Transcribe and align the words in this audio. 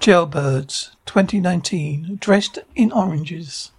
Jailbirds, 0.00 0.96
2019, 1.04 2.16
dressed 2.18 2.58
in 2.74 2.90
oranges. 2.90 3.70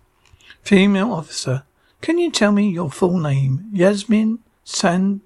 Female 0.61 1.11
officer, 1.11 1.63
can 2.01 2.19
you 2.19 2.29
tell 2.29 2.51
me 2.51 2.69
your 2.69 2.91
full 2.91 3.17
name? 3.17 3.67
Yasmin 3.73 4.37
Sandomira. 4.63 5.23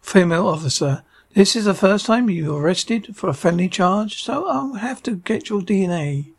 Female 0.00 0.48
officer, 0.48 1.04
this 1.32 1.54
is 1.54 1.66
the 1.66 1.74
first 1.74 2.06
time 2.06 2.28
you 2.28 2.52
were 2.52 2.60
arrested 2.60 3.14
for 3.14 3.28
a 3.28 3.34
felony 3.34 3.68
charge, 3.68 4.20
so 4.20 4.48
I'll 4.48 4.74
have 4.74 5.00
to 5.04 5.14
get 5.14 5.48
your 5.48 5.60
DNA. 5.60 6.32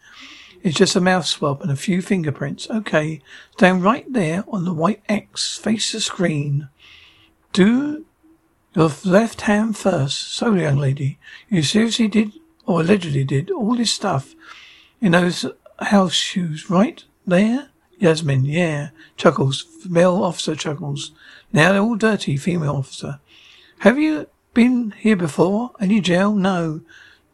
It's 0.62 0.78
just 0.78 0.98
a 0.98 1.02
mouth 1.02 1.25
swab 1.25 1.62
and 1.62 1.71
a 1.71 1.78
few 1.78 2.02
fingerprints. 2.02 2.70
Okay. 2.70 3.21
Stand 3.54 3.84
right 3.84 4.12
there 4.12 4.44
on 4.50 4.66
the 4.66 4.73
white 4.73 5.02
X. 5.07 5.57
Face 5.57 5.94
the 5.94 6.02
screen. 6.02 6.68
Do 7.54 8.05
your 8.76 8.91
left 9.04 9.41
hand 9.41 9.77
first. 9.77 10.34
So, 10.34 10.54
young 10.54 10.77
lady, 10.77 11.18
you 11.50 11.63
seriously 11.63 12.08
did, 12.08 12.34
or 12.66 12.82
allegedly 12.82 13.23
did, 13.23 13.52
all 13.52 13.76
this 13.76 13.91
stuff 13.91 14.36
in 15.02 15.12
those 15.12 15.46
house 15.80 16.13
shoes, 16.13 16.70
right? 16.70 17.04
There? 17.26 17.70
Yasmin, 17.99 18.46
yeah. 18.46 18.90
Chuckles. 19.18 19.66
Male 19.90 20.23
officer 20.23 20.55
chuckles. 20.55 21.12
Now 21.52 21.72
they're 21.72 21.82
all 21.82 21.96
dirty. 21.96 22.38
Female 22.38 22.76
officer. 22.76 23.20
Have 23.80 23.98
you 23.98 24.27
been 24.54 24.91
here 24.98 25.16
before? 25.16 25.71
Any 25.80 26.02
jail? 26.02 26.34
No. 26.34 26.82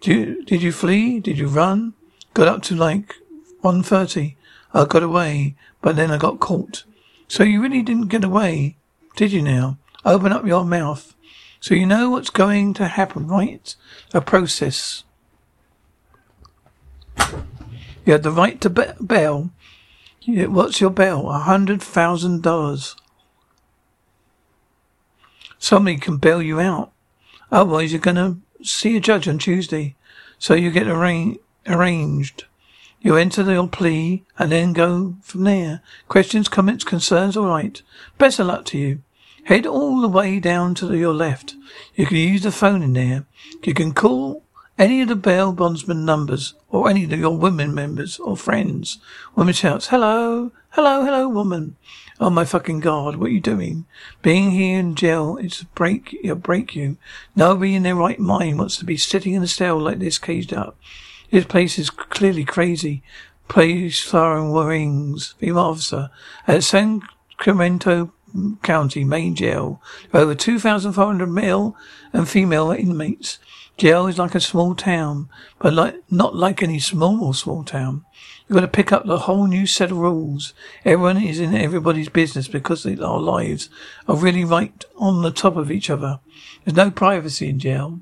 Did 0.01 0.15
you, 0.15 0.43
did 0.45 0.62
you 0.62 0.71
flee? 0.71 1.20
Did 1.20 1.37
you 1.37 1.48
run? 1.48 1.93
Got 2.34 2.48
up 2.48 2.62
to 2.63 2.76
like 2.76 3.15
1.30. 3.63 4.35
I 4.73 4.85
got 4.85 5.03
away, 5.03 5.55
but 5.81 5.95
then 5.95 6.12
I 6.12 6.17
got 6.17 6.40
caught. 6.40 6.84
So 7.27 7.43
you 7.43 7.62
really 7.62 7.81
didn't 7.81 8.07
get 8.07 8.23
away, 8.23 8.77
did 9.15 9.31
you 9.31 9.41
now? 9.41 9.77
Open 10.05 10.31
up 10.31 10.45
your 10.45 10.63
mouth. 10.63 11.15
So 11.59 11.76
you 11.76 11.86
know 11.86 12.09
what's 12.09 12.30
going 12.30 12.74
to 12.76 12.88
happen, 12.88 13.27
right? 13.27 13.76
A 14.13 14.21
process. 14.21 15.04
You 18.05 18.13
had 18.13 18.24
the 18.24 18.32
right 18.32 18.60
to 18.62 18.70
be- 18.70 19.05
bail. 19.05 19.51
What's 20.26 20.79
your 20.79 20.90
bail? 20.90 21.29
A 21.29 21.40
hundred 21.40 21.82
thousand 21.82 22.43
dollars. 22.43 22.96
Somebody 25.57 25.98
can 25.98 26.18
bail 26.18 26.41
you 26.41 26.60
out. 26.60 26.91
Otherwise, 27.51 27.91
you're 27.91 28.01
going 28.01 28.16
to 28.16 28.38
see 28.63 28.96
a 28.96 29.01
judge 29.01 29.27
on 29.27 29.38
Tuesday. 29.38 29.96
So 30.38 30.54
you 30.54 30.71
get 30.71 30.88
arra- 30.88 31.35
arranged. 31.68 32.46
You 33.01 33.16
enter 33.16 33.44
your 33.44 33.68
plea 33.68 34.23
and 34.38 34.51
then 34.51 34.73
go 34.73 35.16
from 35.21 35.44
there. 35.44 35.82
Questions, 36.07 36.48
comments, 36.48 36.84
concerns, 36.84 37.35
all 37.35 37.48
right. 37.48 37.82
Best 38.18 38.40
of 38.40 38.48
luck 38.48 38.66
to 38.66 38.77
you. 38.77 39.01
Head 39.45 39.65
all 39.65 40.01
the 40.01 40.07
way 40.07 40.40
down 40.40 40.76
to 40.76 40.95
your 40.95 41.13
left. 41.13 41.55
You 41.95 42.05
can 42.05 42.18
use 42.18 42.43
the 42.43 42.51
phone 42.51 42.82
in 42.82 42.93
there. 42.93 43.26
You 43.63 43.73
can 43.73 43.93
call 43.93 44.43
any 44.77 45.01
of 45.01 45.09
the 45.09 45.15
bail 45.15 45.51
bondsman 45.51 46.05
numbers 46.05 46.54
or 46.70 46.90
any 46.90 47.04
of 47.04 47.12
your 47.12 47.37
women 47.37 47.76
members 47.76 48.17
or 48.20 48.37
friends. 48.37 48.99
Woman 49.35 49.54
shouts, 49.54 49.87
hello, 49.87 50.51
hello, 50.70 51.04
hello, 51.04 51.27
woman. 51.27 51.76
Oh 52.21 52.29
my 52.29 52.45
fucking 52.45 52.79
god, 52.79 53.17
what 53.17 53.27
are 53.27 53.34
you 53.34 53.41
doing? 53.41 53.85
Being 54.21 54.51
here 54.51 54.79
in 54.79 54.95
jail, 54.95 55.37
it's 55.37 55.62
a 55.62 55.65
break, 55.67 56.17
it'll 56.23 56.35
break 56.37 56.76
you. 56.76 56.98
Nobody 57.35 57.76
in 57.76 57.84
their 57.84 57.95
right 57.95 58.20
mind 58.20 58.57
wants 58.57 58.77
to 58.77 58.85
be 58.85 58.98
sitting 58.98 59.34
in 59.34 59.43
a 59.43 59.48
cell 59.48 59.79
like 59.79 59.99
this 59.99 60.17
caged 60.17 60.54
up. 60.54 60.77
This 61.32 61.45
place 61.45 61.77
is 61.77 61.90
clearly 61.90 62.43
crazy. 62.43 63.04
Place 63.48 64.01
firing 64.01 64.51
wings. 64.51 65.35
Female 65.40 65.59
officer 65.59 66.09
at 66.47 66.63
San 66.63 67.01
Clemente 67.38 68.09
County 68.63 69.03
main 69.03 69.35
jail. 69.35 69.81
Over 70.13 70.35
2,400 70.35 71.28
male 71.28 71.75
and 72.13 72.28
female 72.28 72.72
inmates. 72.72 73.40
Jail 73.78 74.08
is 74.08 74.18
like 74.18 74.35
a 74.35 74.41
small 74.41 74.75
town, 74.75 75.30
but 75.58 75.74
like 75.74 75.96
not 76.12 76.35
like 76.35 76.62
any 76.62 76.79
small 76.79 77.31
small 77.34 77.63
town. 77.63 78.03
You've 78.47 78.56
got 78.56 78.62
to 78.62 78.68
pick 78.68 78.91
up 78.91 79.06
the 79.06 79.19
whole 79.19 79.47
new 79.47 79.66
set 79.66 79.91
of 79.91 79.97
rules. 79.97 80.53
Everyone 80.84 81.22
is 81.22 81.39
in 81.39 81.56
everybody's 81.56 82.09
business 82.09 82.47
because 82.47 82.85
our 82.85 83.19
lives 83.19 83.69
are 84.07 84.18
really 84.18 84.44
right 84.44 84.84
on 84.97 85.22
the 85.22 85.31
top 85.31 85.56
of 85.56 85.72
each 85.72 85.89
other. 85.89 86.19
There's 86.66 86.75
no 86.75 86.91
privacy 86.91 87.47
in 87.47 87.59
jail. 87.59 88.00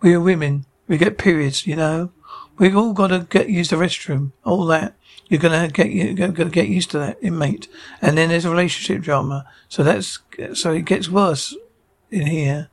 We 0.00 0.14
are 0.14 0.20
women. 0.20 0.64
We 0.86 0.96
get 0.96 1.18
periods, 1.18 1.66
you 1.66 1.76
know. 1.76 2.12
We've 2.56 2.76
all 2.76 2.92
got 2.92 3.08
to 3.08 3.26
get 3.28 3.50
used 3.50 3.70
to 3.70 3.76
the 3.76 3.84
restroom, 3.84 4.32
all 4.44 4.64
that. 4.66 4.94
You're 5.28 5.40
gonna 5.40 5.68
get 5.68 5.90
you're 5.90 6.28
gonna 6.28 6.50
get 6.50 6.68
used 6.68 6.90
to 6.92 6.98
that 6.98 7.18
inmate, 7.20 7.68
and 8.00 8.16
then 8.16 8.30
there's 8.30 8.44
a 8.44 8.50
relationship 8.50 9.02
drama. 9.02 9.46
So 9.68 9.82
that's 9.82 10.18
so 10.54 10.72
it 10.72 10.84
gets 10.84 11.08
worse 11.08 11.54
in 12.10 12.26
here. 12.26 12.70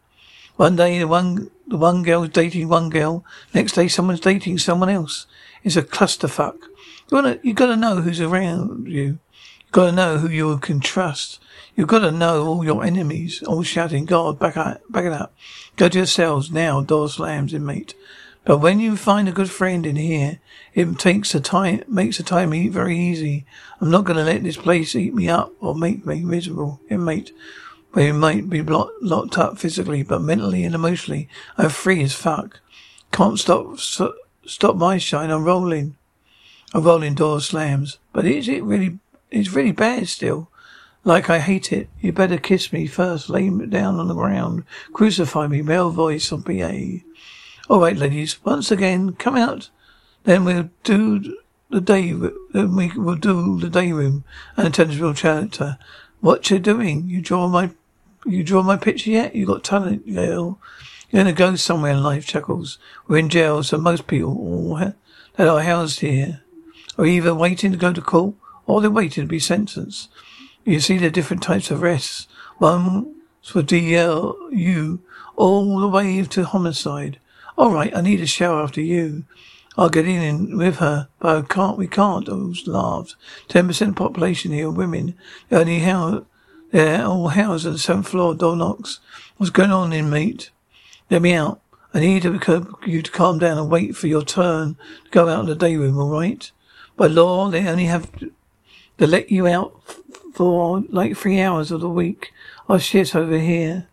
One 0.56 0.76
day 0.76 1.00
the 1.00 1.08
one 1.08 1.52
the 1.68 1.78
one 1.78 2.04
girl's 2.04 2.30
dating 2.30 2.70
one 2.70 2.90
girl, 2.90 3.26
next 3.54 3.74
day 3.74 3.88
someone's 3.88 4.22
dating 4.22 4.60
someone 4.60 4.90
else. 4.90 5.28
It's 5.64 5.76
a 5.76 5.84
clusterfuck. 5.84 6.58
You 7.10 7.16
wanna, 7.16 7.40
you 7.44 7.54
gotta 7.54 7.76
know 7.76 8.02
who's 8.02 8.22
around 8.22 8.88
you. 8.88 9.04
You 9.04 9.20
gotta 9.72 9.92
know 9.92 10.18
who 10.20 10.30
you 10.30 10.58
can 10.60 10.80
trust. 10.80 11.40
You've 11.76 11.90
got 11.90 12.00
to 12.00 12.12
know 12.12 12.46
all 12.46 12.64
your 12.64 12.86
enemies, 12.86 13.44
all 13.44 13.62
shouting, 13.62 14.06
God, 14.06 14.40
back 14.40 14.56
up, 14.56 14.82
back 14.90 15.04
it 15.04 15.12
up. 15.12 15.34
Go 15.76 15.90
to 15.90 15.98
your 15.98 16.06
cells 16.06 16.50
now, 16.50 16.82
door 16.82 17.10
slams, 17.10 17.54
inmate. 17.54 17.94
But 18.46 18.60
when 18.60 18.80
you 18.80 18.96
find 18.96 19.28
a 19.28 19.32
good 19.34 19.50
friend 19.50 19.86
in 19.86 19.96
here, 19.96 20.40
it 20.76 21.00
takes 21.00 21.34
a 21.34 21.40
time, 21.40 21.84
makes 21.88 22.18
the 22.18 22.24
time 22.24 22.54
eat 22.54 22.72
very 22.72 22.98
easy. 22.98 23.46
I'm 23.82 23.90
not 23.90 24.06
going 24.06 24.18
to 24.18 24.24
let 24.24 24.44
this 24.44 24.58
place 24.58 24.96
eat 24.96 25.16
me 25.16 25.28
up 25.28 25.52
or 25.60 25.74
make 25.74 26.06
me 26.06 26.24
miserable, 26.24 26.80
inmate. 26.88 27.32
We 27.96 28.12
might 28.12 28.50
be 28.50 28.62
locked 28.62 29.38
up 29.38 29.58
physically, 29.58 30.04
but 30.04 30.22
mentally 30.22 30.64
and 30.64 30.76
emotionally, 30.76 31.28
I'm 31.58 31.70
free 31.70 32.04
as 32.04 32.14
fuck. 32.14 32.60
Can't 33.12 33.40
stop, 33.40 33.80
stop 33.80 34.76
my 34.76 35.00
shine. 35.00 35.32
I'm 35.32 35.44
rolling. 35.44 35.96
A 36.74 36.82
rolling 36.82 37.16
door 37.16 37.42
slams. 37.42 37.98
But 38.14 38.26
is 38.26 38.48
it 38.48 38.64
really, 38.64 39.00
it's 39.32 39.54
really 39.54 39.72
bad 39.72 40.08
still. 40.08 40.50
Like 41.06 41.30
I 41.30 41.40
hate 41.40 41.72
it. 41.72 41.88
You 42.02 42.12
better 42.12 42.38
kiss 42.38 42.74
me 42.74 42.86
first. 42.86 43.30
Lay 43.30 43.50
me 43.50 43.66
down 43.68 44.00
on 44.00 44.08
the 44.08 44.14
ground. 44.14 44.66
Crucify 44.92 45.48
me. 45.48 45.62
Male 45.62 45.92
voice 45.92 46.32
on 46.32 46.44
PA. 46.44 47.06
All 47.68 47.80
right, 47.80 47.98
ladies. 47.98 48.44
Once 48.46 48.70
again, 48.70 49.14
come 49.14 49.36
out. 49.36 49.72
Then 50.24 50.46
we'll 50.46 50.70
do 50.84 51.38
the 51.72 51.82
day. 51.82 52.12
Then 52.54 52.76
we 52.76 52.92
will 52.92 53.16
do 53.16 53.60
the 53.60 53.72
day 53.72 53.92
room 53.92 54.24
and 54.56 54.78
real 54.78 55.16
character. 55.16 55.80
What 56.22 56.52
you 56.52 56.60
doing? 56.60 57.08
You 57.08 57.22
draw 57.22 57.48
my, 57.48 57.72
you 58.24 58.44
draw 58.44 58.62
my 58.62 58.78
picture 58.78 59.10
yet? 59.10 59.36
You 59.36 59.48
got 59.48 59.64
talent, 59.64 60.06
girl. 60.06 60.60
You're 61.10 61.24
gonna 61.24 61.34
go 61.34 61.56
somewhere 61.56 61.94
in 61.94 62.04
life, 62.04 62.28
Chuckles. 62.28 62.78
We're 63.08 63.18
in 63.18 63.30
jail, 63.30 63.64
so 63.64 63.80
most 63.80 64.06
people 64.06 64.78
oh, 64.80 64.94
that 65.36 65.48
are 65.48 65.62
housed 65.62 66.02
here 66.02 66.42
are 67.00 67.06
either 67.06 67.34
waiting 67.34 67.72
to 67.72 67.78
go 67.78 67.94
to 67.94 68.02
court 68.02 68.36
or 68.68 68.80
they're 68.80 68.92
waiting 68.92 69.24
to 69.24 69.28
be 69.28 69.40
sentenced. 69.40 70.10
You 70.66 70.80
see 70.80 71.00
the 71.00 71.10
different 71.10 71.42
types 71.42 71.72
of 71.72 71.82
arrests. 71.82 72.28
One 72.60 73.16
for 73.42 73.64
DLU 73.64 75.00
all 75.36 75.80
the 75.80 75.88
way 75.88 76.22
to 76.22 76.44
homicide. 76.46 77.20
All 77.58 77.72
right, 77.72 77.96
I 77.96 78.02
need 78.02 78.20
a 78.20 78.26
shower 78.26 78.62
after 78.62 78.82
you. 78.82 79.24
I'll 79.78 79.90
get 79.90 80.08
in 80.08 80.58
with 80.58 80.78
her, 80.78 81.08
but 81.20 81.38
I 81.38 81.42
can't. 81.42 81.78
We 81.78 81.88
can't. 81.88 82.28
I 82.28 82.34
laughed. 82.66 83.16
Ten 83.48 83.68
percent 83.68 83.92
of 83.92 83.96
population 83.96 84.52
here 84.52 84.68
are 84.68 84.72
women. 84.72 85.16
Only 85.52 85.80
how 85.80 86.26
they're 86.72 87.06
all 87.06 87.30
housed 87.30 87.66
on 87.66 87.74
the 87.74 87.80
seventh 87.80 88.10
floor. 88.10 88.36
Door 88.36 88.58
knocks. 88.58 89.00
What's 89.38 89.52
going 89.52 89.72
on, 89.72 89.94
inmate? 89.94 90.52
Let 91.10 91.22
me 91.22 91.34
out. 91.34 91.62
I 91.94 92.00
need 92.02 92.26
you 92.26 93.02
to 93.02 93.12
calm 93.12 93.40
down 93.40 93.58
and 93.58 93.70
wait 93.70 93.96
for 93.96 94.08
your 94.08 94.24
turn 94.24 94.76
to 95.06 95.12
go 95.12 95.30
out 95.30 95.42
in 95.42 95.46
the 95.46 95.56
day 95.56 95.78
room. 95.78 95.98
All 95.98 96.10
right? 96.10 96.52
By 96.98 97.08
law, 97.08 97.50
they 97.50 97.66
only 97.68 97.86
have 97.86 98.12
to 98.20 98.32
let 99.08 99.32
you 99.32 99.48
out 99.48 99.82
for 100.34 100.84
like 100.90 101.16
three 101.16 101.40
hours 101.40 101.72
of 101.72 101.82
the 101.82 101.90
week. 101.90 102.34
Oh 102.68 102.78
shit, 102.78 103.16
over 103.16 103.38
here. 103.38 103.88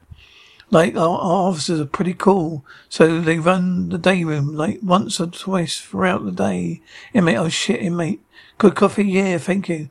Like 0.72 0.96
our, 0.96 1.18
our, 1.18 1.50
officers 1.50 1.80
are 1.80 1.84
pretty 1.84 2.14
cool, 2.14 2.64
so 2.88 3.20
they 3.20 3.38
run 3.38 3.90
the 3.90 3.98
day 3.98 4.24
room 4.24 4.56
like 4.56 4.78
once 4.82 5.20
or 5.20 5.26
twice 5.26 5.78
throughout 5.78 6.24
the 6.24 6.32
day. 6.32 6.80
Inmate, 7.12 7.36
oh 7.36 7.50
shit, 7.50 7.82
inmate. 7.82 8.22
Good 8.56 8.74
coffee, 8.74 9.04
yeah, 9.04 9.36
thank 9.36 9.68
you. 9.68 9.90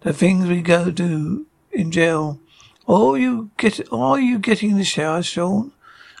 The 0.00 0.12
things 0.12 0.48
we 0.48 0.60
go 0.60 0.90
do 0.90 1.46
in 1.72 1.90
jail. 1.90 2.38
Oh, 2.86 3.14
you 3.14 3.52
get, 3.56 3.90
are 3.90 4.20
you 4.20 4.38
getting 4.38 4.76
the 4.76 4.84
shower, 4.84 5.22
Sean? 5.22 5.72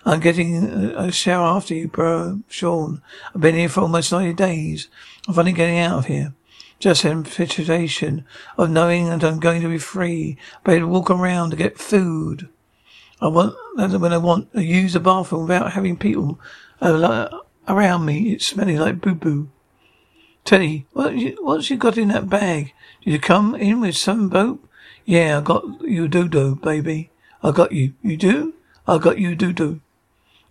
I'm 0.06 0.20
getting 0.20 0.64
a 0.64 1.12
shower 1.12 1.54
after 1.54 1.74
you, 1.74 1.88
bro, 1.88 2.40
Sean. 2.48 3.02
I've 3.34 3.42
been 3.42 3.56
here 3.56 3.68
for 3.68 3.82
almost 3.82 4.10
90 4.10 4.32
days. 4.32 4.88
I'm 5.28 5.34
finally 5.34 5.52
getting 5.52 5.78
out 5.78 5.98
of 5.98 6.06
here. 6.06 6.32
Just 6.78 7.04
anticipation 7.04 8.24
of 8.56 8.70
knowing 8.70 9.10
that 9.10 9.22
I'm 9.22 9.38
going 9.38 9.60
to 9.60 9.68
be 9.68 9.76
free, 9.76 10.38
but 10.64 10.78
to 10.78 10.88
walk 10.88 11.10
around 11.10 11.50
to 11.50 11.56
get 11.56 11.78
food. 11.78 12.48
I 13.22 13.28
want 13.28 13.54
when 13.76 14.12
I 14.12 14.18
want 14.18 14.52
to 14.52 14.64
use 14.64 14.94
the 14.94 15.00
bathroom 15.00 15.42
without 15.42 15.72
having 15.72 15.96
people 15.96 16.40
uh, 16.80 17.28
around 17.68 18.04
me. 18.04 18.32
It's 18.32 18.48
smelling 18.48 18.78
like 18.78 19.00
boo 19.00 19.14
boo. 19.14 19.48
Teddy, 20.44 20.86
what 20.92 21.14
you, 21.14 21.38
what's 21.40 21.70
you 21.70 21.76
got 21.76 21.96
in 21.96 22.08
that 22.08 22.28
bag? 22.28 22.72
Did 23.04 23.12
you 23.12 23.20
come 23.20 23.54
in 23.54 23.80
with 23.80 23.96
some 23.96 24.28
boat? 24.28 24.60
Yeah, 25.04 25.38
I 25.38 25.40
got 25.40 25.82
you 25.82 26.08
doo 26.08 26.26
doo, 26.26 26.56
baby. 26.56 27.10
I 27.44 27.52
got 27.52 27.70
you. 27.70 27.94
You 28.02 28.16
do? 28.16 28.54
I 28.88 28.98
got 28.98 29.18
you 29.18 29.36
doo 29.36 29.52
doo. 29.52 29.80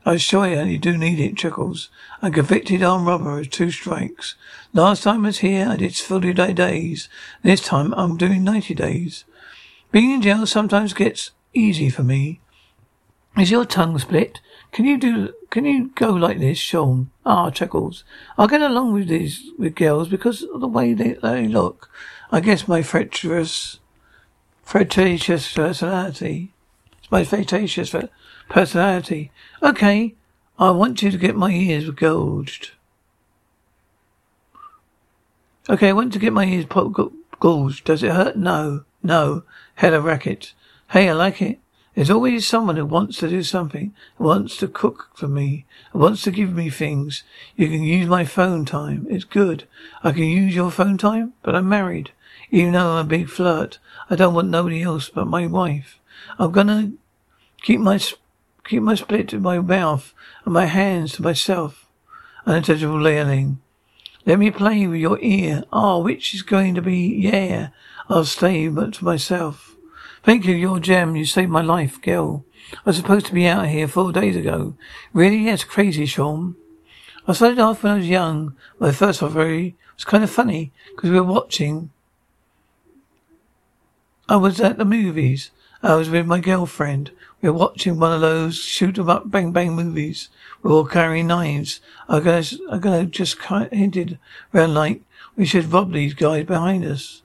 I 0.06 0.14
assure 0.14 0.48
you, 0.48 0.62
you 0.64 0.78
do 0.78 0.98
need 0.98 1.20
it, 1.20 1.36
Chuckles. 1.36 1.90
I'm 2.22 2.32
convicted 2.32 2.82
armed 2.82 3.06
robber 3.06 3.36
with 3.36 3.52
two 3.52 3.70
strikes. 3.70 4.36
Last 4.74 5.04
time 5.04 5.26
I 5.26 5.28
was 5.28 5.40
here, 5.40 5.68
I 5.68 5.76
did 5.76 5.96
40 5.96 6.34
days. 6.54 7.10
This 7.44 7.60
time, 7.60 7.94
I'm 7.96 8.16
doing 8.16 8.46
90 8.46 8.74
days. 8.76 9.26
Being 9.92 10.12
in 10.12 10.22
jail 10.22 10.48
sometimes 10.48 10.94
gets 10.94 11.32
easy 11.54 11.90
for 11.90 12.04
me. 12.04 12.40
Is 13.38 13.50
your 13.50 13.66
tongue 13.66 13.98
split? 13.98 14.42
Can 14.72 14.86
you 14.86 14.98
do? 14.98 15.34
Can 15.50 15.66
you 15.66 15.92
go 15.96 16.12
like 16.12 16.40
this, 16.40 16.58
Sean? 16.58 17.12
Ah, 17.26 17.50
Chuckles. 17.50 18.04
I 18.38 18.48
get 18.48 18.62
along 18.62 18.94
with 18.94 19.08
these 19.08 19.52
with 19.58 19.76
girls 19.76 20.10
because 20.10 20.44
of 20.44 20.60
the 20.62 20.68
way 20.68 20.94
they, 20.94 21.14
they 21.14 21.48
look. 21.48 21.90
I 22.32 22.40
guess 22.40 22.68
my 22.68 22.82
treacherous, 22.82 23.80
flirtatious 24.64 25.54
personality. 25.54 26.52
It's 27.00 27.12
my 27.12 27.24
flirtatious 27.24 27.96
personality. 28.50 29.32
Okay, 29.64 30.16
I 30.60 30.72
want 30.72 31.02
you 31.02 31.12
to 31.12 31.18
get 31.18 31.36
my 31.36 31.52
ears 31.52 31.90
gouged. 31.90 32.72
Okay, 35.70 35.90
I 35.90 35.94
want 35.94 36.12
to 36.14 36.20
get 36.20 36.34
my 36.34 36.46
ears 36.46 36.66
gouged. 36.66 37.86
Does 37.86 38.04
it 38.04 38.12
hurt? 38.12 38.36
No, 38.36 38.84
no. 39.02 39.44
Head 39.76 39.94
a 39.94 40.02
racket. 40.02 40.54
Hey, 40.90 41.10
I 41.10 41.14
like 41.14 41.42
it. 41.42 41.60
There's 41.94 42.10
always 42.10 42.48
someone 42.48 42.78
who 42.78 42.86
wants 42.86 43.18
to 43.18 43.30
do 43.30 43.44
something, 43.44 43.94
wants 44.18 44.56
to 44.58 44.68
cook 44.68 45.10
for 45.14 45.28
me, 45.28 45.66
wants 45.94 46.22
to 46.24 46.32
give 46.32 46.54
me 46.54 46.70
things. 46.70 47.24
You 47.58 47.68
can 47.68 47.84
use 47.84 48.08
my 48.08 48.24
phone 48.24 48.64
time. 48.64 49.08
It's 49.10 49.26
good. 49.26 49.66
I 50.02 50.14
can 50.14 50.24
use 50.24 50.56
your 50.56 50.72
phone 50.72 50.98
time, 50.98 51.34
but 51.44 51.54
I'm 51.54 51.68
married. 51.68 52.12
Even 52.50 52.74
though 52.74 52.92
I'm 52.92 53.06
a 53.06 53.10
big 53.10 53.28
flirt, 53.28 53.80
I 54.10 54.16
don't 54.16 54.34
want 54.34 54.50
nobody 54.50 54.82
else 54.84 55.10
but 55.10 55.28
my 55.28 55.48
wife. 55.48 56.00
I'm 56.40 56.52
gonna 56.52 56.94
keep 57.62 57.82
my 57.82 58.00
keep 58.64 58.84
my 58.84 58.96
split 58.96 59.28
to 59.30 59.40
my 59.40 59.60
mouth 59.60 60.14
and 60.46 60.54
my 60.54 60.66
hands 60.66 61.14
to 61.14 61.22
myself. 61.22 61.88
Unintelligible 62.46 62.96
leerling. 62.96 63.58
Let 64.26 64.40
me 64.40 64.52
play 64.52 64.88
with 64.88 65.00
your 65.00 65.20
ear. 65.20 65.64
Ah, 65.74 65.96
oh, 65.96 66.00
which 66.00 66.34
is 66.34 66.42
going 66.42 66.76
to 66.76 66.82
be 66.82 66.98
yeah. 66.98 67.70
I'll 68.08 68.26
stay 68.26 68.68
but 68.68 68.94
to 68.96 69.06
myself. 69.06 69.76
Thank 70.24 70.46
you, 70.46 70.54
your 70.54 70.80
gem. 70.80 71.16
You 71.16 71.26
saved 71.26 71.50
my 71.50 71.62
life, 71.64 72.00
girl. 72.00 72.46
I 72.74 72.82
was 72.86 72.98
supposed 72.98 73.26
to 73.26 73.34
be 73.34 73.48
out 73.48 73.68
here 73.68 73.88
four 73.88 74.12
days 74.12 74.36
ago. 74.36 74.76
Really? 75.14 75.46
That's 75.46 75.64
crazy, 75.64 76.06
Sean. 76.06 76.56
I 77.28 77.34
started 77.34 77.58
off 77.58 77.82
when 77.82 77.94
I 77.94 77.98
was 77.98 78.08
young. 78.08 78.56
My 78.80 78.92
first 78.92 79.22
it 79.24 79.28
was 79.28 80.06
kind 80.06 80.24
of 80.24 80.30
funny 80.30 80.72
because 80.96 81.10
we 81.10 81.20
were 81.20 81.24
watching. 81.24 81.90
I 84.30 84.36
was 84.36 84.62
at 84.62 84.78
the 84.78 84.86
movies. 84.86 85.50
I 85.82 85.96
was 85.96 86.10
with 86.10 86.28
my 86.28 86.40
girlfriend. 86.40 87.10
We 87.42 87.50
were 87.50 87.58
watching 87.58 88.00
one 88.00 88.14
of 88.14 88.22
those 88.22 88.58
shoot 88.58 89.00
'em 89.00 89.10
up 89.10 89.32
bang 89.32 89.52
bang 89.52 89.76
movies. 89.76 90.30
We 90.62 90.70
were 90.70 90.78
all 90.78 90.86
carrying 90.86 91.28
knives. 91.28 91.82
I 92.08 92.20
guess 92.20 92.56
I 92.72 92.78
gonna 92.78 93.06
just 93.06 93.40
hinted 93.42 94.20
around 94.54 94.76
like 94.76 95.02
we 95.36 95.46
should 95.46 95.74
rob 95.74 95.94
these 95.94 96.14
guys 96.14 96.46
behind 96.46 96.86
us. 96.86 97.24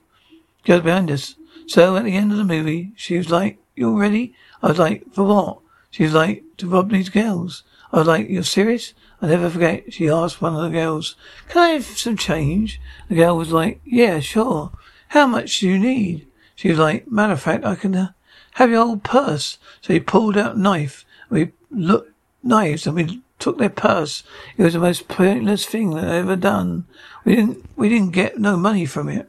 Guys 0.65 0.81
behind 0.81 1.11
us. 1.11 1.35
So 1.67 1.97
at 1.97 2.05
the 2.05 2.15
end 2.15 2.31
of 2.31 2.37
the 2.37 2.45
movie, 2.45 2.93
she 2.95 3.17
was 3.17 3.29
like, 3.29 3.57
You're 3.75 3.91
ready?" 3.91 4.33
I 4.63 4.69
was 4.69 4.79
like, 4.79 5.03
"For 5.11 5.23
what?" 5.23 5.59
She 5.91 6.03
was 6.03 6.13
like, 6.13 6.43
"To 6.57 6.69
rob 6.69 6.89
these 6.89 7.09
girls." 7.09 7.63
I 7.91 7.99
was 7.99 8.07
like, 8.07 8.29
"You're 8.29 8.43
serious?" 8.43 8.93
I 9.21 9.27
never 9.27 9.49
forget. 9.49 9.93
She 9.93 10.07
asked 10.07 10.41
one 10.41 10.55
of 10.55 10.61
the 10.61 10.69
girls, 10.69 11.15
"Can 11.49 11.61
I 11.61 11.69
have 11.71 11.85
some 11.85 12.15
change?" 12.15 12.79
The 13.09 13.15
girl 13.15 13.37
was 13.37 13.51
like, 13.51 13.81
"Yeah, 13.83 14.21
sure. 14.21 14.71
How 15.09 15.27
much 15.27 15.59
do 15.59 15.67
you 15.67 15.77
need?" 15.77 16.25
She 16.55 16.69
was 16.69 16.79
like, 16.79 17.11
"Matter 17.11 17.33
of 17.33 17.41
fact, 17.41 17.65
I 17.65 17.75
can 17.75 17.95
uh, 17.95 18.11
have 18.53 18.69
your 18.69 18.83
old 18.83 19.03
purse." 19.03 19.57
So 19.81 19.91
he 19.91 19.99
pulled 19.99 20.37
out 20.37 20.55
a 20.55 20.59
knife. 20.59 21.05
We 21.29 21.51
looked 21.69 22.13
knives 22.43 22.87
and 22.87 22.95
we 22.95 23.21
took 23.39 23.57
their 23.57 23.69
purse. 23.69 24.23
It 24.55 24.63
was 24.63 24.73
the 24.73 24.79
most 24.79 25.09
pointless 25.09 25.65
thing 25.65 25.91
that 25.95 26.05
I 26.05 26.15
ever 26.15 26.37
done. 26.37 26.85
We 27.25 27.35
didn't 27.35 27.65
we 27.75 27.89
didn't 27.89 28.11
get 28.11 28.39
no 28.39 28.55
money 28.55 28.85
from 28.85 29.09
it. 29.09 29.27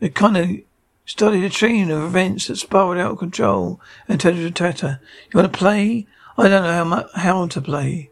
It 0.00 0.14
kind 0.14 0.36
of 0.36 0.50
Started 1.06 1.44
a 1.44 1.50
train 1.50 1.90
of 1.90 2.02
events 2.02 2.46
that 2.46 2.56
spiraled 2.56 2.96
out 2.96 3.12
of 3.12 3.18
control 3.18 3.78
and 4.08 4.18
turned 4.18 4.38
to 4.38 4.50
tatter. 4.50 5.00
You 5.32 5.38
want 5.38 5.52
to 5.52 5.58
play? 5.58 6.06
I 6.38 6.48
don't 6.48 6.62
know 6.62 6.84
how 6.84 7.08
how 7.14 7.46
to 7.46 7.60
play. 7.60 8.10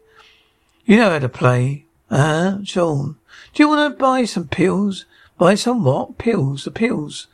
You 0.85 0.97
know 0.97 1.09
how 1.09 1.19
to 1.19 1.29
play. 1.29 1.85
Uh-huh, 2.11 2.59
Sean. 2.63 3.17
Do 3.53 3.63
you 3.63 3.69
want 3.69 3.93
to 3.93 3.99
buy 3.99 4.25
some 4.25 4.47
pills? 4.47 5.05
Buy 5.39 5.55
some 5.55 5.83
what? 5.83 6.19
Pills. 6.19 6.65
The 6.65 6.71
pills. 6.71 7.27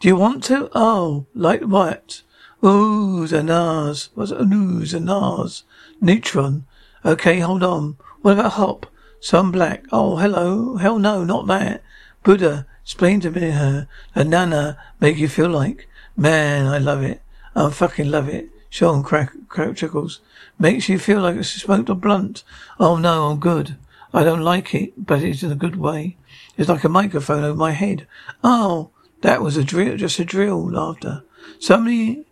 Do 0.00 0.08
you 0.08 0.16
want 0.16 0.42
to? 0.44 0.68
Oh, 0.74 1.26
like 1.34 1.62
what? 1.62 2.22
Oohs 2.62 3.32
and 3.32 3.50
ahs. 3.50 4.10
What's 4.14 4.32
oohs 4.32 4.94
and 4.94 5.08
ahs? 5.08 5.62
Neutron. 6.00 6.66
Okay, 7.04 7.38
hold 7.38 7.62
on. 7.62 7.96
What 8.22 8.32
about 8.32 8.52
hop? 8.52 8.86
Some 9.20 9.52
black. 9.52 9.84
Oh, 9.92 10.16
hello. 10.16 10.76
Hell 10.76 10.98
no, 10.98 11.22
not 11.22 11.46
that. 11.46 11.84
Buddha. 12.24 12.66
Explain 12.88 13.20
to 13.20 13.30
me 13.30 13.50
her 13.50 13.86
that 14.14 14.26
Nana 14.26 14.78
make 14.98 15.18
you 15.18 15.28
feel 15.28 15.50
like. 15.50 15.86
Man, 16.16 16.64
I 16.64 16.78
love 16.78 17.02
it. 17.02 17.20
I 17.54 17.68
fucking 17.68 18.10
love 18.10 18.30
it. 18.30 18.48
Sean 18.70 19.02
crack, 19.02 19.34
crack 19.46 19.76
chuckles. 19.76 20.20
Makes 20.58 20.88
you 20.88 20.98
feel 20.98 21.20
like 21.20 21.36
you 21.36 21.42
smoked 21.42 21.90
a 21.90 21.94
blunt. 21.94 22.44
Oh 22.80 22.96
no, 22.96 23.26
I'm 23.26 23.40
good. 23.40 23.76
I 24.14 24.24
don't 24.24 24.40
like 24.40 24.74
it, 24.74 24.94
but 24.96 25.22
it's 25.22 25.42
in 25.42 25.52
a 25.52 25.54
good 25.54 25.76
way. 25.76 26.16
It's 26.56 26.70
like 26.70 26.82
a 26.82 26.88
microphone 26.88 27.44
over 27.44 27.58
my 27.58 27.72
head. 27.72 28.06
Oh, 28.42 28.88
that 29.20 29.42
was 29.42 29.58
a 29.58 29.64
drill, 29.64 29.98
just 29.98 30.18
a 30.18 30.24
drill, 30.24 30.70
laughter. 30.72 31.24
Somebody, 31.58 32.24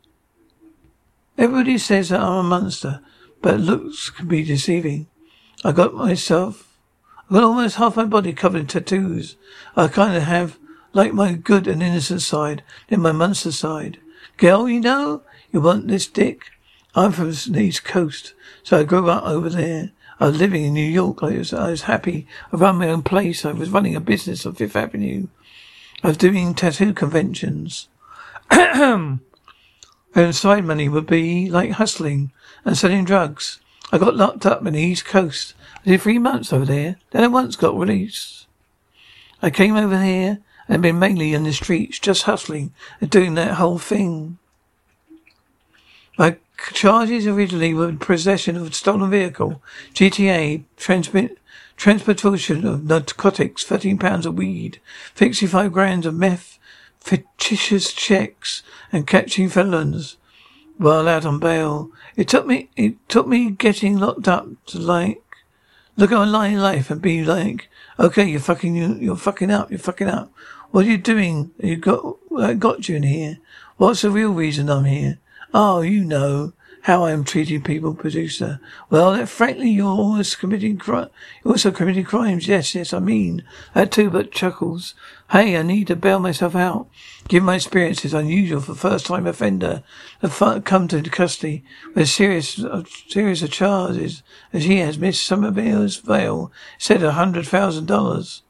everybody 1.37 1.77
says 1.77 2.09
that 2.09 2.23
I'm 2.23 2.47
a 2.47 2.49
monster, 2.49 3.03
but 3.43 3.61
looks 3.61 4.09
can 4.09 4.27
be 4.27 4.43
deceiving. 4.43 5.07
I 5.63 5.73
got 5.73 5.93
myself 5.93 6.66
I've 7.29 7.35
got 7.35 7.43
almost 7.43 7.77
half 7.77 7.97
my 7.97 8.05
body 8.05 8.33
covered 8.33 8.61
in 8.61 8.67
tattoos. 8.69 9.37
I 9.77 9.89
kind 9.89 10.17
of 10.17 10.23
have 10.23 10.59
like 10.93 11.13
my 11.13 11.33
good 11.33 11.67
and 11.67 11.83
innocent 11.83 12.23
side, 12.23 12.63
then 12.89 13.01
my 13.01 13.13
monster 13.13 13.51
side. 13.51 13.99
Girl, 14.37 14.69
you 14.69 14.81
know, 14.81 15.23
you 15.51 15.61
want 15.61 15.89
this 15.89 16.07
dick? 16.07 16.53
I'm 16.95 17.13
from 17.13 17.31
the 17.31 17.61
East 17.61 17.85
Coast, 17.85 18.33
so 18.63 18.79
I 18.79 18.85
grew 18.85 19.11
up 19.11 19.25
over 19.25 19.51
there. 19.51 19.91
I 20.21 20.29
was 20.29 20.39
living 20.39 20.65
in 20.65 20.75
New 20.75 20.89
York. 20.89 21.23
I 21.23 21.37
was, 21.37 21.53
I 21.53 21.71
was 21.71 21.83
happy. 21.83 22.27
I 22.53 22.57
ran 22.57 22.77
my 22.77 22.89
own 22.89 23.03
place. 23.03 23.45
I 23.45 23.53
was 23.53 23.71
running 23.71 23.97
a 23.97 24.01
business 24.01 24.47
on 24.47 24.55
Fifth 24.55 24.77
Avenue. 24.77 25.27
I 26.03 26.09
was 26.09 26.17
doing 26.17 26.55
tattoo 26.55 26.95
conventions. 26.95 27.89
and 28.51 29.21
side 30.33 30.65
money 30.65 30.89
would 30.89 31.07
be 31.07 31.51
like 31.51 31.73
hustling 31.73 32.33
and 32.65 32.79
selling 32.79 33.05
drugs. 33.05 33.61
I 33.93 33.99
got 33.99 34.17
locked 34.17 34.47
up 34.47 34.67
in 34.67 34.73
the 34.73 34.81
East 34.81 35.05
Coast. 35.05 35.55
Did 35.87 36.03
three 36.03 36.19
months 36.19 36.53
over 36.53 36.65
there. 36.65 36.97
Then 37.13 37.23
I 37.23 37.29
once 37.29 37.55
got 37.55 37.79
released. 37.79 38.49
I 39.41 39.51
came 39.51 39.77
over 39.77 40.03
here 40.03 40.41
and 40.69 40.83
been 40.83 40.99
mainly 40.99 41.33
in 41.33 41.45
the 41.45 41.53
streets, 41.53 42.01
just 42.01 42.25
hustling 42.25 42.73
and 43.01 43.09
doing 43.09 43.35
that 43.35 43.55
whole 43.55 43.79
thing. 43.79 44.39
My 46.19 46.39
charges 46.73 47.25
originally 47.25 47.73
were 47.73 47.93
possession 47.93 48.57
of 48.57 48.67
a 48.67 48.73
stolen 48.73 49.11
vehicle, 49.11 49.63
GTA, 49.95 50.65
transmit, 50.77 51.39
transportation 51.77 52.67
of 52.67 52.85
narcotics, 52.85 53.63
13 53.63 53.97
pounds 53.97 54.27
of 54.27 54.35
weed, 54.35 54.81
65 55.15 55.73
grams 55.73 56.05
of 56.05 56.15
meth, 56.15 56.59
fictitious 56.99 57.93
checks, 57.93 58.65
and 58.91 59.07
catching 59.07 59.49
felons 59.49 60.17
while 60.79 61.07
out 61.07 61.25
on 61.25 61.39
bail. 61.39 61.93
It 62.17 62.27
took 62.27 62.45
me, 62.45 62.71
it 62.77 63.09
took 63.09 63.29
me 63.29 63.51
getting 63.51 63.99
locked 63.99 64.27
up 64.27 64.49
to 64.67 64.81
like 64.81 65.23
look 65.97 66.13
at 66.13 66.19
my 66.19 66.55
life 66.55 66.91
and 66.91 67.01
be 67.01 67.25
like, 67.25 67.69
okay, 67.99 68.25
you're 68.25 68.41
fucking, 68.41 68.77
you're 69.03 69.17
fucking 69.17 69.51
up, 69.51 69.71
you're 69.71 69.79
fucking 69.79 70.09
up. 70.09 70.33
What 70.71 70.85
are 70.85 70.91
you 70.91 70.99
doing? 70.99 71.53
You 71.59 71.77
got, 71.77 72.17
I 72.39 72.55
got 72.55 72.89
you 72.89 72.97
in 72.97 73.03
here. 73.05 73.39
What's 73.77 74.03
the 74.03 74.11
real 74.11 74.33
reason 74.33 74.69
I'm 74.69 74.85
here? 74.85 75.19
Oh, 75.55 75.81
you 75.81 76.05
know 76.05 76.53
how 76.87 77.03
I 77.03 77.11
am 77.11 77.25
treating 77.25 77.63
people, 77.63 77.95
producer. 77.95 78.61
Well, 78.91 79.27
frankly, 79.27 79.71
you're 79.71 79.89
always 79.89 80.37
committing 80.37 80.79
crime. 80.79 81.09
also 81.45 81.73
committing 81.73 82.05
crimes. 82.05 82.47
Yes, 82.47 82.77
yes, 82.77 82.93
I 82.93 83.01
mean 83.01 83.43
that 83.75 83.91
too. 83.91 84.09
But 84.09 84.31
chuckles. 84.31 84.95
Hey, 85.33 85.57
I 85.57 85.63
need 85.63 85.89
to 85.89 85.97
bail 85.97 86.21
myself 86.21 86.55
out. 86.55 86.87
Given 87.27 87.47
my 87.47 87.57
experience 87.57 88.05
is 88.05 88.15
unusual 88.15 88.61
for 88.61 88.77
first-time 88.77 89.27
offender 89.27 89.83
to 90.21 90.63
come 90.65 90.87
to 90.87 91.03
custody 91.03 91.65
with 91.97 92.09
serious, 92.09 92.63
uh, 92.63 92.85
serious 93.09 93.41
charges, 93.49 94.23
as 94.53 94.63
he 94.63 94.77
has 94.77 94.97
missed 94.97 95.27
Somerville's 95.27 95.97
bail, 95.97 96.53
said 96.79 97.03
a 97.03 97.13
hundred 97.13 97.49
thousand 97.49 97.87
dollars. 97.87 98.43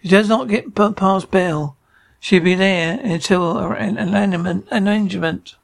He 0.00 0.08
does 0.08 0.30
not 0.30 0.48
get 0.48 0.74
past 0.74 1.30
bail. 1.30 1.76
She'll 2.20 2.42
be 2.42 2.54
there 2.54 2.98
until 3.04 3.58
an 3.58 3.98
arrangement. 3.98 5.56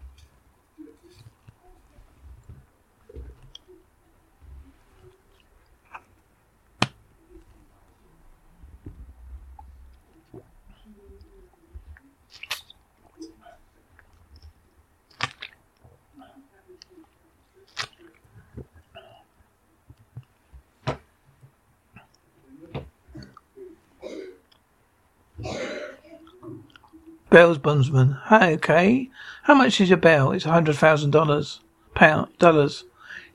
Bail's 27.32 27.56
bondsman. 27.56 28.18
Hi, 28.24 28.52
okay. 28.52 29.08
How 29.44 29.54
much 29.54 29.80
is 29.80 29.88
your 29.88 29.96
bail? 29.96 30.32
It's 30.32 30.44
a 30.44 30.50
hundred 30.50 30.76
thousand 30.76 31.12
dollars. 31.12 31.60
Pound 31.94 32.28
dollars. 32.38 32.84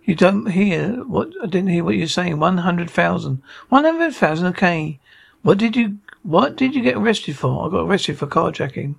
You 0.04 0.13
don't 0.13 0.51
hear 0.51 1.04
what 1.04 1.30
I 1.42 1.48
didn't 1.48 1.72
hear 1.72 1.84
what 1.84 1.96
you're 1.96 2.08
saying. 2.08 2.38
One 2.38 2.60
hundred 2.60 2.92
thousand. 2.92 3.42
One 3.70 3.86
hundred 3.86 4.13
thousand, 4.13 4.46
okay. 4.50 5.00
What 5.42 5.58
did 5.58 5.75
you 5.75 5.98
what 6.22 6.56
did 6.56 6.75
you 6.75 6.84
get 6.84 6.96
arrested 6.96 7.38
for? 7.38 7.66
I 7.66 7.72
got 7.72 7.88
arrested 7.88 8.20
for 8.20 8.27
carjacking. 8.27 8.98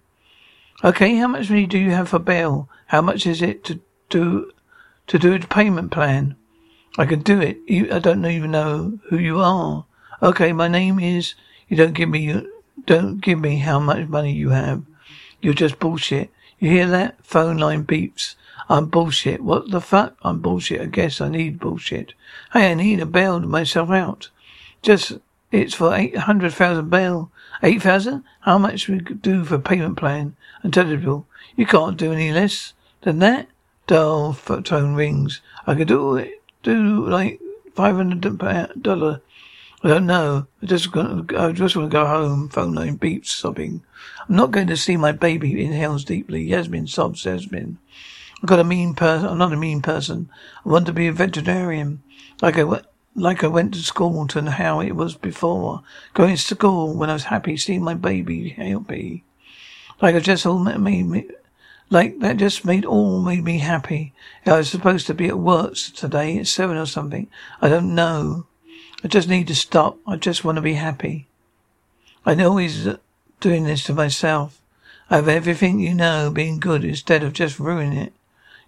Okay, 0.83 1.15
how 1.15 1.29
much 1.29 1.49
money 1.49 1.67
do 1.67 1.79
you 1.79 1.93
have 1.93 2.09
for 2.09 2.19
bail? 2.19 2.69
How 2.87 3.01
much 3.01 3.25
is 3.25 3.41
it 3.41 3.63
to 3.67 3.81
do 4.09 4.51
to 5.07 5.17
do 5.17 5.33
a 5.33 5.39
payment 5.39 5.93
plan? 5.93 6.35
I 6.99 7.07
can 7.07 7.23
do 7.23 7.41
it. 7.41 7.59
You, 7.69 7.89
I 7.93 8.01
don't 8.01 8.27
even 8.27 8.51
know 8.51 8.99
who 9.11 9.19
you 9.19 9.39
are. 9.39 9.87
Okay, 10.21 10.53
my 10.53 10.67
name 10.67 10.99
is. 10.99 11.37
You 11.69 11.77
don't 11.77 11.95
give 11.95 12.09
me. 12.09 12.45
Don't 12.87 13.21
give 13.21 13.39
me 13.39 13.59
how 13.59 13.79
much 13.79 14.09
money 14.09 14.33
you 14.33 14.51
have. 14.51 14.83
You're 15.41 15.55
just 15.55 15.79
bullshit. 15.79 16.31
You 16.59 16.71
hear 16.71 16.87
that? 16.89 17.25
Phone 17.25 17.59
line 17.59 17.85
beeps. 17.85 18.35
I'm 18.69 18.87
bullshit. 18.87 19.43
What 19.43 19.71
the 19.71 19.81
fuck? 19.81 20.17
I'm 20.23 20.41
bullshit. 20.41 20.81
I 20.81 20.87
guess 20.87 21.21
I 21.21 21.29
need 21.29 21.59
bullshit. 21.59 22.15
Hey, 22.53 22.71
I 22.71 22.75
need 22.75 23.01
a 23.01 23.07
bail 23.07 23.41
to 23.41 23.47
myself 23.47 23.91
out. 23.91 24.29
Just, 24.83 25.19
it's 25.53 25.75
for 25.75 25.95
800,000 25.95 26.91
bail. 26.91 27.31
8,000? 27.63 28.25
How 28.41 28.59
much 28.59 28.89
we 28.89 29.01
could 29.01 29.23
do 29.23 29.45
for 29.45 29.59
payment 29.59 29.97
plan 29.97 30.37
telebill? 30.65 31.25
You 31.57 31.67
can't 31.67 31.97
do 31.97 32.13
any 32.13 32.33
less 32.33 32.75
than 33.03 33.21
that. 33.21 33.49
Dull 33.87 34.35
tone 34.35 34.95
rings. 34.95 35.41
I 35.67 35.75
could 35.75 35.89
do 35.89 36.17
it, 36.17 36.43
do 36.63 37.09
like 37.09 37.41
$500 37.75 39.21
I 39.83 39.89
don't 39.89 40.07
know. 40.07 40.49
I 40.61 40.67
just, 40.67 40.89
I 40.97 41.53
just 41.53 41.77
want 41.77 41.91
to 41.91 41.95
go 41.95 42.07
home. 42.07 42.49
Phone 42.49 42.75
line 42.75 42.99
beeps, 42.99 43.27
sobbing. 43.27 43.85
I'm 44.29 44.35
not 44.35 44.51
going 44.51 44.67
to 44.67 44.77
see 44.77 44.97
my 44.97 45.13
baby 45.13 45.65
inhales 45.65 46.05
deeply. 46.05 46.43
Yasmin 46.43 46.89
sobs, 46.89 47.25
Yasmin. 47.25 47.79
I've 48.43 48.49
got 48.49 48.59
a 48.59 48.65
mean 48.65 48.95
person. 48.95 49.29
I'm 49.29 49.39
not 49.39 49.53
a 49.53 49.57
mean 49.57 49.81
person. 49.81 50.31
I 50.65 50.69
want 50.69 50.87
to 50.87 50.93
be 50.93 51.07
a 51.07 51.13
veterinarian. 51.13 52.03
Like 52.43 52.59
I, 52.59 52.83
like 53.15 53.45
I 53.45 53.49
went 53.49 53.75
to 53.75 53.81
school 53.81 54.27
to 54.29 54.51
how 54.51 54.81
it 54.81 54.97
was 54.97 55.17
before. 55.17 55.83
Going 56.15 56.37
to 56.37 56.43
school 56.43 56.95
when 56.97 57.11
I 57.11 57.15
was 57.15 57.25
happy 57.25 57.57
seeing 57.57 57.83
my 57.83 57.95
baby 57.95 58.51
healthy. 58.51 59.25
Like 60.01 60.15
I 60.15 60.21
just 60.21 60.47
all 60.47 60.59
made 60.59 61.07
me, 61.07 61.29
like 61.91 62.19
that 62.21 62.37
just 62.37 62.65
made 62.65 62.85
all 62.85 63.23
made 63.23 63.45
me 63.45 63.59
happy. 63.59 64.13
I 64.47 64.57
was 64.57 64.71
supposed 64.71 65.07
to 65.09 65.15
be 65.15 65.27
at 65.29 65.39
work 65.39 65.75
today 65.75 66.39
at 66.39 66.47
seven 66.47 66.77
or 66.77 66.87
something. 66.87 67.29
I 67.61 67.69
don't 67.69 67.95
know. 67.95 68.47
I 69.05 69.09
just 69.09 69.29
need 69.29 69.47
to 69.47 69.55
stop. 69.55 69.99
I 70.07 70.17
just 70.17 70.45
want 70.45 70.57
to 70.57 70.63
be 70.63 70.75
happy. 70.75 71.29
I 72.27 72.35
know 72.35 72.57
he's 72.57 72.87
uh, 72.87 72.97
doing 73.41 73.65
this 73.65 73.85
to 73.85 73.95
myself. 73.95 74.61
I 75.09 75.17
have 75.17 75.29
everything 75.29 75.79
you 75.79 75.95
know 75.95 76.31
being 76.31 76.59
good 76.59 76.85
instead 76.85 77.23
of 77.23 77.33
just 77.33 77.61
ruining 77.61 77.97
it. 77.97 78.13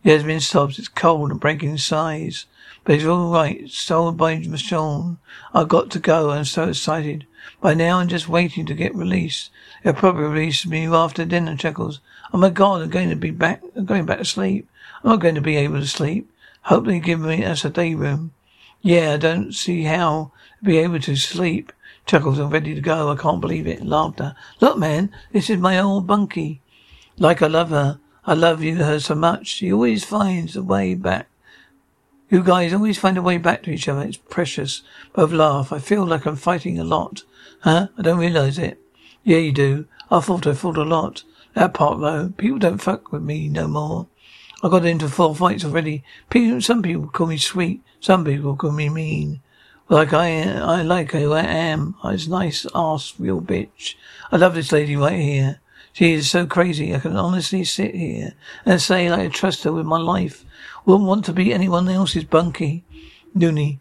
Yasmin 0.03 0.41
sobs. 0.41 0.79
It's 0.79 0.89
cold 0.89 1.31
and 1.31 1.41
breaking 1.41 1.77
sighs. 1.79 2.47
But 2.85 2.95
it's 2.95 3.05
all 3.05 3.33
right. 3.33 3.69
Sold 3.69 4.17
by 4.17 4.37
Michonne. 4.37 5.19
I've 5.53 5.69
got 5.69 5.91
to 5.91 5.99
go. 5.99 6.31
I'm 6.31 6.45
so 6.45 6.69
excited. 6.69 7.27
By 7.61 7.75
now 7.75 7.99
I'm 7.99 8.09
just 8.09 8.29
waiting 8.29 8.65
to 8.67 8.75
get 8.75 8.95
released. 8.95 9.51
They'll 9.83 9.95
probably 9.95 10.25
release 10.25 10.65
me 10.65 10.87
after 10.87 11.25
dinner, 11.25 11.57
Chuckles. 11.57 12.01
Oh 12.33 12.39
my 12.39 12.51
god, 12.51 12.83
I'm 12.83 12.91
going 12.91 13.11
to 13.11 13.17
be 13.17 13.33
back 13.33 13.63
I'm 13.75 13.85
going 13.85 14.07
back 14.07 14.19
to 14.19 14.25
sleep. 14.25 14.69
I'm 15.03 15.11
not 15.11 15.21
going 15.21 15.35
to 15.35 15.41
be 15.41 15.57
able 15.57 15.81
to 15.81 15.87
sleep. 15.87 16.31
Hope 16.63 16.87
they 16.87 17.01
give 17.01 17.21
me 17.21 17.45
us 17.45 17.65
a 17.65 17.71
day 17.71 17.95
room. 17.95 18.33
Yeah, 18.83 19.13
I 19.13 19.17
don't 19.19 19.53
see 19.53 19.85
how 19.85 20.33
to 20.59 20.65
be 20.65 20.79
able 20.79 21.01
to 21.01 21.17
sleep. 21.17 21.73
Chuckles, 22.07 22.39
I'm 22.39 22.51
ready 22.51 22.75
to 22.75 22.81
go. 22.81 23.11
I 23.11 23.17
can't 23.17 23.41
believe 23.41 23.67
it. 23.67 23.85
Laughter. 23.85 24.35
Look, 24.61 24.79
man, 24.79 25.13
this 25.33 25.51
is 25.51 25.59
my 25.59 25.79
old 25.79 26.07
bunkie. 26.07 26.61
Like 27.19 27.43
I 27.43 27.47
love 27.47 27.71
her. 27.71 28.01
I 28.27 28.35
love 28.35 28.63
you 28.63 28.77
her 28.77 28.99
so 29.01 29.15
much. 29.15 29.49
She 29.49 29.73
always 29.73 30.05
finds 30.05 30.57
a 30.57 30.63
way 30.63 30.95
back. 30.95 31.29
You 32.31 32.43
guys 32.43 32.73
always 32.73 32.99
find 32.99 33.19
a 33.19 33.23
way 33.23 33.39
back 33.39 33.63
to 33.65 33.71
each 33.71 33.89
other. 33.89 34.03
It's 34.03 34.17
precious. 34.17 34.83
Both 35.13 35.33
laugh. 35.33 35.73
I 35.73 35.79
feel 35.79 36.07
like 36.07 36.27
I'm 36.27 36.37
fighting 36.37 36.79
a 36.79 36.85
lot. 36.85 37.25
Huh? 37.61 37.89
I 37.99 38.03
don't 38.03 38.19
realize 38.19 38.59
it. 38.59 38.81
Yeah, 39.25 39.39
you 39.39 39.53
do. 39.53 39.87
I 40.11 40.21
thought 40.21 40.47
I 40.47 40.55
fought 40.55 40.79
a 40.79 40.85
lot. 40.85 41.25
That 41.55 41.75
part 41.75 42.01
though, 42.01 42.33
people 42.37 42.59
don't 42.59 42.79
fuck 42.79 43.13
with 43.13 43.23
me 43.23 43.49
no 43.49 43.67
more. 43.67 44.07
I 44.63 44.69
got 44.69 44.85
into 44.85 45.09
four 45.09 45.35
fights 45.35 45.65
already. 45.65 46.05
People, 46.31 46.61
some 46.61 46.83
people 46.83 47.09
call 47.09 47.27
me 47.27 47.37
sweet. 47.37 47.83
Some 48.01 48.25
people 48.25 48.57
call 48.57 48.73
me 48.73 48.89
mean. 48.89 49.41
Like 49.89 50.13
I, 50.13 50.43
I 50.43 50.83
like 50.83 51.13
who 51.13 51.33
I 51.33 51.43
am. 51.43 51.97
I 52.03 52.13
was 52.13 52.29
nice 52.29 52.67
ass 52.75 53.15
real 53.19 53.41
bitch. 53.41 53.95
I 54.33 54.37
love 54.37 54.55
this 54.55 54.73
lady 54.73 54.97
right 54.97 55.21
here. 55.21 55.61
She 55.93 56.13
is 56.13 56.31
so 56.31 56.47
crazy. 56.47 56.95
I 56.95 57.01
can 57.01 57.17
honestly 57.17 57.65
sit 57.65 57.95
here 57.95 58.35
and 58.65 58.81
say 58.81 59.09
that 59.09 59.19
I 59.19 59.29
trust 59.29 59.65
her 59.65 59.73
with 59.73 59.87
my 59.87 59.99
life. 59.99 60.45
Wouldn't 60.87 61.09
want 61.09 61.25
to 61.27 61.33
be 61.33 61.53
anyone 61.53 61.89
else's 61.89 62.25
bunkie. 62.25 62.85
Noonie. 63.37 63.79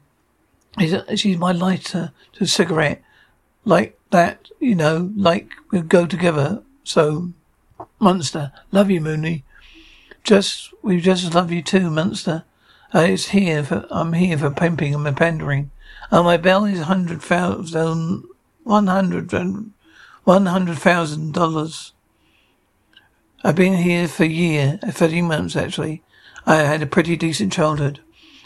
She's 1.16 1.38
my 1.38 1.52
lighter 1.52 2.12
to 2.34 2.44
a 2.44 2.48
cigarette. 2.48 3.02
Like 3.64 4.00
that, 4.10 4.50
you 4.60 4.76
know, 4.76 5.12
like 5.16 5.52
we 5.72 5.82
go 5.82 6.06
together. 6.06 6.64
So, 6.84 7.32
Monster, 8.00 8.52
love 8.72 8.90
you, 8.90 9.00
Mooney. 9.00 9.44
Just, 10.24 10.74
we 10.82 11.00
just 11.00 11.34
love 11.34 11.52
you 11.52 11.62
too, 11.62 11.90
Munster. 11.90 12.46
Uh, 12.94 13.00
it's 13.02 13.28
here 13.28 13.64
for, 13.64 13.86
I'm 13.92 14.14
here 14.14 14.38
for 14.38 14.50
pimping 14.50 14.96
and 14.96 15.18
pandering. 15.18 15.72
And 16.12 16.26
my 16.26 16.38
bell 16.38 16.66
is 16.66 16.82
hundred 16.82 17.22
thousand, 17.22 18.24
one 18.64 18.88
hundred 18.88 19.32
one 20.24 20.46
hundred 20.48 20.80
thousand 20.80 21.34
dollars. 21.34 21.94
I've 23.44 23.56
been 23.56 23.76
here 23.76 24.08
for 24.08 24.24
a 24.24 24.28
year, 24.28 24.80
thirteen 24.84 25.26
months 25.26 25.56
actually. 25.56 26.02
I 26.46 26.58
had 26.58 26.82
a 26.82 26.88
pretty 26.88 27.16
decent 27.16 27.54
childhood. 27.54 28.00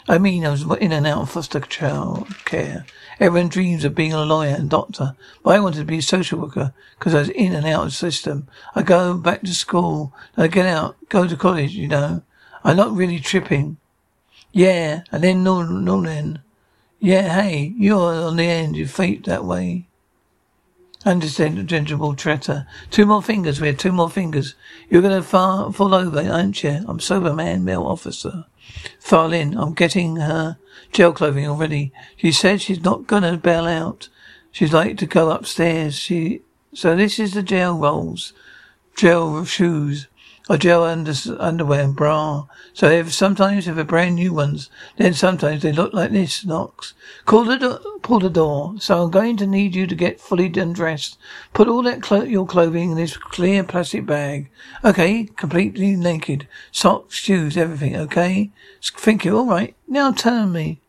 I 0.06 0.18
mean, 0.18 0.44
I 0.44 0.50
was 0.50 0.62
in 0.78 0.92
and 0.92 1.06
out 1.06 1.22
of 1.22 1.30
foster 1.30 1.60
child 1.60 2.28
care. 2.44 2.84
Everyone 3.18 3.48
dreams 3.48 3.84
of 3.84 3.94
being 3.94 4.12
a 4.12 4.22
lawyer 4.22 4.54
and 4.54 4.68
doctor, 4.68 5.16
but 5.42 5.54
I 5.54 5.60
wanted 5.60 5.78
to 5.78 5.84
be 5.86 5.98
a 5.98 6.02
social 6.02 6.38
worker 6.38 6.74
because 6.98 7.14
I 7.14 7.20
was 7.20 7.30
in 7.30 7.54
and 7.54 7.66
out 7.66 7.84
of 7.84 7.86
the 7.86 7.92
system. 7.92 8.46
I 8.74 8.82
go 8.82 9.16
back 9.16 9.40
to 9.42 9.54
school, 9.54 10.12
I 10.36 10.48
get 10.48 10.66
out, 10.66 10.96
go 11.08 11.26
to 11.26 11.36
college, 11.36 11.72
you 11.72 11.88
know. 11.88 12.22
I'm 12.62 12.76
not 12.76 12.92
really 12.92 13.20
tripping. 13.20 13.78
Yeah, 14.54 15.02
and 15.10 15.24
then 15.24 15.42
no, 15.42 15.62
no, 15.64 16.00
then. 16.00 16.40
Yeah, 17.00 17.42
hey, 17.42 17.74
you're 17.76 18.14
on 18.14 18.36
the 18.36 18.44
end, 18.44 18.76
you 18.76 18.86
fate 18.86 19.24
that 19.24 19.44
way. 19.44 19.88
Understandable 21.04 22.14
tretter. 22.14 22.64
Two 22.88 23.04
more 23.04 23.20
fingers, 23.20 23.60
we 23.60 23.66
have 23.66 23.78
two 23.78 23.90
more 23.90 24.08
fingers. 24.08 24.54
You're 24.88 25.02
gonna 25.02 25.24
fall, 25.24 25.72
fall 25.72 25.92
over, 25.92 26.20
aren't 26.20 26.62
you? 26.62 26.84
I'm 26.86 27.00
sober 27.00 27.34
man, 27.34 27.64
male 27.64 27.82
officer. 27.82 28.44
File 29.00 29.32
in. 29.32 29.58
I'm 29.58 29.74
getting 29.74 30.16
her 30.16 30.56
jail 30.92 31.12
clothing 31.12 31.48
already. 31.48 31.92
She 32.16 32.30
said 32.30 32.62
she's 32.62 32.80
not 32.80 33.08
gonna 33.08 33.36
bail 33.36 33.66
out. 33.66 34.08
She'd 34.52 34.72
like 34.72 34.98
to 34.98 35.06
go 35.06 35.32
upstairs. 35.32 35.96
She 35.96 36.42
so 36.72 36.94
this 36.94 37.18
is 37.18 37.34
the 37.34 37.42
jail 37.42 37.76
rolls, 37.76 38.32
jail 38.96 39.36
of 39.36 39.50
shoes, 39.50 40.06
or 40.48 40.58
jail 40.58 40.82
under, 40.82 41.14
underwear 41.38 41.80
and 41.80 41.96
bra. 41.96 42.44
So 42.74 42.88
if 42.90 43.12
sometimes 43.12 43.66
if 43.66 43.76
they're 43.76 43.84
brand 43.84 44.16
new 44.16 44.34
ones, 44.34 44.68
then 44.96 45.14
sometimes 45.14 45.62
they 45.62 45.72
look 45.72 45.94
like 45.94 46.10
this. 46.10 46.44
Knox, 46.44 46.92
call 47.24 47.44
the 47.44 47.56
do- 47.56 48.00
pull 48.02 48.20
the 48.20 48.28
door. 48.28 48.74
So 48.78 49.04
I'm 49.04 49.10
going 49.10 49.36
to 49.38 49.46
need 49.46 49.74
you 49.74 49.86
to 49.86 49.94
get 49.94 50.20
fully 50.20 50.52
undressed. 50.54 51.16
Put 51.54 51.68
all 51.68 51.82
that 51.84 52.02
clo- 52.02 52.24
your 52.24 52.46
clothing 52.46 52.90
in 52.90 52.96
this 52.96 53.16
clear 53.16 53.64
plastic 53.64 54.04
bag. 54.04 54.50
Okay, 54.84 55.24
completely 55.36 55.96
naked, 55.96 56.46
socks, 56.70 57.14
shoes, 57.14 57.56
everything. 57.56 57.96
Okay, 57.96 58.50
thank 58.82 59.24
you. 59.24 59.38
All 59.38 59.46
right, 59.46 59.74
now 59.88 60.12
turn 60.12 60.52
me. 60.52 60.80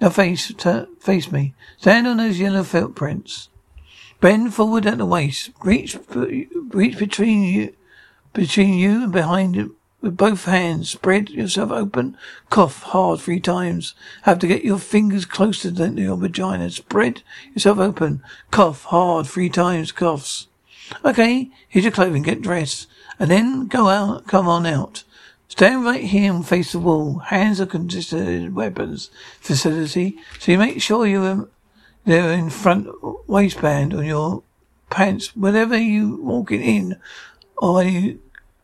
Now 0.00 0.10
face, 0.10 0.52
face 1.00 1.32
me. 1.32 1.54
Stand 1.78 2.06
on 2.06 2.18
those 2.18 2.38
yellow 2.38 2.62
footprints. 2.62 3.48
Bend 4.20 4.52
forward 4.52 4.86
at 4.86 4.98
the 4.98 5.06
waist. 5.06 5.50
Reach, 5.62 5.96
reach 6.10 6.98
between 6.98 7.42
you, 7.42 7.74
between 8.32 8.74
you 8.74 9.04
and 9.04 9.12
behind 9.12 9.56
you 9.56 9.76
with 10.00 10.16
both 10.16 10.44
hands. 10.44 10.90
Spread 10.90 11.30
yourself 11.30 11.70
open. 11.70 12.16
Cough 12.50 12.82
hard 12.82 13.20
three 13.20 13.40
times. 13.40 13.94
Have 14.22 14.38
to 14.40 14.46
get 14.46 14.64
your 14.64 14.78
fingers 14.78 15.24
closer 15.24 15.70
to 15.70 15.90
your 16.00 16.16
vagina. 16.16 16.70
Spread 16.70 17.22
yourself 17.54 17.78
open. 17.78 18.22
Cough 18.50 18.84
hard 18.84 19.26
three 19.26 19.50
times. 19.50 19.92
Coughs. 19.92 20.48
Okay, 21.04 21.50
here's 21.68 21.84
your 21.84 21.92
clothing. 21.92 22.22
Get 22.22 22.42
dressed. 22.42 22.86
And 23.18 23.30
then 23.30 23.66
go 23.66 23.88
out. 23.88 24.26
Come 24.26 24.48
on 24.48 24.66
out. 24.66 25.04
Stand 25.48 25.84
right 25.84 26.04
here 26.04 26.32
and 26.32 26.46
face 26.46 26.72
the 26.72 26.78
wall. 26.78 27.18
Hands 27.18 27.60
are 27.60 27.66
considered 27.66 28.54
weapons 28.54 29.10
facility, 29.40 30.18
so 30.38 30.52
you 30.52 30.58
make 30.58 30.80
sure 30.80 31.06
you're 31.06 31.26
um, 31.26 31.50
they're 32.04 32.32
in 32.32 32.50
front 32.50 32.88
waistband 33.28 33.94
on 33.94 34.04
your 34.04 34.42
pants 34.90 35.34
whenever 35.34 35.76
you 35.76 36.22
walking 36.22 36.62
in 36.62 37.00
or 37.58 37.74
when 37.74 37.92
you 37.92 38.20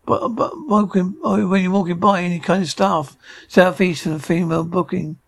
but, 0.06 0.28
but 0.28 0.52
walking 0.66 1.16
or 1.22 1.46
when 1.46 1.62
you're 1.62 1.72
walking 1.72 1.98
by 1.98 2.22
any 2.22 2.38
kind 2.38 2.62
of 2.62 2.68
staff 2.68 3.16
southeast 3.48 4.04
the 4.04 4.18
female 4.18 4.64
booking. 4.64 5.18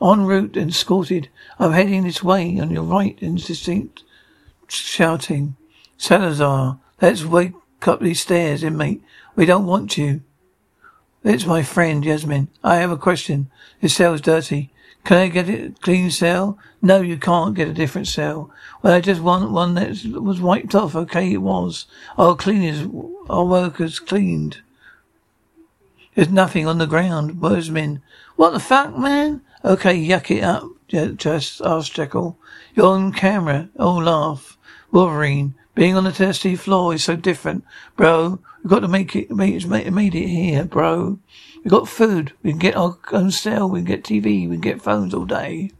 En 0.00 0.26
route 0.26 0.56
and 0.56 0.70
escorted. 0.70 1.28
I'm 1.58 1.72
heading 1.72 2.04
this 2.04 2.22
way 2.22 2.58
on 2.60 2.70
your 2.70 2.84
right, 2.84 3.18
indistinct 3.20 4.04
shouting. 4.68 5.56
Salazar, 5.96 6.78
let's 7.00 7.24
wait 7.24 7.54
up 7.82 8.00
these 8.00 8.20
stairs, 8.20 8.62
inmate. 8.62 9.02
We 9.34 9.46
don't 9.46 9.66
want 9.66 9.98
you. 9.98 10.22
It's 11.24 11.46
my 11.46 11.62
friend, 11.62 12.04
Yasmin. 12.04 12.48
I 12.62 12.76
have 12.76 12.90
a 12.92 12.96
question. 12.96 13.50
This 13.80 13.96
cell's 13.96 14.20
dirty. 14.20 14.70
Can 15.04 15.16
I 15.16 15.28
get 15.28 15.48
a 15.48 15.72
clean 15.80 16.10
cell? 16.10 16.58
No, 16.82 17.00
you 17.00 17.16
can't 17.16 17.54
get 17.54 17.68
a 17.68 17.72
different 17.72 18.08
cell. 18.08 18.50
Well, 18.82 18.92
I 18.92 19.00
just 19.00 19.22
want 19.22 19.50
one 19.50 19.74
that 19.74 20.04
was 20.04 20.40
wiped 20.40 20.74
off. 20.74 20.94
Okay, 20.94 21.32
it 21.32 21.38
was. 21.38 21.86
Our 22.18 22.36
cleaners, 22.36 22.86
our 23.30 23.44
workers 23.44 23.98
cleaned. 24.00 24.60
There's 26.14 26.28
nothing 26.28 26.66
on 26.66 26.78
the 26.78 26.86
ground. 26.86 27.40
Wordsman. 27.40 28.02
What 28.36 28.50
the 28.50 28.60
fuck, 28.60 28.98
man? 28.98 29.40
Okay, 29.64 29.96
yuck 29.96 30.30
it 30.30 30.42
up. 30.42 30.64
Just 31.16 31.60
asked 31.62 31.94
Jekyll. 31.94 32.36
You're 32.74 32.86
on 32.86 33.12
camera. 33.12 33.70
Oh, 33.78 33.96
laugh. 33.96 34.58
Wolverine. 34.90 35.54
Being 35.78 35.96
on 35.96 36.02
the 36.02 36.10
testy 36.10 36.56
floor 36.56 36.92
is 36.92 37.04
so 37.04 37.14
different. 37.14 37.64
Bro, 37.94 38.40
we've 38.64 38.70
got 38.70 38.80
to 38.80 38.88
make 38.88 39.14
it, 39.14 39.30
make 39.30 39.62
it, 39.62 39.92
made 39.92 40.12
it 40.16 40.26
here, 40.26 40.64
bro. 40.64 41.20
We've 41.62 41.70
got 41.70 41.86
food. 41.86 42.32
We 42.42 42.50
can 42.50 42.58
get 42.58 42.74
our 42.74 42.98
own 43.12 43.30
cell. 43.30 43.70
We 43.70 43.78
can 43.78 43.86
get 43.86 44.02
TV. 44.02 44.48
We 44.48 44.56
can 44.56 44.60
get 44.60 44.82
phones 44.82 45.14
all 45.14 45.24
day. 45.24 45.70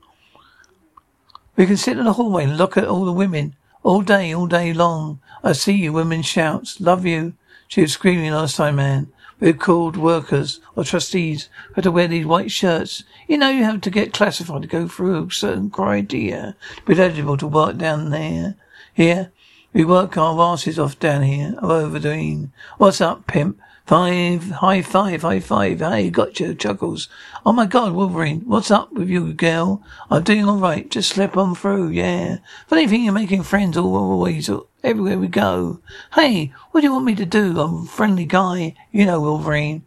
We 1.57 1.67
can 1.67 1.76
sit 1.76 1.99
in 1.99 2.05
the 2.05 2.12
hallway 2.12 2.45
and 2.45 2.57
look 2.57 2.76
at 2.76 2.87
all 2.87 3.07
the 3.07 3.12
women 3.12 3.57
all 3.83 4.02
day, 4.02 4.33
all 4.33 4.47
day 4.47 4.73
long. 4.73 5.19
I 5.43 5.50
see 5.50 5.73
you, 5.73 5.93
women 5.93 6.23
shouts. 6.23 6.81
Love 6.81 7.05
you. 7.05 7.33
She 7.67 7.81
was 7.81 7.93
screaming 7.93 8.31
last 8.31 8.55
time, 8.55 8.76
man. 8.76 9.12
We're 9.40 9.52
called 9.52 9.97
workers 9.97 10.61
or 10.76 10.85
trustees. 10.85 11.49
Have 11.75 11.83
to 11.83 11.90
wear 11.90 12.07
these 12.07 12.25
white 12.25 12.52
shirts. 12.52 13.02
You 13.26 13.37
know, 13.37 13.50
you 13.50 13.64
have 13.64 13.81
to 13.81 13.90
get 13.90 14.14
classified 14.14 14.62
to 14.62 14.69
go 14.69 14.87
through 14.87 15.26
a 15.26 15.33
certain 15.33 15.71
criteria 15.71 16.55
to 16.76 16.83
be 16.85 17.02
eligible 17.02 17.37
to 17.38 17.49
work 17.49 17.78
down 17.78 18.11
there. 18.11 18.55
Here, 18.95 19.33
we 19.72 19.84
work 19.84 20.16
our 20.16 20.40
asses 20.40 20.78
off 20.78 20.98
down 20.98 21.22
here. 21.22 21.54
Overdoing. 21.62 22.52
What's 22.78 23.00
up, 23.00 23.26
pimp? 23.26 23.60
Five, 23.87 24.50
high 24.50 24.82
five, 24.82 25.22
high 25.22 25.40
five. 25.40 25.80
Hey, 25.80 26.10
gotcha, 26.10 26.54
chuckles. 26.54 27.08
Oh 27.46 27.52
my 27.52 27.64
god, 27.64 27.94
Wolverine, 27.94 28.42
what's 28.42 28.70
up 28.70 28.92
with 28.92 29.08
you, 29.08 29.32
girl? 29.32 29.82
I'm 30.10 30.25
doing 30.25 30.46
alright, 30.46 30.90
just 30.90 31.08
slip 31.08 31.38
on 31.38 31.54
through, 31.54 31.88
yeah. 31.88 32.38
Funny 32.66 32.87
thing, 32.87 33.04
you're 33.04 33.14
making 33.14 33.44
friends 33.44 33.78
all 33.78 33.96
always, 33.96 34.50
everywhere 34.84 35.18
we 35.18 35.28
go. 35.28 35.80
Hey, 36.12 36.52
what 36.70 36.82
do 36.82 36.87
you 36.87 36.92
want 36.92 37.06
me 37.06 37.14
to 37.14 37.25
do? 37.25 37.58
I'm 37.58 37.84
a 37.84 37.87
friendly 37.87 38.26
guy, 38.26 38.75
you 38.92 39.06
know, 39.06 39.22
Wolverine. 39.22 39.87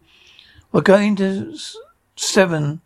We're 0.71 0.81
going 0.81 1.15
to 1.17 1.55
seven, 2.15 2.81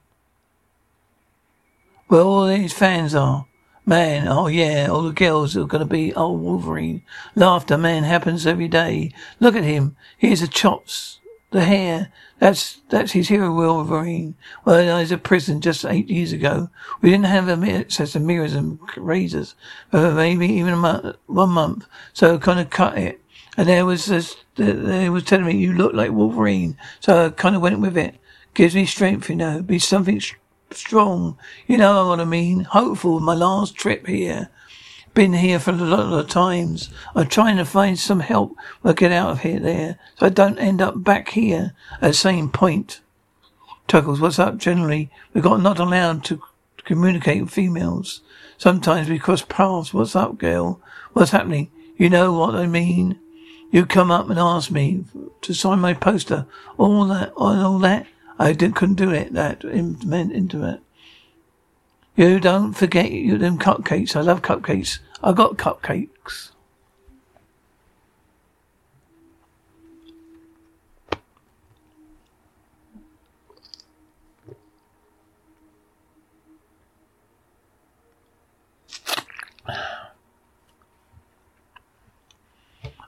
where 2.10 2.22
all 2.22 2.46
these 2.46 2.74
fans 2.74 3.16
are. 3.16 3.46
Man, 3.88 4.28
oh 4.28 4.48
yeah, 4.48 4.88
all 4.88 5.04
the 5.04 5.12
girls 5.12 5.56
are 5.56 5.66
gonna 5.66 5.86
be 5.86 6.12
old 6.16 6.42
Wolverine. 6.42 7.04
Laughter, 7.36 7.78
man, 7.78 8.04
happens 8.04 8.48
every 8.48 8.68
day. 8.68 9.12
Look 9.40 9.56
at 9.56 9.64
him. 9.64 9.96
Here's 10.18 10.42
the 10.42 10.48
chops, 10.48 11.20
the 11.52 11.62
hair. 11.62 12.12
That's 12.40 12.82
that's 12.90 13.12
his 13.12 13.28
hero 13.28 13.54
Wolverine. 13.54 14.34
Well, 14.66 14.98
was 15.00 15.12
in 15.12 15.20
prison 15.20 15.62
just 15.62 15.86
eight 15.86 16.10
years 16.10 16.34
ago. 16.34 16.70
We 17.02 17.12
didn't 17.12 17.26
have 17.26 17.48
access 17.48 18.14
to 18.14 18.20
mirrors 18.20 18.56
and 18.56 18.80
razors 18.98 19.54
for 19.92 20.12
maybe 20.12 20.48
even 20.48 20.74
a 20.74 20.78
month, 20.78 21.16
one 21.28 21.52
month. 21.52 21.86
So 22.14 22.34
I 22.34 22.38
kind 22.40 22.60
of 22.60 22.72
cut 22.72 22.98
it. 22.98 23.22
And 23.56 23.70
there 23.70 23.86
was 23.86 24.08
this, 24.08 24.36
they 24.56 25.10
was 25.10 25.24
telling 25.24 25.46
me 25.46 25.58
you 25.58 25.74
look 25.74 25.94
like 25.94 26.12
Wolverine. 26.12 26.76
So 27.00 27.28
I 27.28 27.30
kind 27.30 27.56
of 27.56 27.62
went 27.62 27.80
with 27.80 27.98
it. 27.98 28.16
Gives 28.56 28.74
me 28.74 28.86
strength, 28.86 29.30
you 29.30 29.36
know. 29.36 29.62
Be 29.62 29.80
something 29.80 30.20
strong. 30.72 31.38
You 31.68 31.78
know 31.78 32.08
what 32.10 32.20
I 32.20 32.26
mean? 32.26 32.66
Hopeful. 32.66 33.20
My 33.20 33.34
last 33.34 33.76
trip 33.76 34.08
here. 34.08 34.50
Been 35.14 35.34
here 35.34 35.60
for 35.60 35.72
a 35.72 35.76
lot 35.76 36.12
of 36.12 36.28
times. 36.28 36.90
I'm 37.16 37.28
trying 37.28 37.58
to 37.58 37.66
find 37.66 37.98
some 37.98 38.20
help 38.20 38.56
or 38.84 38.94
get 38.94 39.14
out 39.14 39.30
of 39.30 39.40
here 39.42 39.60
there 39.60 39.98
so 40.18 40.26
I 40.26 40.30
don't 40.30 40.60
end 40.60 40.82
up 40.82 41.04
back 41.04 41.30
here 41.30 41.74
at 42.02 42.08
the 42.08 42.14
same 42.14 42.50
point. 42.50 43.00
Tuckles, 43.88 44.20
what's 44.20 44.40
up? 44.40 44.58
Generally, 44.58 45.10
we're 45.34 45.42
got 45.42 45.62
not 45.62 45.80
allowed 45.80 46.26
to 46.26 46.42
communicate 46.84 47.44
with 47.44 47.52
females. 47.52 48.22
Sometimes 48.58 49.08
we 49.08 49.20
cross 49.20 49.42
paths. 49.42 49.94
What's 49.94 50.16
up, 50.16 50.38
girl? 50.38 50.82
What's 51.14 51.32
happening? 51.32 51.72
You 51.96 52.10
know 52.10 52.34
what 52.34 52.56
I 52.56 52.68
mean? 52.68 53.20
You 53.72 53.86
come 53.86 54.12
up 54.12 54.30
and 54.30 54.40
ask 54.40 54.72
me 54.72 55.06
to 55.42 55.54
sign 55.54 55.80
my 55.80 55.94
poster. 55.94 56.46
All 56.78 57.06
that, 57.08 57.32
all 57.36 57.80
that. 57.80 58.08
I 58.38 58.54
did, 58.54 58.76
couldn't 58.76 58.96
do 58.96 59.12
it 59.12 59.34
that 59.34 59.64
meant 59.64 60.34
intimate. 60.34 60.82
You 62.16 62.40
don't 62.40 62.74
forget 62.74 63.12
you 63.12 63.38
them 63.38 63.58
cupcakes. 63.58 64.16
I 64.16 64.22
love 64.22 64.42
cupcakes. 64.42 65.00
I 65.24 65.34
got 65.34 65.58
cupcakes. 65.58 66.52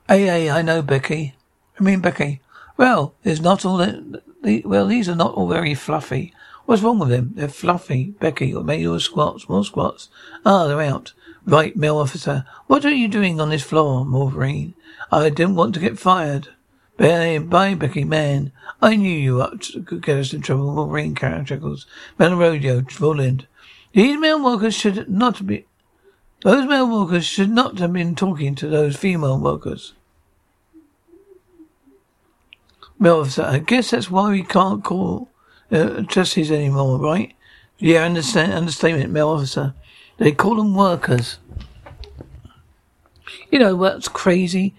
Hey, 0.09 0.49
I 0.49 0.61
know, 0.61 0.81
Becky. 0.81 1.35
I 1.77 1.83
mean, 1.83 1.99
Becky. 1.99 2.39
Well, 2.77 3.13
there's 3.23 3.41
not 3.41 3.65
all 3.65 3.75
that 3.77 4.23
well, 4.65 4.88
these 4.88 5.10
are 5.10 5.15
not 5.15 5.33
all 5.36 5.47
very 5.47 5.73
fluffy. 5.73 6.33
What's 6.65 6.81
wrong 6.81 6.99
with 6.99 7.10
them? 7.10 7.31
They're 7.36 7.47
fluffy. 7.47 8.15
Becky, 8.19 8.53
or 8.53 8.63
maybe 8.63 8.83
your 8.83 8.99
squats, 8.99 9.47
more 9.47 9.63
squats. 9.63 10.10
Ah, 10.45 10.67
they're 10.67 10.81
out. 10.81 11.13
Right, 11.45 11.75
male 11.75 11.97
officer. 11.97 12.45
What 12.67 12.83
are 12.83 12.91
you 12.91 13.07
doing 13.07 13.39
on 13.39 13.49
this 13.49 13.63
floor, 13.63 14.03
Wolverine? 14.03 14.73
I 15.12 15.29
didn't 15.29 15.55
want 15.55 15.73
to 15.75 15.79
get 15.79 15.97
fired. 15.97 16.49
Bye, 16.97 17.39
bye, 17.39 17.73
Becky, 17.75 18.03
man. 18.03 18.51
I 18.81 18.95
knew 18.95 19.10
you 19.10 19.36
were 19.36 19.51
could 19.86 20.03
get 20.03 20.17
us 20.17 20.33
in 20.33 20.41
trouble. 20.41 20.73
Wolverine 20.75 21.15
chuckles. 21.15 21.86
Metal 22.19 22.38
rodeo, 22.38 22.83
Roland. 22.99 23.47
These 23.93 24.19
male 24.19 24.43
workers 24.43 24.75
should 24.75 25.10
not 25.10 25.45
be. 25.45 25.65
Those 26.41 26.67
male 26.67 26.89
workers 26.89 27.25
should 27.25 27.49
not 27.49 27.79
have 27.79 27.93
been 27.93 28.15
talking 28.15 28.55
to 28.55 28.67
those 28.67 28.95
female 28.95 29.39
workers. 29.39 29.93
Officer, 33.05 33.43
I 33.43 33.60
guess 33.60 33.91
that's 33.91 34.10
why 34.10 34.31
we 34.31 34.43
can't 34.43 34.83
call 34.83 35.29
uh, 35.71 36.01
trustees 36.03 36.51
anymore, 36.51 36.99
right? 36.99 37.33
Yeah, 37.77 38.03
understand, 38.03 38.53
understatement, 38.53 39.12
male 39.12 39.29
officer. 39.29 39.75
They 40.17 40.31
call 40.31 40.55
them 40.55 40.73
workers. 40.73 41.38
You 43.51 43.60
know 43.60 43.75
what's 43.75 44.07
crazy? 44.07 44.73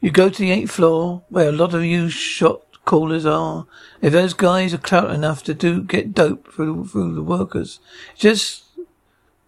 You 0.00 0.10
go 0.10 0.28
to 0.28 0.38
the 0.38 0.50
eighth 0.50 0.70
floor, 0.70 1.22
where 1.28 1.48
a 1.48 1.52
lot 1.52 1.74
of 1.74 1.84
you 1.84 2.08
shot 2.08 2.62
callers 2.84 3.26
are. 3.26 3.66
If 4.00 4.12
those 4.12 4.32
guys 4.32 4.72
are 4.72 4.78
clout 4.78 5.10
enough 5.10 5.42
to 5.44 5.54
do 5.54 5.82
get 5.82 6.14
dope 6.14 6.50
through, 6.52 6.86
through 6.86 7.14
the 7.14 7.22
workers, 7.22 7.80
just 8.16 8.64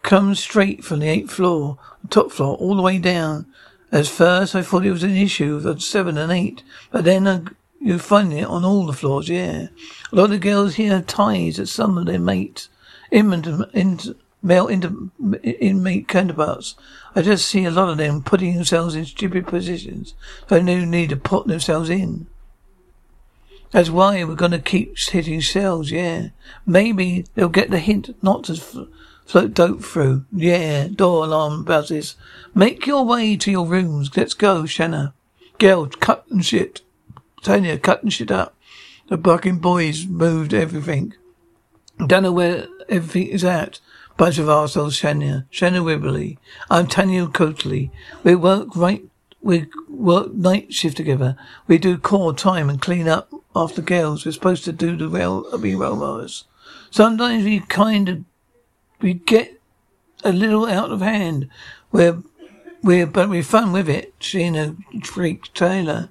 come 0.02 0.34
straight 0.34 0.84
from 0.84 0.98
the 0.98 1.08
eighth 1.08 1.30
floor, 1.30 1.78
top 2.10 2.32
floor, 2.32 2.56
all 2.56 2.76
the 2.76 2.82
way 2.82 2.98
down. 2.98 3.46
At 3.92 4.06
first, 4.06 4.54
I 4.54 4.62
thought 4.62 4.86
it 4.86 4.92
was 4.92 5.02
an 5.02 5.16
issue 5.16 5.56
of 5.64 5.82
seven 5.82 6.18
and 6.18 6.30
eight, 6.30 6.62
but 6.90 7.04
then 7.04 7.26
I 7.26 7.42
you 7.80 7.98
find 7.98 8.32
it 8.32 8.44
on 8.44 8.64
all 8.64 8.86
the 8.86 8.92
floors, 8.92 9.28
yeah. 9.28 9.68
A 10.12 10.16
lot 10.16 10.32
of 10.32 10.40
girls 10.40 10.74
here 10.74 10.92
have 10.92 11.06
ties 11.06 11.58
at 11.58 11.68
some 11.68 11.96
of 11.96 12.06
their 12.06 12.18
mates, 12.18 12.68
intimate, 13.10 14.06
male 14.42 14.68
in, 14.68 15.10
inmate 15.42 16.06
counterparts. 16.06 16.74
I 17.14 17.22
just 17.22 17.48
see 17.48 17.64
a 17.64 17.70
lot 17.70 17.88
of 17.88 17.96
them 17.96 18.22
putting 18.22 18.54
themselves 18.54 18.94
in 18.94 19.06
stupid 19.06 19.46
positions. 19.46 20.14
They 20.48 20.62
no 20.62 20.84
need 20.84 21.08
to 21.10 21.16
put 21.16 21.46
themselves 21.46 21.90
in. 21.90 22.26
That's 23.70 23.90
why 23.90 24.22
we're 24.24 24.34
going 24.34 24.50
to 24.50 24.58
keep 24.58 24.98
hitting 24.98 25.40
cells, 25.40 25.90
yeah. 25.90 26.28
Maybe 26.66 27.24
they'll 27.34 27.48
get 27.48 27.70
the 27.70 27.78
hint 27.78 28.22
not 28.22 28.44
to 28.44 28.88
float 29.24 29.54
dope 29.54 29.84
through. 29.84 30.24
Yeah, 30.32 30.88
door 30.88 31.24
alarm 31.24 31.64
buzzes. 31.64 32.16
Make 32.54 32.86
your 32.86 33.04
way 33.04 33.36
to 33.36 33.50
your 33.50 33.66
rooms. 33.66 34.14
Let's 34.16 34.34
go, 34.34 34.66
Shanna. 34.66 35.14
Girl, 35.58 35.86
cut 35.86 36.26
and 36.30 36.44
shit. 36.44 36.82
Tanya 37.42 37.78
cutting 37.78 38.10
shit 38.10 38.30
up. 38.30 38.54
The 39.08 39.16
bucking 39.16 39.58
boys 39.58 40.06
moved 40.06 40.54
everything. 40.54 41.14
Don't 42.06 42.22
know 42.22 42.32
where 42.32 42.66
everything 42.88 43.28
is 43.28 43.44
at. 43.44 43.80
Bunch 44.16 44.38
of 44.38 44.46
arseholes, 44.46 45.00
Shania. 45.00 45.46
Shania 45.50 45.82
Wibberley. 45.82 46.36
I'm 46.70 46.86
Tanya 46.86 47.26
Coatley. 47.26 47.90
We 48.22 48.34
work 48.34 48.76
right, 48.76 49.02
we 49.40 49.66
work 49.88 50.32
night 50.34 50.74
shift 50.74 50.98
together. 50.98 51.36
We 51.66 51.78
do 51.78 51.96
core 51.96 52.34
time 52.34 52.68
and 52.68 52.80
clean 52.80 53.08
up 53.08 53.32
after 53.56 53.80
girls. 53.80 54.24
We're 54.26 54.32
supposed 54.32 54.64
to 54.66 54.72
do 54.72 54.96
the 54.96 55.08
rail, 55.08 55.58
be 55.58 55.74
rail 55.74 55.96
mowers. 55.96 56.44
Sometimes 56.90 57.44
we 57.44 57.60
kind 57.60 58.08
of, 58.08 58.24
we 59.00 59.14
get 59.14 59.60
a 60.22 60.32
little 60.32 60.66
out 60.66 60.90
of 60.90 61.00
hand. 61.00 61.48
We're, 61.90 62.22
we're, 62.82 63.06
but 63.06 63.30
we're 63.30 63.42
fun 63.42 63.72
with 63.72 63.88
it. 63.88 64.18
Sheena 64.18 64.76
Freak 65.06 65.52
Taylor. 65.54 66.10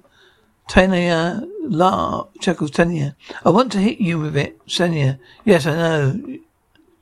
Tanya 0.68 1.42
La 1.62 2.26
chuckles 2.40 2.70
Tanya. 2.70 3.16
I 3.44 3.50
want 3.50 3.72
to 3.72 3.78
hit 3.78 4.00
you 4.00 4.18
with 4.18 4.36
it, 4.36 4.60
Tanya. 4.68 5.18
Yes, 5.44 5.66
I 5.66 5.74
know. 5.74 6.38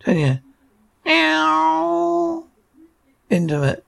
Tanya. 0.01 0.43
Meow. 1.05 2.45
Into 3.31 3.63
it. 3.63 3.85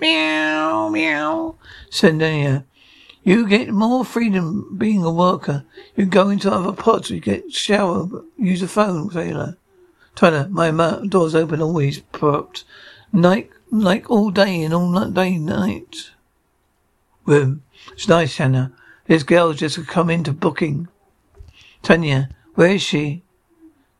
Meow, 0.00 0.88
meow. 0.88 1.54
Tanya. 1.90 2.64
You 3.22 3.46
get 3.46 3.68
more 3.68 4.04
freedom 4.04 4.74
being 4.76 5.04
a 5.04 5.12
worker. 5.12 5.64
You 5.94 6.06
go 6.06 6.30
into 6.30 6.50
other 6.50 6.72
pots, 6.72 7.10
you 7.10 7.20
get 7.20 7.52
shower, 7.52 8.08
use 8.38 8.62
a 8.62 8.68
phone, 8.68 9.10
Taylor. 9.10 9.56
Tyler, 10.14 10.48
my 10.50 10.70
door's 11.06 11.34
open 11.34 11.60
always, 11.60 12.00
propped. 12.12 12.64
Night, 13.12 13.50
like 13.70 14.10
all 14.10 14.30
day 14.30 14.62
and 14.62 14.74
all 14.74 15.08
day 15.10 15.36
night. 15.38 16.10
Room. 17.26 17.62
It's 17.92 18.08
nice, 18.08 18.36
Hannah. 18.36 18.72
This 19.10 19.24
girl's 19.24 19.56
just 19.56 19.88
come 19.88 20.08
into 20.08 20.32
booking. 20.32 20.86
Tanya, 21.82 22.28
where 22.54 22.70
is 22.70 22.80
she? 22.80 23.24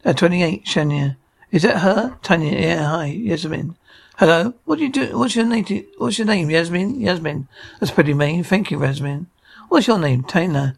At 0.05 0.19
28, 0.19 0.65
Shania. 0.65 1.17
Is 1.51 1.63
that 1.63 1.79
her? 1.79 2.17
Tanya, 2.23 2.57
yeah, 2.57 2.85
hi, 2.85 3.07
Yasmin. 3.07 3.75
Hello, 4.19 4.55
what 4.67 4.79
do 4.79 4.85
you 4.85 4.93
do? 4.93 5.19
What's 5.19 5.35
your 5.35 5.47
name? 5.47 5.65
What's 5.99 6.19
your 6.19 6.29
name? 6.29 6.49
Yasmin? 6.49 7.01
Yasmin. 7.01 7.49
That's 7.81 7.91
pretty 7.91 8.15
mean. 8.15 8.45
Thank 8.45 8.71
you, 8.71 8.81
Yasmin. 8.81 9.27
What's 9.69 9.89
your 9.89 9.99
name? 9.99 10.23
Taylor. 10.23 10.77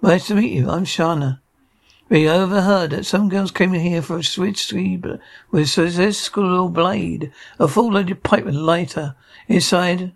Nice 0.00 0.28
to 0.28 0.36
meet 0.36 0.52
you. 0.52 0.70
I'm 0.70 0.84
Shana. 0.84 1.40
We 2.08 2.28
overheard 2.28 2.90
that 2.90 3.06
some 3.06 3.28
girls 3.28 3.50
came 3.50 3.72
here 3.72 4.02
for 4.02 4.18
a 4.18 4.22
switch 4.22 4.66
sleeve 4.66 5.04
with 5.50 5.74
this 5.74 6.20
school 6.20 6.68
blade, 6.68 7.32
a 7.58 7.66
full-loaded 7.66 8.22
pipe 8.22 8.46
and 8.46 8.64
lighter 8.64 9.16
inside 9.48 10.12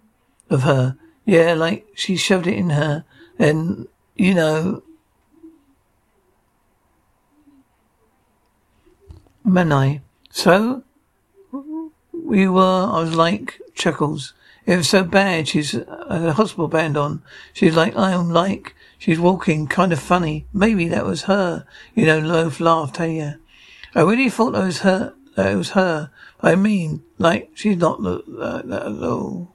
of 0.49 0.63
her. 0.63 0.97
Yeah, 1.25 1.55
like 1.55 1.89
she 1.97 2.17
shoved 2.17 2.47
it 2.47 2.55
in 2.55 2.71
her, 2.71 3.05
and 3.39 3.87
you 4.17 4.35
know, 4.35 4.83
Manai. 9.47 10.01
So 10.31 10.83
we 12.13 12.49
were, 12.49 12.89
I 12.93 13.01
was 13.01 13.15
like, 13.15 13.61
chuckles. 13.75 14.35
It 14.67 14.77
was 14.77 14.89
so 14.89 15.03
bad. 15.03 15.49
She's 15.49 15.75
uh, 15.75 16.07
a 16.11 16.33
hospital 16.33 16.69
band 16.69 16.97
on. 16.97 17.23
She's 17.55 17.75
like, 17.75 17.97
I 17.97 18.13
am 18.13 18.31
like, 18.31 18.75
she's 18.99 19.19
walking 19.19 19.67
kind 19.67 19.93
of 19.93 19.99
funny. 19.99 20.47
Maybe 20.53 20.89
that 20.89 21.07
was 21.07 21.23
her. 21.23 21.65
You 21.95 22.05
know, 22.05 22.19
Loaf 22.19 22.61
laughed, 22.61 22.99
hey, 22.99 23.17
yeah. 23.17 23.35
I 23.95 24.03
really 24.03 24.29
thought 24.29 24.53
that 24.53 24.65
was 24.65 24.81
her, 24.81 25.15
that 25.37 25.53
it 25.53 25.57
was 25.57 25.71
her. 25.71 26.11
I 26.43 26.55
mean, 26.55 27.03
like, 27.17 27.51
she's 27.55 27.79
not 27.79 28.03
that, 28.03 28.63
that 28.67 28.91
low. 28.91 29.49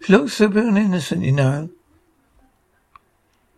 She 0.00 0.12
looks 0.12 0.32
super 0.32 0.60
innocent, 0.60 1.24
you 1.24 1.32
know. 1.32 1.70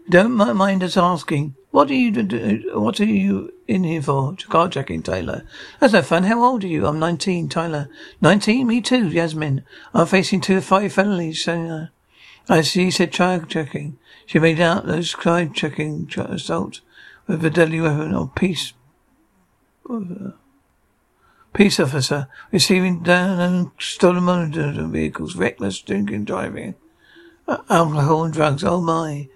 Don't 0.09 0.33
mind 0.33 0.83
us 0.83 0.97
asking. 0.97 1.55
What 1.71 1.91
are 1.91 1.95
you? 1.95 2.71
What 2.75 3.01
are 3.01 3.05
you 3.05 3.53
in 3.67 3.85
here 3.85 4.03
for? 4.03 4.33
Carjacking, 4.33 5.05
Taylor. 5.05 5.45
That's 5.81 5.93
no 5.93 6.03
fun. 6.03 6.25
How 6.25 6.43
old 6.43 6.65
are 6.65 6.69
you? 6.69 6.87
I'm 6.87 6.99
19, 6.99 7.49
Tyler. 7.49 7.89
19? 8.21 8.67
Me 8.67 8.81
too, 8.81 9.09
Yasmin. 9.09 9.65
I'm 9.95 10.07
facing 10.07 10.41
two 10.41 10.61
five 10.61 10.93
felonies. 10.93 11.43
So, 11.43 11.55
uh, 11.55 11.87
I 12.49 12.61
see. 12.63 12.91
Said 12.91 13.13
carjacking. 13.13 13.95
She 14.27 14.39
made 14.39 14.61
out 14.61 14.87
those 14.87 15.15
carjacking 15.15 16.15
assault 16.19 16.81
with 17.27 17.45
a 17.45 17.51
deadly 17.51 17.81
weapon 17.81 18.15
or 18.15 18.31
peace. 18.35 18.73
Peace 21.55 21.79
officer 21.79 22.29
receiving 22.51 23.03
down 23.03 23.39
and 23.39 23.71
stolen 23.79 24.25
motor 24.25 24.73
vehicles, 24.87 25.37
reckless 25.37 25.81
drinking, 25.81 26.25
driving, 26.25 26.75
uh, 27.47 27.59
alcohol 27.69 28.25
and 28.25 28.33
drugs. 28.33 28.65
Oh 28.65 28.81
my! 28.81 29.29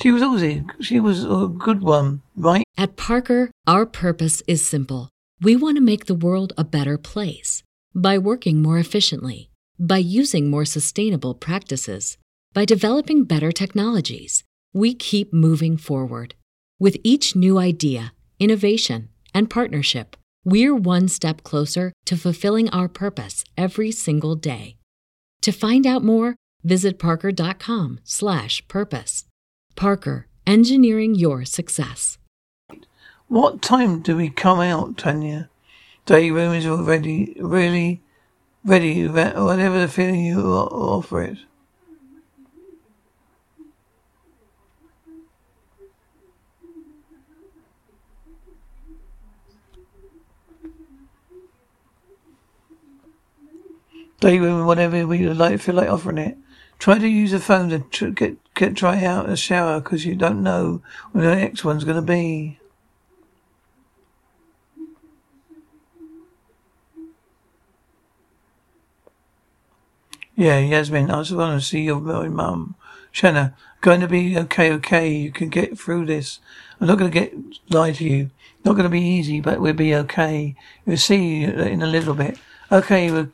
She 0.00 0.10
was 0.10 0.22
always 0.22 0.62
she 0.80 0.98
was 0.98 1.24
a 1.24 1.48
good 1.48 1.82
one, 1.82 2.22
right? 2.36 2.64
At 2.78 2.96
Parker, 2.96 3.50
our 3.66 3.84
purpose 3.84 4.42
is 4.46 4.64
simple. 4.64 5.10
We 5.42 5.54
want 5.56 5.76
to 5.76 5.82
make 5.82 6.06
the 6.06 6.14
world 6.14 6.52
a 6.56 6.64
better 6.64 6.96
place 6.96 7.62
by 7.94 8.16
working 8.16 8.62
more 8.62 8.78
efficiently, 8.78 9.50
by 9.78 9.98
using 9.98 10.48
more 10.48 10.64
sustainable 10.64 11.34
practices, 11.34 12.16
by 12.54 12.64
developing 12.64 13.24
better 13.24 13.52
technologies. 13.52 14.42
We 14.72 14.94
keep 14.94 15.32
moving 15.34 15.76
forward. 15.76 16.34
With 16.78 16.96
each 17.04 17.36
new 17.36 17.58
idea, 17.58 18.14
innovation, 18.38 19.10
and 19.34 19.50
partnership, 19.50 20.16
we're 20.44 20.74
one 20.74 21.08
step 21.08 21.42
closer 21.42 21.92
to 22.06 22.16
fulfilling 22.16 22.70
our 22.70 22.88
purpose 22.88 23.44
every 23.56 23.92
single 23.92 24.34
day. 24.34 24.76
To 25.42 25.52
find 25.52 25.86
out 25.86 26.02
more, 26.04 26.36
visit 26.64 26.98
parker.com/purpose. 26.98 29.24
Parker, 29.74 30.26
engineering 30.46 31.14
your 31.14 31.44
success. 31.44 32.18
What 33.28 33.62
time 33.62 34.00
do 34.00 34.16
we 34.16 34.28
come 34.28 34.60
out, 34.60 34.98
Tanya? 34.98 35.48
Day 36.04 36.30
room 36.30 36.52
is 36.52 36.66
already 36.66 37.34
really 37.40 38.02
ready, 38.64 39.08
whatever 39.08 39.80
the 39.80 39.88
feeling 39.88 40.24
you 40.24 40.40
offer 40.40 41.22
it. 41.22 41.38
Day 54.22 54.38
room, 54.38 54.66
whatever 54.66 55.04
we 55.04 55.26
like, 55.26 55.58
feel 55.58 55.74
like 55.74 55.88
offering 55.88 56.18
it. 56.18 56.38
Try 56.78 56.98
to 56.98 57.08
use 57.08 57.32
a 57.32 57.40
phone 57.40 57.70
to 57.70 57.80
tr- 57.80 58.10
get, 58.10 58.36
get 58.54 58.76
try 58.76 59.04
out 59.04 59.28
a 59.28 59.34
shower 59.36 59.80
because 59.80 60.06
you 60.06 60.14
don't 60.14 60.44
know 60.44 60.80
when 61.10 61.24
the 61.24 61.34
next 61.34 61.64
one's 61.64 61.82
going 61.82 61.96
to 61.96 62.02
be. 62.02 62.60
Yeah, 70.36 70.60
Yasmin, 70.60 71.10
I 71.10 71.22
just 71.22 71.32
want 71.32 71.60
to 71.60 71.66
see 71.66 71.82
your 71.82 71.98
mum. 72.00 72.76
Shanna, 73.10 73.56
going 73.80 74.02
to 74.02 74.08
be 74.08 74.38
okay, 74.38 74.70
okay. 74.74 75.12
You 75.12 75.32
can 75.32 75.48
get 75.48 75.76
through 75.76 76.06
this. 76.06 76.38
I'm 76.80 76.86
not 76.86 76.96
going 76.96 77.10
to 77.10 77.20
get 77.20 77.34
lie 77.70 77.90
to 77.90 78.04
you. 78.04 78.30
Not 78.64 78.74
going 78.74 78.84
to 78.84 78.88
be 78.88 79.02
easy, 79.02 79.40
but 79.40 79.60
we'll 79.60 79.72
be 79.72 79.96
okay. 79.96 80.54
We'll 80.86 80.96
see 80.96 81.40
you 81.40 81.48
in 81.48 81.82
a 81.82 81.88
little 81.88 82.14
bit. 82.14 82.38
Okay, 82.70 83.10
we'll 83.10 83.32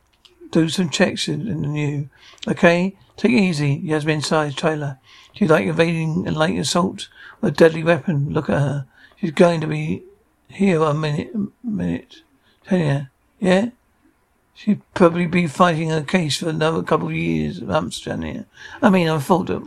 do 0.51 0.69
some 0.69 0.91
checks 0.91 1.29
in, 1.29 1.47
the 1.47 1.55
new. 1.55 2.09
Okay? 2.47 2.97
Take 3.17 3.33
it 3.33 3.41
easy, 3.41 3.75
Yasmin 3.75 4.23
sighs 4.23 4.55
Taylor. 4.55 4.99
She's 5.33 5.51
like 5.51 5.67
evading 5.67 6.27
a 6.27 6.33
light 6.33 6.59
assault 6.59 7.09
with 7.41 7.53
a 7.53 7.57
deadly 7.57 7.83
weapon. 7.83 8.31
Look 8.31 8.49
at 8.49 8.61
her. 8.61 8.87
She's 9.17 9.33
going 9.33 9.61
to 9.61 9.67
be 9.67 10.05
here 10.49 10.81
a 10.81 10.95
minute. 10.95 11.33
minute. 11.63 12.23
Taylor, 12.67 13.11
yeah? 13.41 13.71
She'd 14.55 14.83
probably 14.93 15.27
be 15.27 15.47
fighting 15.47 15.91
her 15.91 16.03
case 16.03 16.39
for 16.39 16.49
another 16.49 16.83
couple 16.83 17.09
of 17.09 17.15
years, 17.15 17.61
months, 17.61 18.01
Jania. 18.01 18.45
I 18.83 18.91
mean, 18.91 19.09
I 19.09 19.19
thought 19.19 19.51
I 19.51 19.59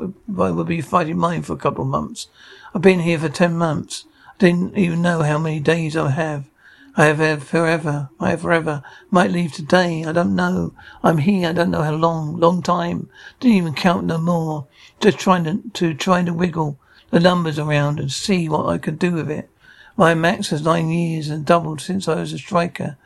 would 0.52 0.68
be 0.68 0.82
fighting 0.82 1.18
mine 1.18 1.44
for 1.44 1.54
a 1.54 1.58
couple 1.58 1.84
of 1.84 1.90
months. 1.90 2.28
I've 2.76 2.82
been 2.82 3.00
here 3.00 3.18
for 3.18 3.30
ten 3.30 3.56
months. 3.56 4.06
I 4.28 4.34
didn't 4.38 4.78
even 4.78 5.02
know 5.02 5.22
how 5.24 5.38
many 5.38 5.62
days 5.62 5.96
I 5.96 6.10
have. 6.10 6.50
I 6.98 7.06
have 7.06 7.20
had 7.20 7.44
forever. 7.44 8.10
I 8.20 8.32
have 8.32 8.42
forever. 8.42 8.84
Might 9.10 9.32
leave 9.32 9.54
today. 9.54 10.04
I 10.04 10.12
don't 10.12 10.36
know. 10.36 10.74
I'm 11.02 11.20
here. 11.20 11.50
I 11.50 11.54
don't 11.54 11.72
know 11.72 11.84
how 11.84 11.94
long. 11.94 12.38
Long 12.38 12.62
time. 12.62 13.10
Didn't 13.40 13.58
even 13.58 13.74
count 13.74 14.06
no 14.06 14.18
more. 14.18 14.68
Just 15.00 15.18
trying 15.18 15.46
to, 15.46 15.62
to 15.74 15.94
trying 15.94 16.26
to 16.26 16.34
wiggle 16.34 16.78
the 17.10 17.20
numbers 17.20 17.58
around 17.58 18.00
and 18.00 18.12
see 18.12 18.50
what 18.50 18.68
I 18.68 18.78
could 18.78 19.00
do 19.00 19.14
with 19.14 19.32
it. 19.32 19.50
My 19.96 20.14
max 20.14 20.52
is 20.52 20.64
nine 20.64 20.90
years 20.90 21.30
and 21.30 21.46
doubled 21.46 21.80
since 21.80 22.08
I 22.08 22.16
was 22.16 22.34
a 22.34 22.38
striker. 22.38 22.98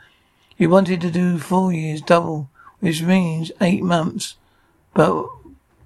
He 0.55 0.65
wanted 0.65 1.01
to 1.01 1.11
do 1.11 1.37
four 1.37 1.71
years 1.71 2.01
double, 2.01 2.49
which 2.79 3.03
means 3.03 3.51
eight 3.61 3.83
months. 3.83 4.35
But 4.93 5.27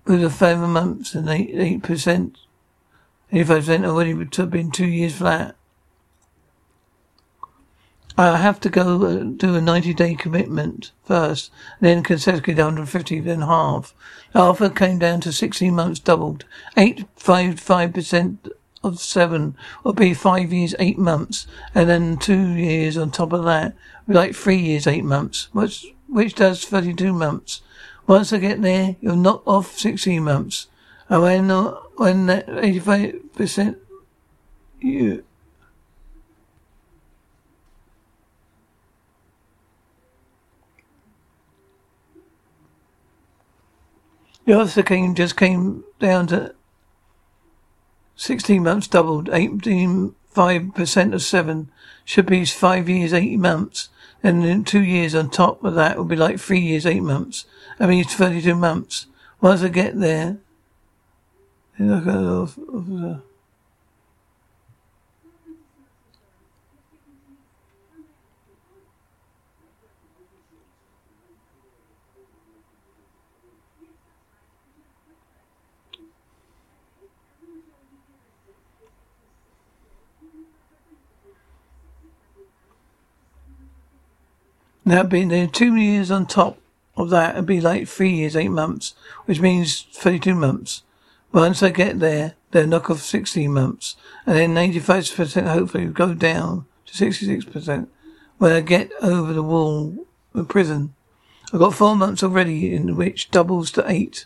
with 0.06 0.22
the 0.22 0.30
five 0.30 0.60
months 0.60 1.16
and 1.16 1.28
eight 1.30 1.52
eight 1.54 1.84
percent, 1.84 2.38
eighty 3.32 3.44
five 3.44 3.60
percent 3.60 3.86
already 3.86 4.12
it 4.12 4.16
would 4.16 4.36
have 4.36 4.52
been 4.52 4.72
two 4.72 4.88
years 4.88 5.16
flat. 5.16 5.56
I 8.20 8.36
have 8.36 8.60
to 8.62 8.70
go 8.70 9.06
uh, 9.06 9.24
do 9.24 9.56
a 9.56 9.62
90 9.62 9.94
day 9.94 10.14
commitment 10.14 10.92
first, 11.06 11.52
then 11.80 12.04
consecutively 12.04 12.62
150, 12.62 13.22
then 13.22 13.42
half. 13.44 13.96
The 14.34 14.40
offer 14.40 14.70
came 14.70 15.00
down 15.00 15.22
to 15.22 15.32
16 15.32 15.74
months 15.74 16.02
doubled. 16.02 16.44
855% 16.76 18.52
of 18.84 19.00
seven 19.00 19.56
would 19.86 19.96
be 19.96 20.14
five 20.14 20.52
years, 20.52 20.76
eight 20.80 20.98
months, 20.98 21.48
and 21.74 21.88
then 21.88 22.18
two 22.18 22.50
years 22.50 22.98
on 22.98 23.12
top 23.12 23.32
of 23.32 23.46
that, 23.46 23.74
like 24.06 24.36
three 24.36 24.58
years, 24.58 24.86
eight 24.86 25.06
months, 25.06 25.48
which, 25.54 25.86
which 26.10 26.36
does 26.36 26.66
32 26.66 27.14
months. 27.14 27.62
Once 28.06 28.34
I 28.34 28.40
get 28.40 28.62
there, 28.62 28.98
you'll 29.00 29.16
knock 29.16 29.44
off 29.48 29.78
16 29.78 30.22
months. 30.22 30.68
And 31.08 31.22
when, 31.22 31.52
uh, 31.52 31.72
when 31.96 32.26
that 32.26 32.48
85%, 32.48 33.78
you, 34.82 35.24
The 44.50 44.56
officer 44.56 44.82
came, 44.82 45.14
just 45.14 45.38
came 45.38 45.84
down 46.00 46.26
to 46.26 46.56
16 48.16 48.64
months 48.64 48.88
doubled, 48.88 49.30
18, 49.32 50.16
5% 50.34 51.14
of 51.14 51.22
7 51.22 51.72
should 52.04 52.26
be 52.26 52.44
5 52.44 52.90
years, 52.90 53.14
80 53.14 53.38
months. 53.38 53.90
And 54.24 54.44
then 54.44 54.64
two 54.64 54.82
years 54.82 55.14
on 55.14 55.30
top 55.30 55.64
of 55.64 55.76
that 55.76 56.00
would 56.00 56.08
be 56.08 56.16
like 56.16 56.40
three 56.40 56.62
years, 56.62 56.88
eight 56.88 57.04
months. 57.04 57.46
I 57.80 57.86
mean, 57.86 58.00
it's 58.00 58.16
32 58.16 58.56
months. 58.56 59.06
Once 59.40 59.62
I 59.62 59.68
get 59.68 60.00
there, 60.00 60.40
look 61.78 62.08
at 62.08 63.29
Now, 84.86 85.04
being 85.04 85.28
there 85.28 85.46
two 85.46 85.76
years 85.76 86.10
on 86.10 86.26
top 86.26 86.58
of 86.98 87.12
that, 87.12 87.36
it'd 87.36 87.46
be 87.46 87.62
like 87.62 87.88
three 87.88 88.10
years, 88.10 88.36
eight 88.36 88.50
months, 88.50 88.96
which 89.26 89.40
means 89.40 89.86
32 89.94 90.34
months. 90.34 90.82
Once 91.32 91.62
I 91.62 91.70
get 91.70 92.00
there, 92.00 92.34
they'll 92.50 92.66
knock 92.66 92.90
off 92.90 93.02
16 93.02 93.54
months, 93.54 93.96
and 94.26 94.36
then 94.36 94.56
85% 94.56 95.48
hopefully 95.48 95.86
will 95.86 95.94
go 95.94 96.16
down 96.16 96.66
to 96.88 97.06
66% 97.06 97.88
when 98.40 98.52
I 98.52 98.62
get 98.62 98.92
over 99.02 99.32
the 99.32 99.44
wall 99.44 100.08
of 100.34 100.48
prison. 100.48 100.96
I've 101.54 101.60
got 101.60 101.76
four 101.76 101.96
months 101.96 102.24
already, 102.24 102.74
in 102.74 102.96
which 102.96 103.30
doubles 103.30 103.72
to 103.74 103.84
eight 103.88 104.26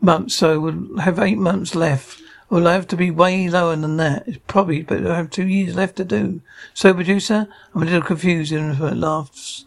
months, 0.00 0.34
so 0.34 0.58
we'll 0.58 0.98
have 1.00 1.18
eight 1.18 1.38
months 1.38 1.74
left. 1.74 2.22
Well, 2.50 2.66
I 2.66 2.72
have 2.72 2.88
to 2.88 2.96
be 2.96 3.12
way 3.12 3.48
lower 3.48 3.76
than 3.76 3.96
that. 3.98 4.26
It's 4.26 4.38
probably, 4.48 4.82
but 4.82 5.06
I 5.06 5.16
have 5.16 5.30
two 5.30 5.46
years 5.46 5.76
left 5.76 5.94
to 5.96 6.04
do. 6.04 6.42
So, 6.74 6.92
producer, 6.92 7.46
I'm 7.72 7.82
a 7.82 7.84
little 7.84 8.02
confused 8.02 8.50
and 8.50 9.00
laughs. 9.00 9.66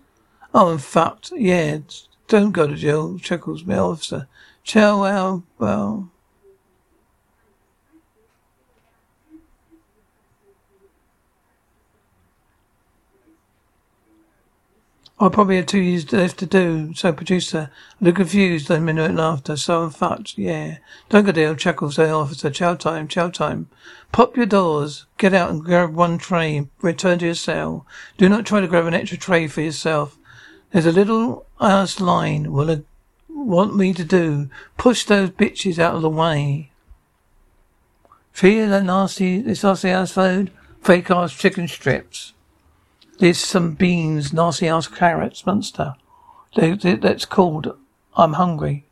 Oh, 0.53 0.73
I'm 0.73 0.79
fucked. 0.79 1.31
Yeah, 1.33 1.79
don't 2.27 2.51
go 2.51 2.67
to 2.67 2.75
jail, 2.75 3.17
chuckles 3.19 3.63
my 3.63 3.77
officer. 3.77 4.27
Chow, 4.65 5.01
well, 5.01 5.43
well. 5.57 6.11
I 15.23 15.29
probably 15.29 15.55
have 15.55 15.67
two 15.67 15.79
years 15.79 16.11
left 16.11 16.37
to 16.39 16.45
do. 16.45 16.93
So, 16.95 17.13
producer, 17.13 17.71
look 18.01 18.17
confused, 18.17 18.67
then 18.67 18.83
minute 18.83 19.15
laughter. 19.15 19.55
So 19.55 19.83
I'm 19.83 19.89
fucked. 19.89 20.37
Yeah. 20.37 20.79
Down, 21.07 21.55
chuckles 21.55 21.95
the 21.95 22.09
officer. 22.09 22.49
Chow 22.49 22.75
time, 22.75 23.07
chow 23.07 23.29
time. 23.29 23.69
Pop 24.11 24.35
your 24.35 24.45
doors. 24.45 25.05
Get 25.17 25.33
out 25.33 25.49
and 25.49 25.63
grab 25.63 25.95
one 25.95 26.17
tray. 26.17 26.67
Return 26.81 27.19
to 27.19 27.25
your 27.27 27.35
cell. 27.35 27.85
Do 28.17 28.27
not 28.27 28.45
try 28.45 28.59
to 28.59 28.67
grab 28.67 28.85
an 28.85 28.93
extra 28.93 29.17
tray 29.17 29.47
for 29.47 29.61
yourself. 29.61 30.17
There's 30.73 30.85
a 30.85 30.91
little 30.91 31.45
ass 31.61 32.01
line. 32.01 32.51
Will 32.51 32.69
it 32.69 32.79
uh, 32.79 32.83
want 33.29 33.77
me 33.77 33.93
to 33.93 34.03
do? 34.03 34.49
Push 34.77 35.05
those 35.05 35.29
bitches 35.29 35.79
out 35.79 35.95
of 35.95 36.01
the 36.01 36.09
way. 36.09 36.69
Feel 38.33 38.67
that 38.71 38.83
nasty, 38.83 39.41
this 39.41 39.63
nasty 39.63 39.89
ass 39.89 40.11
food? 40.11 40.51
Fake 40.81 41.09
ass 41.09 41.31
chicken 41.31 41.69
strips. 41.69 42.32
There's 43.23 43.37
some 43.37 43.75
beans, 43.75 44.33
nasty 44.33 44.67
ass 44.67 44.85
carrots, 44.87 45.45
monster. 45.45 45.95
That's 46.57 47.23
called 47.23 47.73
I'm 48.17 48.33
hungry. 48.33 48.83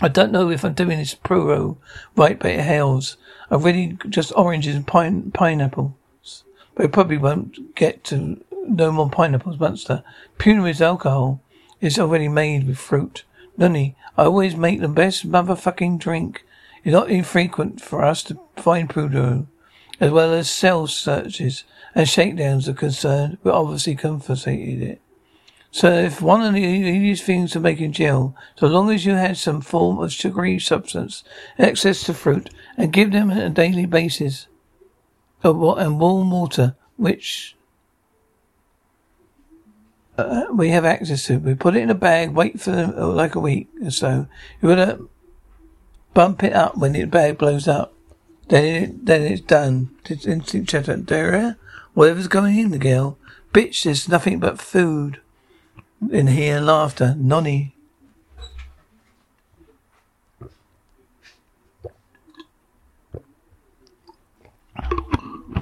I 0.00 0.08
don't 0.08 0.32
know 0.32 0.50
if 0.50 0.64
I'm 0.64 0.72
doing 0.72 0.98
this 0.98 1.14
pro 1.14 1.78
right, 2.16 2.36
but 2.36 2.50
it 2.50 2.62
hails. 2.62 3.16
I've 3.48 3.62
really 3.62 3.96
just 4.08 4.32
oranges 4.34 4.74
and 4.74 4.84
pine, 4.84 5.30
pineapples. 5.30 6.42
But 6.74 6.86
it 6.86 6.92
probably 6.92 7.16
won't 7.16 7.76
get 7.76 8.02
to 8.06 8.42
no 8.66 8.90
more 8.90 9.08
pineapples, 9.08 9.60
monster. 9.60 10.02
is 10.44 10.82
alcohol 10.82 11.40
It's 11.80 11.96
already 11.96 12.26
made 12.26 12.66
with 12.66 12.76
fruit. 12.76 13.22
Nunny, 13.56 13.94
I 14.18 14.24
always 14.24 14.56
make 14.56 14.80
the 14.80 14.88
best 14.88 15.30
motherfucking 15.30 16.00
drink. 16.00 16.44
It's 16.84 16.92
not 16.92 17.10
infrequent 17.10 17.80
for 17.80 18.02
us 18.02 18.22
to 18.24 18.38
find 18.56 18.88
pruno, 18.88 19.46
as 20.00 20.10
well 20.10 20.32
as 20.32 20.50
cell 20.50 20.86
searches 20.86 21.64
and 21.94 22.08
shakedowns 22.08 22.68
are 22.68 22.74
concerned. 22.74 23.38
We 23.42 23.50
obviously 23.50 23.94
confiscated 23.94 24.82
it. 24.82 25.00
So 25.72 25.92
if 25.92 26.20
one 26.20 26.42
of 26.42 26.54
these 26.54 27.22
things 27.22 27.54
are 27.54 27.60
making 27.60 27.92
gel, 27.92 28.34
so 28.56 28.66
long 28.66 28.90
as 28.90 29.06
you 29.06 29.12
had 29.12 29.36
some 29.36 29.60
form 29.60 29.98
of 29.98 30.12
sugary 30.12 30.58
substance, 30.58 31.22
access 31.58 32.02
to 32.04 32.14
fruit, 32.14 32.50
and 32.76 32.92
give 32.92 33.12
them 33.12 33.30
on 33.30 33.38
a 33.38 33.50
daily 33.50 33.86
basis, 33.86 34.48
of 35.42 35.56
what 35.56 35.78
and 35.78 36.00
warm 36.00 36.30
water, 36.30 36.76
which 36.96 37.56
uh, 40.18 40.44
we 40.52 40.70
have 40.70 40.84
access 40.84 41.26
to. 41.26 41.38
We 41.38 41.54
put 41.54 41.76
it 41.76 41.82
in 41.82 41.90
a 41.90 41.94
bag, 41.94 42.30
wait 42.30 42.60
for 42.60 42.72
them, 42.72 42.94
uh, 42.96 43.06
like 43.08 43.34
a 43.34 43.40
week 43.40 43.68
or 43.82 43.90
so. 43.90 44.26
You 44.60 44.68
gotta 44.68 45.00
Bump 46.12 46.42
it 46.42 46.52
up 46.52 46.76
when 46.76 46.92
the 46.92 47.04
bag 47.04 47.38
blows 47.38 47.68
up. 47.68 47.94
Then 48.48 48.64
it, 48.64 49.06
then 49.06 49.22
it's 49.22 49.40
done. 49.40 49.90
Instant 50.08 50.68
chatter. 50.68 50.96
There, 50.96 51.56
whatever's 51.94 52.28
going 52.28 52.58
in 52.58 52.72
the 52.72 52.78
girl. 52.78 53.16
Bitch, 53.52 53.84
there's 53.84 54.08
nothing 54.08 54.40
but 54.40 54.60
food 54.60 55.20
in 56.10 56.26
here. 56.26 56.60
Laughter. 56.60 57.14
Nonny. 57.16 57.74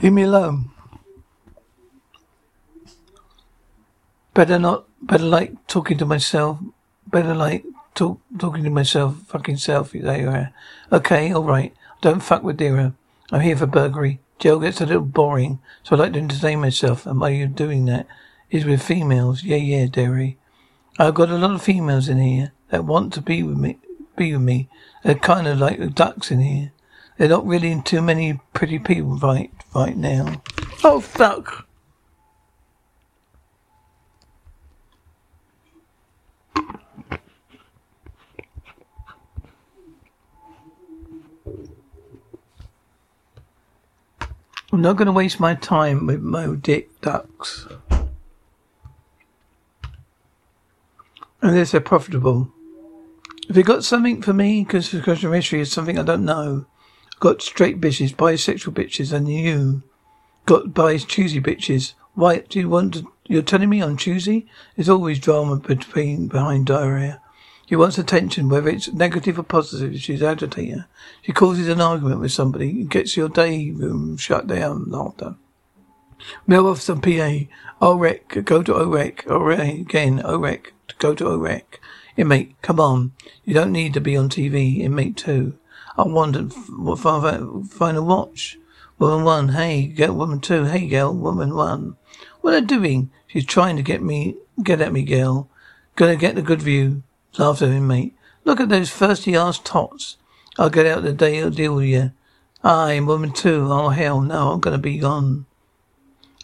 Leave 0.02 0.12
me 0.12 0.22
alone. 0.22 0.70
Better 4.32 4.58
not, 4.58 4.84
better 5.02 5.24
like 5.24 5.66
talking 5.66 5.98
to 5.98 6.06
myself. 6.06 6.61
Better 7.08 7.34
like 7.34 7.64
talk, 7.98 8.20
talking 8.38 8.64
to 8.64 8.70
myself, 8.70 9.16
fucking 9.26 9.56
self. 9.56 9.92
There 9.92 10.20
you 10.20 10.28
are. 10.28 10.52
Okay, 10.92 11.32
all 11.32 11.44
right. 11.44 11.74
Don't 12.00 12.20
fuck 12.20 12.42
with 12.42 12.56
Dira. 12.56 12.94
I'm 13.32 13.40
here 13.40 13.56
for 13.56 13.66
burglary. 13.66 14.20
Jail 14.38 14.61
gets 14.61 14.80
a 14.80 14.87
little 14.87 15.02
boring, 15.02 15.58
so 15.82 15.96
I 15.96 15.98
like 15.98 16.12
to 16.12 16.20
entertain 16.20 16.61
myself. 16.61 17.06
And 17.06 17.20
why 17.20 17.30
you 17.30 17.46
doing 17.46 17.87
that? 17.87 18.06
Is 18.50 18.64
with 18.64 18.82
females. 18.82 19.42
Yeah, 19.42 19.56
yeah, 19.56 19.87
Derry. 19.87 20.38
I've 20.98 21.14
got 21.14 21.28
a 21.28 21.37
lot 21.37 21.50
of 21.50 21.62
females 21.62 22.08
in 22.08 22.18
here 22.18 22.52
that 22.70 22.84
want 22.84 23.12
to 23.14 23.20
be 23.20 23.42
with 23.42 23.58
me. 23.58 23.78
Be 24.16 24.32
with 24.32 24.42
me. 24.42 24.68
They're 25.04 25.16
kind 25.16 25.46
of 25.46 25.58
like 25.58 25.78
the 25.78 25.90
ducks 25.90 26.30
in 26.30 26.40
here. 26.40 26.72
They're 27.18 27.28
not 27.28 27.46
really 27.46 27.82
too 27.82 28.00
many 28.00 28.40
pretty 28.54 28.78
people 28.78 29.18
right 29.18 29.50
right 29.74 29.96
now. 29.96 30.40
Oh 30.82 31.00
fuck! 31.00 31.67
I'm 44.70 44.83
not 44.83 44.96
going 44.96 45.07
to 45.07 45.12
waste 45.12 45.40
my 45.40 45.54
time 45.54 46.07
with 46.07 46.20
Mo 46.20 46.54
Dick 46.54 47.00
Ducks. 47.00 47.66
Unless 51.40 51.72
they're 51.72 51.81
profitable. 51.81 52.52
If 53.48 53.57
you 53.57 53.62
got 53.62 53.83
something 53.83 54.20
for 54.20 54.35
me, 54.35 54.62
because 54.62 54.90
the 54.90 55.00
question 55.00 55.28
of 55.28 55.35
history 55.35 55.61
is 55.61 55.72
something 55.72 55.98
I 55.98 56.02
don't 56.02 56.26
know. 56.26 56.66
Got 57.18 57.40
straight 57.40 57.81
bitches, 57.81 58.14
bisexual 58.14 58.74
bitches, 58.74 59.11
and 59.11 59.26
you 59.26 59.83
got 60.44 60.74
bi 60.74 60.98
choosy 60.98 61.40
bitches. 61.40 61.94
Why 62.14 62.40
do 62.40 62.59
you 62.59 62.68
want 62.68 62.94
to? 62.94 63.11
You're 63.26 63.42
telling 63.42 63.70
me 63.70 63.83
I'm 63.83 63.96
choosy? 63.96 64.46
There's 64.76 64.90
always 64.90 65.18
drama 65.18 65.57
between 65.57 66.28
behind 66.28 66.66
diarrhea. 66.66 67.22
She 67.68 67.76
wants 67.76 67.98
attention, 67.98 68.48
whether 68.48 68.70
it's 68.70 68.90
negative 68.94 69.38
or 69.38 69.42
positive. 69.42 70.00
She's 70.00 70.22
agitator. 70.22 70.87
She 71.20 71.33
causes 71.33 71.68
an 71.68 71.83
argument 71.83 72.20
with 72.20 72.33
somebody 72.33 72.70
and 72.70 72.90
gets 72.90 73.14
your 73.14 73.28
day 73.28 73.70
room 73.72 74.16
shut 74.16 74.46
down 74.46 74.90
after. 74.94 75.35
Mail 76.46 76.66
officer 76.66 76.94
PA. 76.94 77.44
OREC. 77.83 78.42
Go 78.46 78.62
to 78.62 78.72
OREC. 78.72 79.24
OREC. 79.26 79.83
Again. 79.83 80.20
OREC. 80.20 80.68
Go 80.98 81.14
to 81.14 81.24
OREC. 81.24 81.78
Inmate. 82.16 82.54
Come 82.62 82.81
on. 82.81 83.12
You 83.44 83.52
don't 83.52 83.72
need 83.72 83.92
to 83.92 84.00
be 84.00 84.16
on 84.16 84.31
TV. 84.31 84.78
Inmate 84.78 85.18
2. 85.18 85.59
I 85.98 86.04
wanted 86.04 86.54
find 86.54 87.96
a 87.98 88.02
watch. 88.02 88.59
Woman 88.98 89.24
1. 89.26 89.48
Hey, 89.50 89.88
girl. 89.88 90.14
Woman 90.14 90.40
2. 90.40 90.64
Hey, 90.64 90.87
girl. 90.88 91.12
Woman 91.12 91.54
1. 91.54 91.96
What 92.40 92.54
are 92.54 92.61
they 92.61 92.66
doing? 92.66 93.11
She's 93.26 93.44
trying 93.44 93.76
to 93.76 93.83
get 93.83 94.02
me, 94.02 94.37
get 94.62 94.81
at 94.81 94.90
me, 94.90 95.02
girl. 95.02 95.50
Gonna 95.96 96.16
get 96.16 96.35
the 96.35 96.40
good 96.40 96.62
view. 96.62 97.02
Laughed 97.38 97.62
at 97.62 97.70
him, 97.70 97.87
mate. 97.87 98.14
Look 98.44 98.61
at 98.61 98.68
those 98.68 98.90
thirsty 98.90 99.37
ass 99.37 99.59
tots. 99.59 100.16
I'll 100.59 100.70
get 100.70 100.87
out 100.87 101.03
the 101.03 101.12
day 101.12 101.40
I'll 101.40 101.51
deal 101.51 101.77
with 101.77 101.87
you. 101.87 102.12
Aye, 102.64 103.01
woman 103.01 103.33
too. 103.33 103.68
Oh 103.70 103.90
hell 103.90 104.20
no, 104.20 104.51
I'm 104.53 104.61
gonna 104.61 104.79
be 104.79 104.98
gone. 104.98 105.46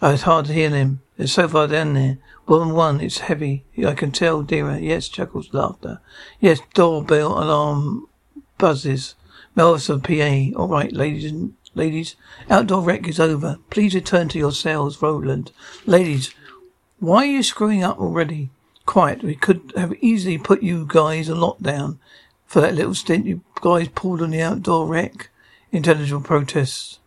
Oh, 0.01 0.13
it's 0.13 0.23
hard 0.23 0.47
to 0.47 0.53
hear 0.53 0.71
them. 0.71 1.01
They're 1.17 1.27
so 1.27 1.49
far 1.49 1.67
down 1.67 1.95
there. 1.95 2.19
Woman 2.47 2.75
one, 2.75 3.01
it's 3.01 3.19
heavy. 3.19 3.65
I 3.85 3.95
can 3.95 4.13
tell, 4.13 4.43
dearer. 4.43 4.79
Yes, 4.79 5.09
chuckles 5.09 5.53
laughter. 5.53 6.01
Yes, 6.41 6.61
doorbell 6.75 7.43
alarm 7.43 8.07
buzzes. 8.59 9.15
Melvis 9.57 9.89
of 9.89 10.03
PA. 10.03 10.59
All 10.59 10.69
right, 10.69 10.93
ladies 10.93 11.31
and 11.31 11.55
Ladies, 11.77 12.15
outdoor 12.49 12.83
wreck 12.83 13.09
is 13.09 13.19
over. 13.19 13.59
Please 13.69 13.97
return 13.97 14.29
to 14.29 14.39
your 14.39 14.53
cells, 14.53 15.03
Roland. 15.03 15.51
Ladies, 15.87 16.33
why 17.01 17.25
are 17.25 17.31
you 17.31 17.43
screwing 17.43 17.83
up 17.83 17.99
already? 17.99 18.51
Quiet. 18.87 19.23
We 19.23 19.35
could 19.35 19.73
have 19.77 19.95
easily 20.01 20.39
put 20.39 20.63
you 20.63 20.85
guys 20.89 21.29
a 21.29 21.35
lot 21.35 21.63
down 21.63 21.99
for 22.47 22.61
that 22.61 22.75
little 22.75 22.95
stint 22.95 23.27
you 23.27 23.43
guys 23.61 23.89
pulled 23.89 24.23
on 24.23 24.31
the 24.31 24.43
outdoor 24.43 24.87
rec. 24.87 25.31
Intelligible 25.73 26.23
protests. 26.23 27.01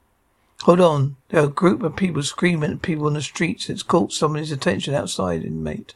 Hold 0.63 0.81
on. 0.81 1.15
There 1.29 1.41
are 1.41 1.45
a 1.45 1.49
group 1.49 1.83
of 1.83 1.95
people 1.95 2.23
screaming 2.23 2.71
at 2.71 2.81
people 2.81 3.05
on 3.05 3.13
the 3.13 3.21
streets. 3.21 3.69
It's 3.69 3.83
caught 3.83 4.11
somebody's 4.11 4.51
attention 4.51 4.93
outside, 4.93 5.45
inmate. 5.45 5.93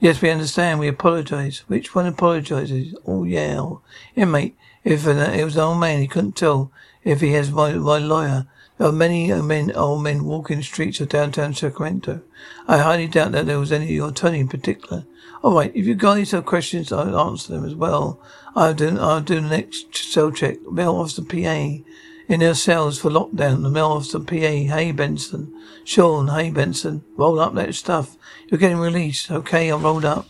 Yes, 0.00 0.22
we 0.22 0.30
understand. 0.30 0.80
We 0.80 0.88
apologize. 0.88 1.64
Which 1.68 1.94
one 1.94 2.06
apologizes? 2.06 2.94
Oh, 3.06 3.24
yeah. 3.24 3.70
Inmate, 4.16 4.56
if 4.82 5.06
uh, 5.06 5.10
it 5.10 5.44
was 5.44 5.56
an 5.56 5.62
old 5.62 5.78
man, 5.78 6.00
he 6.00 6.08
couldn't 6.08 6.36
tell 6.36 6.72
if 7.04 7.20
he 7.20 7.32
has 7.32 7.50
my, 7.50 7.74
my 7.74 7.98
lawyer. 7.98 8.46
There 8.78 8.88
are 8.88 8.92
many 8.92 9.32
men, 9.32 9.72
old 9.74 10.02
men 10.04 10.24
walking 10.24 10.58
the 10.58 10.62
streets 10.62 11.00
of 11.00 11.08
downtown 11.08 11.52
Sacramento. 11.52 12.22
I 12.66 12.78
highly 12.78 13.08
doubt 13.08 13.32
that 13.32 13.46
there 13.46 13.58
was 13.58 13.72
any 13.72 13.86
of 13.86 13.90
your 13.90 14.08
attorney 14.10 14.40
in 14.40 14.48
particular. 14.48 15.04
All 15.42 15.54
right, 15.54 15.70
if 15.74 15.86
you 15.86 15.94
guys 15.94 16.32
have 16.32 16.46
questions, 16.46 16.90
I'll 16.90 17.18
answer 17.18 17.52
them 17.52 17.64
as 17.64 17.74
well. 17.74 18.20
I'll 18.56 18.74
do, 18.74 18.98
I'll 18.98 19.20
do 19.20 19.40
the 19.40 19.48
next 19.48 19.94
cell 19.94 20.32
check. 20.32 20.60
Mail 20.62 20.96
officer 20.96 21.22
PA 21.22 21.84
in 22.28 22.40
their 22.40 22.54
cells 22.54 22.98
for 22.98 23.10
lockdown. 23.10 23.62
The 23.62 23.70
mail 23.70 23.86
officer 23.86 24.18
PA, 24.18 24.34
hey 24.34 24.92
Benson. 24.92 25.54
Sean, 25.84 26.28
hey 26.28 26.50
Benson. 26.50 27.04
Roll 27.16 27.38
up 27.38 27.54
that 27.54 27.74
stuff. 27.74 28.16
You're 28.48 28.58
getting 28.58 28.78
released. 28.78 29.30
Okay, 29.30 29.70
I'll 29.70 29.78
roll 29.78 30.04
up. 30.04 30.26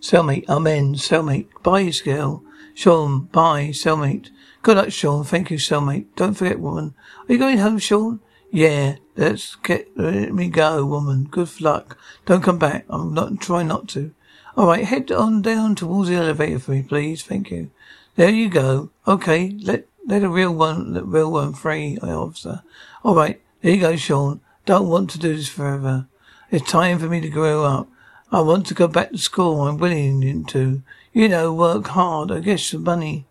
Cellmate, 0.00 0.48
amen. 0.48 0.94
Cellmate, 0.94 1.48
bye, 1.62 1.90
Scale. 1.90 2.44
Sean, 2.74 3.24
bye, 3.26 3.68
cellmate. 3.72 4.30
Good 4.62 4.76
luck, 4.76 4.90
Sean. 4.92 5.24
Thank 5.24 5.50
you, 5.50 5.58
cellmate. 5.58 6.06
Don't 6.16 6.34
forget, 6.34 6.60
woman. 6.60 6.94
Are 7.28 7.32
you 7.32 7.38
going 7.38 7.58
home, 7.58 7.78
Sean? 7.78 8.20
Yeah, 8.50 8.96
let's 9.16 9.56
get 9.56 9.96
let 9.96 10.32
me 10.32 10.48
go, 10.48 10.84
woman. 10.84 11.24
Good 11.24 11.60
luck. 11.60 11.98
Don't 12.24 12.42
come 12.42 12.58
back. 12.58 12.84
I'm 12.88 13.12
not 13.12 13.40
trying 13.40 13.68
not 13.68 13.88
to. 13.88 14.12
All 14.56 14.68
right, 14.68 14.84
head 14.84 15.10
on 15.10 15.42
down 15.42 15.74
towards 15.74 16.08
the 16.08 16.14
elevator 16.14 16.60
for 16.60 16.70
me, 16.70 16.82
please. 16.82 17.24
Thank 17.24 17.50
you. 17.50 17.70
There 18.14 18.30
you 18.30 18.48
go. 18.48 18.90
Okay, 19.06 19.58
let 19.60 19.86
let 20.06 20.22
a 20.22 20.28
real 20.28 20.54
one, 20.54 20.92
the 20.92 21.02
real 21.02 21.32
one 21.32 21.54
free, 21.54 21.98
officer. 21.98 22.62
All 23.02 23.16
right, 23.16 23.40
there 23.62 23.74
you 23.74 23.80
go, 23.80 23.96
Sean. 23.96 24.40
Don't 24.64 24.88
want 24.88 25.10
to 25.10 25.18
do 25.18 25.34
this 25.34 25.48
forever. 25.48 26.06
It's 26.50 26.70
time 26.70 27.00
for 27.00 27.08
me 27.08 27.20
to 27.20 27.28
grow 27.28 27.64
up. 27.64 27.88
I 28.30 28.40
want 28.42 28.66
to 28.66 28.74
go 28.74 28.86
back 28.86 29.10
to 29.10 29.18
school. 29.18 29.66
I'm 29.66 29.76
willing 29.76 30.44
to, 30.46 30.82
you 31.12 31.28
know, 31.28 31.52
work 31.52 31.88
hard. 31.88 32.30
I 32.30 32.38
guess 32.38 32.70
for 32.70 32.78
money. 32.78 33.26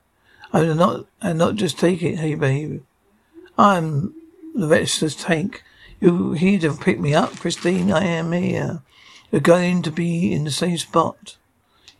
I'm 0.51 0.75
not, 0.75 1.05
and 1.21 1.39
not 1.39 1.55
just 1.55 1.79
take 1.79 2.03
it. 2.03 2.19
Hey, 2.19 2.35
babe. 2.35 2.83
I'm 3.57 4.13
the 4.53 4.67
restless 4.67 5.15
tank. 5.15 5.63
You 6.01 6.33
here 6.33 6.59
to 6.59 6.73
pick 6.73 6.99
me 6.99 7.13
up, 7.13 7.37
Christine? 7.39 7.91
I 7.91 8.03
am 8.03 8.33
here. 8.33 8.81
You're 9.33 9.41
going 9.41 9.81
to 9.81 9.91
be 9.91 10.31
in 10.31 10.43
the 10.43 10.51
same 10.51 10.77
spot. 10.77 11.37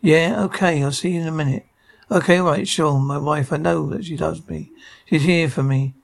Yeah, 0.00 0.40
okay. 0.44 0.80
I'll 0.84 0.92
see 0.92 1.14
you 1.14 1.22
in 1.22 1.26
a 1.26 1.32
minute. 1.32 1.66
Okay, 2.08 2.38
right, 2.38 2.66
sure. 2.68 3.00
My 3.00 3.18
wife, 3.18 3.52
I 3.52 3.56
know 3.56 3.88
that 3.88 4.04
she 4.04 4.16
loves 4.16 4.48
me. 4.48 4.70
She's 5.06 5.24
here 5.24 5.50
for 5.50 5.64
me. 5.64 5.94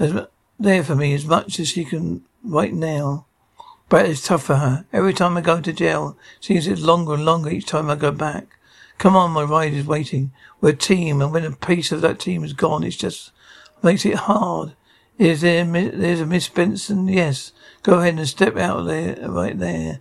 As, 0.00 0.26
there 0.58 0.82
for 0.82 0.96
me 0.96 1.14
as 1.14 1.24
much 1.24 1.60
as 1.60 1.68
she 1.68 1.84
can 1.84 2.24
right 2.42 2.74
now. 2.74 3.26
But 3.88 4.06
it's 4.06 4.26
tough 4.26 4.42
for 4.42 4.56
her. 4.56 4.84
Every 4.92 5.14
time 5.14 5.36
I 5.36 5.42
go 5.42 5.60
to 5.60 5.72
jail, 5.72 6.18
seems 6.40 6.66
it's 6.66 6.82
longer 6.82 7.14
and 7.14 7.24
longer 7.24 7.50
each 7.50 7.66
time 7.66 7.88
I 7.88 7.94
go 7.94 8.10
back. 8.10 8.58
Come 8.98 9.14
on, 9.14 9.30
my 9.30 9.44
ride 9.44 9.74
is 9.74 9.86
waiting. 9.86 10.32
We're 10.60 10.70
a 10.70 10.76
team, 10.76 11.22
and 11.22 11.30
when 11.30 11.44
a 11.44 11.52
piece 11.52 11.92
of 11.92 12.00
that 12.00 12.18
team 12.18 12.42
is 12.42 12.52
gone, 12.52 12.82
it 12.82 12.90
just 12.90 13.30
makes 13.80 14.04
it 14.04 14.16
hard. 14.16 14.72
Is 15.18 15.42
there, 15.42 15.64
there's 15.64 16.20
a 16.20 16.26
Miss 16.26 16.48
Benson? 16.48 17.06
Yes. 17.06 17.52
Go 17.84 18.00
ahead 18.00 18.18
and 18.18 18.28
step 18.28 18.56
out 18.56 18.80
of 18.80 18.86
there, 18.86 19.30
right 19.30 19.56
there. 19.56 20.00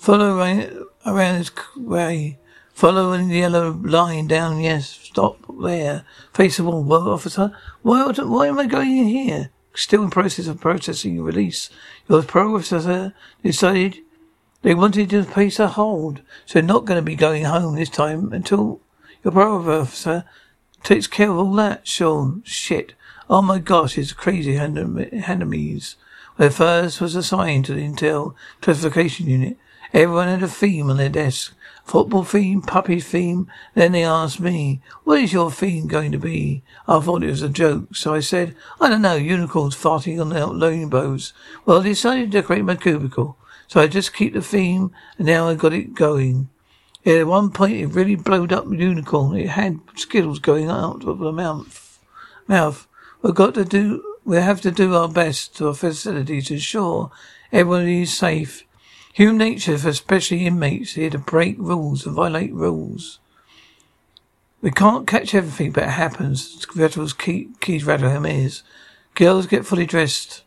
Follow 0.00 0.38
around 0.38 1.38
this 1.38 1.50
way. 1.76 2.38
Following 2.72 3.28
the 3.28 3.36
yellow 3.36 3.72
line 3.72 4.28
down, 4.28 4.58
yes. 4.58 4.88
Stop 4.88 5.44
there. 5.60 6.06
Face 6.32 6.56
the 6.56 6.64
wall. 6.64 6.82
Well, 6.82 7.10
officer, 7.10 7.54
why, 7.82 8.10
why 8.10 8.46
am 8.46 8.58
I 8.58 8.64
going 8.64 8.96
in 8.96 9.08
here? 9.08 9.50
Still 9.74 10.02
in 10.02 10.08
process 10.08 10.46
of 10.46 10.58
processing 10.58 11.16
your 11.16 11.24
release. 11.24 11.68
Your 12.08 12.24
officer 12.34 13.14
decided 13.44 13.98
they 14.62 14.74
wanted 14.74 15.10
to 15.10 15.24
place 15.24 15.58
a 15.58 15.68
hold, 15.68 16.22
so 16.46 16.54
they're 16.54 16.62
not 16.66 16.86
going 16.86 16.96
to 16.96 17.02
be 17.02 17.14
going 17.14 17.44
home 17.44 17.74
this 17.74 17.90
time 17.90 18.32
until 18.32 18.80
your 19.22 19.38
officer 19.38 20.24
takes 20.82 21.06
care 21.06 21.30
of 21.30 21.36
all 21.36 21.52
that. 21.56 21.86
Sean, 21.86 22.42
shit. 22.46 22.94
Oh 23.28 23.42
my 23.42 23.58
gosh, 23.58 23.98
it's 23.98 24.14
crazy 24.14 24.56
enemies. 24.56 25.96
Where 26.36 26.50
first 26.50 27.02
was 27.02 27.14
assigned 27.14 27.66
to 27.66 27.74
the 27.74 27.86
Intel 27.86 28.34
classification 28.62 29.26
unit. 29.26 29.58
Everyone 29.92 30.28
had 30.28 30.42
a 30.42 30.48
theme 30.48 30.88
on 30.88 30.98
their 30.98 31.08
desk. 31.08 31.54
Football 31.84 32.22
theme, 32.22 32.62
puppy 32.62 33.00
theme. 33.00 33.50
Then 33.74 33.92
they 33.92 34.04
asked 34.04 34.38
me, 34.38 34.80
what 35.02 35.18
is 35.18 35.32
your 35.32 35.50
theme 35.50 35.88
going 35.88 36.12
to 36.12 36.18
be? 36.18 36.62
I 36.86 37.00
thought 37.00 37.24
it 37.24 37.30
was 37.30 37.42
a 37.42 37.48
joke, 37.48 37.96
so 37.96 38.14
I 38.14 38.20
said, 38.20 38.54
I 38.80 38.88
don't 38.88 39.02
know, 39.02 39.16
unicorns 39.16 39.74
farting 39.74 40.20
on 40.20 40.28
their 40.28 40.46
rainbows. 40.46 41.32
Well, 41.66 41.80
I 41.80 41.82
decided 41.82 42.30
to 42.30 42.38
decorate 42.40 42.64
my 42.64 42.76
cubicle. 42.76 43.36
So 43.66 43.80
I 43.80 43.88
just 43.88 44.14
keep 44.14 44.34
the 44.34 44.42
theme, 44.42 44.92
and 45.18 45.26
now 45.26 45.48
I 45.48 45.54
got 45.54 45.72
it 45.72 45.94
going. 45.94 46.48
Yeah, 47.04 47.20
at 47.20 47.26
one 47.26 47.50
point 47.50 47.74
it 47.74 47.86
really 47.86 48.14
blowed 48.14 48.52
up 48.52 48.66
unicorn. 48.70 49.36
It 49.36 49.50
had 49.50 49.80
skittles 49.96 50.38
going 50.38 50.68
out 50.68 51.04
of 51.04 51.18
the 51.18 51.32
mouth. 51.32 51.98
Mouth. 52.46 52.86
We've 53.22 53.34
got 53.34 53.54
to 53.54 53.64
do, 53.64 54.16
we 54.24 54.36
have 54.36 54.60
to 54.62 54.70
do 54.70 54.94
our 54.94 55.08
best 55.08 55.56
to 55.56 55.68
our 55.68 55.74
facility 55.74 56.42
to 56.42 56.54
ensure 56.54 57.10
everybody 57.52 58.02
is 58.02 58.12
safe. 58.16 58.64
Human 59.20 59.36
nature 59.36 59.76
for 59.76 59.90
especially 59.90 60.46
inmates 60.46 60.94
here 60.94 61.10
to 61.10 61.18
break 61.18 61.58
rules 61.58 62.06
and 62.06 62.14
violate 62.14 62.54
rules. 62.54 63.18
We 64.62 64.70
can't 64.70 65.06
catch 65.06 65.34
everything, 65.34 65.72
but 65.72 65.82
it 65.82 65.90
happens. 65.90 66.64
Rattle's 66.74 67.12
key, 67.12 67.50
keys 67.60 67.84
rattle 67.84 68.08
him. 68.08 68.50
Girls 69.14 69.46
get 69.46 69.66
fully 69.66 69.84
dressed. 69.84 70.42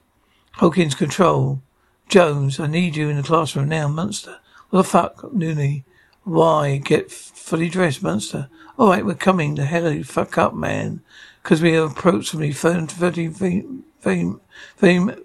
Hawkins 0.54 0.96
control. 0.96 1.62
Jones, 2.10 2.60
I 2.60 2.66
need 2.66 2.96
you 2.96 3.10
in 3.10 3.18
the 3.18 3.22
classroom 3.22 3.70
now, 3.70 3.88
Munster. 3.88 4.40
What 4.72 4.82
the 4.82 4.90
fuck, 4.90 5.18
Nooney? 5.18 5.84
Why 6.24 6.78
get 6.78 7.12
fully 7.12 7.70
dressed, 7.70 8.02
Munster? 8.02 8.50
All 8.80 8.90
right, 8.90 9.06
we're 9.06 9.14
coming. 9.14 9.54
The 9.54 9.66
hell 9.66 9.92
you 9.92 10.04
fuck 10.04 10.36
up, 10.40 10.56
man. 10.56 11.02
Because 11.44 11.62
we 11.62 11.74
have 11.74 11.92
approximately 11.92 12.52
30 12.54 13.30
fame, 13.30 13.84
fame, 14.00 14.42
fame, 14.78 15.16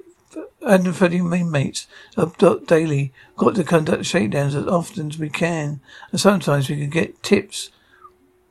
130 0.69 1.19
inmates 1.19 1.87
abduct 2.19 2.67
daily 2.67 3.13
got 3.37 3.55
to 3.55 3.65
conduct 3.65 4.05
shakedowns 4.05 4.55
as 4.55 4.67
often 4.67 5.09
as 5.09 5.19
we 5.19 5.31
can, 5.31 5.81
and 6.13 6.21
sometimes 6.21 6.69
we 6.69 6.77
can 6.77 6.91
get 6.91 7.23
tips 7.23 7.71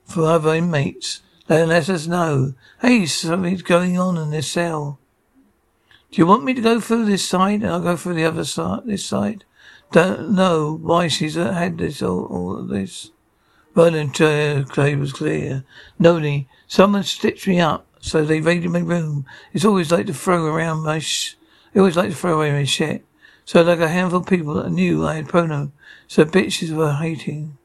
for 0.04 0.26
other 0.26 0.56
inmates. 0.56 1.22
They 1.46 1.64
let 1.64 1.90
us 1.90 2.08
know, 2.08 2.56
hey, 2.82 3.06
something's 3.06 3.62
going 3.62 4.00
on 4.00 4.18
in 4.18 4.32
this 4.32 4.50
cell. 4.52 5.00
Do 6.12 6.20
you 6.20 6.26
want 6.26 6.44
me 6.44 6.54
to 6.56 6.62
go 6.62 6.80
through 6.80 7.06
this 7.06 7.28
side 7.28 7.62
and 7.62 7.68
I'll 7.68 7.82
go 7.82 7.96
through 7.96 8.16
the 8.16 8.26
other 8.26 8.46
side, 8.46 8.82
this 8.86 9.06
side? 9.06 9.44
Don't 9.92 10.32
know 10.32 10.80
why 10.82 11.08
she's 11.08 11.36
had 11.36 11.78
this, 11.78 12.02
all, 12.02 12.26
all 12.26 12.64
this. 12.64 13.12
Uh, 13.76 14.64
Clay 14.70 14.96
was 14.96 15.14
clear. 15.14 15.64
Noni, 16.00 16.48
someone 16.68 17.04
stitched 17.04 17.48
me 17.48 17.60
up, 17.60 17.86
so 18.00 18.26
they 18.26 18.42
raided 18.42 18.72
my 18.72 18.80
room. 18.80 19.26
It's 19.54 19.66
always 19.66 19.92
like 19.92 20.08
to 20.08 20.14
throw 20.14 20.46
around 20.48 20.84
my 20.84 20.98
sh- 20.98 21.36
they 21.74 21.80
always 21.80 21.96
like 21.96 22.10
to 22.10 22.16
throw 22.16 22.36
away 22.36 22.52
my 22.52 22.64
shit. 22.64 23.06
So 23.46 23.62
like 23.62 23.80
a 23.80 23.88
handful 23.88 24.20
of 24.20 24.28
people 24.28 24.56
that 24.56 24.72
knew 24.72 25.06
I 25.06 25.16
had 25.16 25.28
pruno. 25.28 25.72
So 26.08 26.26
bitches 26.26 26.76
were 26.76 26.94
hating. 26.94 27.58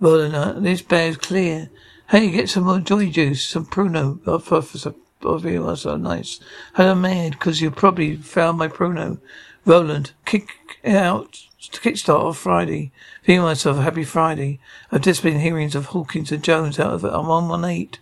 Well, 0.00 0.20
enough. 0.20 0.62
this 0.62 0.82
bear's 0.82 1.16
clear. 1.16 1.70
Hey, 2.10 2.30
get 2.30 2.48
some 2.48 2.64
more 2.64 2.80
joy 2.80 3.10
juice, 3.10 3.44
some 3.44 3.66
pruno. 3.66 4.26
Officer, 4.26 4.94
officer, 5.24 5.76
so 5.76 5.96
nice. 5.96 6.40
Hello, 6.74 6.94
mad, 6.94 7.32
because 7.32 7.60
you 7.60 7.70
probably 7.70 8.16
found 8.16 8.58
my 8.58 8.68
pruno. 8.68 9.18
Roland, 9.64 10.12
kick 10.24 10.78
out, 10.84 11.44
kickstart 11.60 12.20
off 12.20 12.38
Friday. 12.38 12.92
Feeling 13.22 13.42
myself 13.42 13.78
a 13.78 13.82
happy 13.82 14.04
Friday. 14.04 14.60
I've 14.92 15.00
just 15.00 15.22
been 15.22 15.40
hearings 15.40 15.74
of 15.74 15.86
Hawkins 15.86 16.30
and 16.30 16.44
Jones 16.44 16.78
out 16.78 16.92
of 16.94 17.04
it. 17.04 17.12
I'm 17.12 17.30
on 17.30 17.48
one 17.48 17.64
eight. 17.64 17.98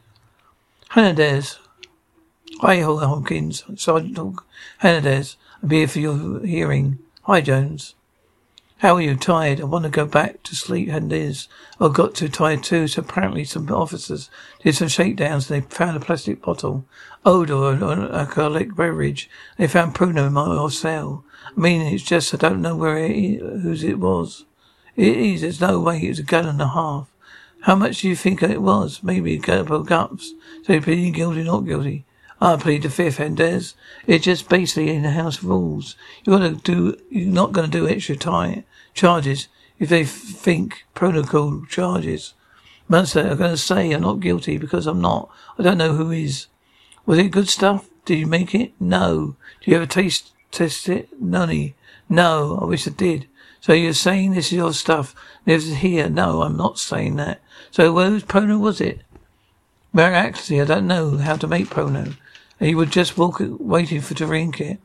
Hernandez, 0.90 1.58
Hi, 2.60 2.80
Hawkins. 2.80 3.64
Sergeant 3.76 4.38
Hernandez. 4.78 5.36
I'm 5.62 5.70
here 5.70 5.88
for 5.88 5.98
your 5.98 6.44
hearing. 6.46 6.98
Hi, 7.22 7.40
Jones. 7.40 7.94
How 8.78 8.96
are 8.96 9.00
you? 9.00 9.16
Tired? 9.16 9.60
I 9.60 9.64
want 9.64 9.84
to 9.84 9.90
go 9.90 10.06
back 10.06 10.42
to 10.44 10.54
sleep, 10.54 10.88
Hernandez. 10.88 11.48
I 11.80 11.88
got 11.88 12.14
too 12.14 12.28
tired 12.28 12.62
too, 12.62 12.86
so 12.86 13.00
apparently 13.00 13.44
some 13.44 13.70
officers 13.70 14.30
did 14.62 14.74
some 14.74 14.88
shakedowns 14.88 15.50
and 15.50 15.62
they 15.62 15.66
found 15.74 15.96
a 15.96 16.00
plastic 16.00 16.42
bottle. 16.42 16.84
Odor 17.24 17.70
an 17.70 17.82
alcoholic 17.82 18.76
beverage. 18.76 19.28
They 19.56 19.66
found 19.66 19.94
Pruno 19.94 20.26
in 20.26 20.34
my 20.34 20.68
cell. 20.68 21.24
I 21.46 21.60
mean, 21.60 21.80
it's 21.80 22.04
just 22.04 22.34
I 22.34 22.36
don't 22.36 22.62
know 22.62 22.76
where 22.76 22.98
it, 22.98 23.40
whose 23.40 23.82
it 23.82 23.98
was. 23.98 24.44
It 24.96 25.16
is. 25.16 25.40
There's 25.40 25.60
no 25.60 25.80
way 25.80 25.98
it 26.02 26.08
was 26.10 26.18
a 26.18 26.22
gun 26.22 26.46
and 26.46 26.60
a 26.60 26.68
half. 26.68 27.08
How 27.62 27.74
much 27.74 28.02
do 28.02 28.08
you 28.08 28.16
think 28.16 28.42
it 28.42 28.62
was? 28.62 29.02
Maybe 29.02 29.34
a 29.34 29.40
couple 29.40 29.76
of 29.76 29.86
cups. 29.86 30.34
So 30.64 30.80
pleading 30.80 31.12
guilty, 31.12 31.40
or 31.40 31.44
not 31.44 31.60
guilty. 31.60 32.04
I 32.44 32.56
plead 32.56 32.82
the 32.82 32.90
fifth, 32.90 33.16
Hendez. 33.16 33.72
It's 34.06 34.26
just 34.26 34.50
basically 34.50 34.90
in 34.90 35.00
the 35.00 35.12
house 35.12 35.42
rules. 35.42 35.96
You're 36.24 36.38
gonna 36.38 36.56
do, 36.56 36.94
you're 37.08 37.32
not 37.32 37.52
gonna 37.52 37.68
do 37.68 37.88
extra 37.88 38.16
time 38.16 38.64
charges 38.92 39.48
if 39.78 39.88
they 39.88 40.04
think 40.04 40.84
protocol 40.92 41.64
charges. 41.64 42.34
Munster, 42.86 43.30
I'm 43.30 43.38
gonna 43.38 43.56
say 43.56 43.92
I'm 43.92 44.02
not 44.02 44.20
guilty 44.20 44.58
because 44.58 44.86
I'm 44.86 45.00
not. 45.00 45.30
I 45.58 45.62
don't 45.62 45.78
know 45.78 45.94
who 45.94 46.10
is. 46.10 46.48
Was 47.06 47.18
it 47.18 47.30
good 47.30 47.48
stuff? 47.48 47.88
Did 48.04 48.18
you 48.18 48.26
make 48.26 48.54
it? 48.54 48.74
No. 48.78 49.36
Do 49.62 49.70
you 49.70 49.78
ever 49.78 49.86
taste 49.86 50.34
test 50.50 50.86
it? 50.90 51.08
None. 51.18 51.72
No. 52.10 52.58
I 52.60 52.66
wish 52.66 52.86
I 52.86 52.90
did. 52.90 53.26
So 53.62 53.72
you're 53.72 53.94
saying 53.94 54.32
this 54.32 54.48
is 54.48 54.52
your 54.52 54.74
stuff? 54.74 55.14
Lives 55.46 55.76
here? 55.76 56.10
No, 56.10 56.42
I'm 56.42 56.58
not 56.58 56.78
saying 56.78 57.16
that. 57.16 57.40
So 57.70 57.94
whose 57.94 58.22
pruno 58.22 58.60
was 58.60 58.82
it? 58.82 59.00
Actually, 59.96 60.60
I 60.60 60.66
don't 60.66 60.86
know 60.86 61.16
how 61.16 61.36
to 61.36 61.46
make 61.46 61.68
pruno. 61.68 62.16
And 62.60 62.68
he 62.68 62.74
would 62.74 62.90
just 62.90 63.18
walk, 63.18 63.38
waiting 63.40 64.00
for 64.00 64.14
to 64.14 64.26
drink 64.26 64.60
it. 64.60 64.78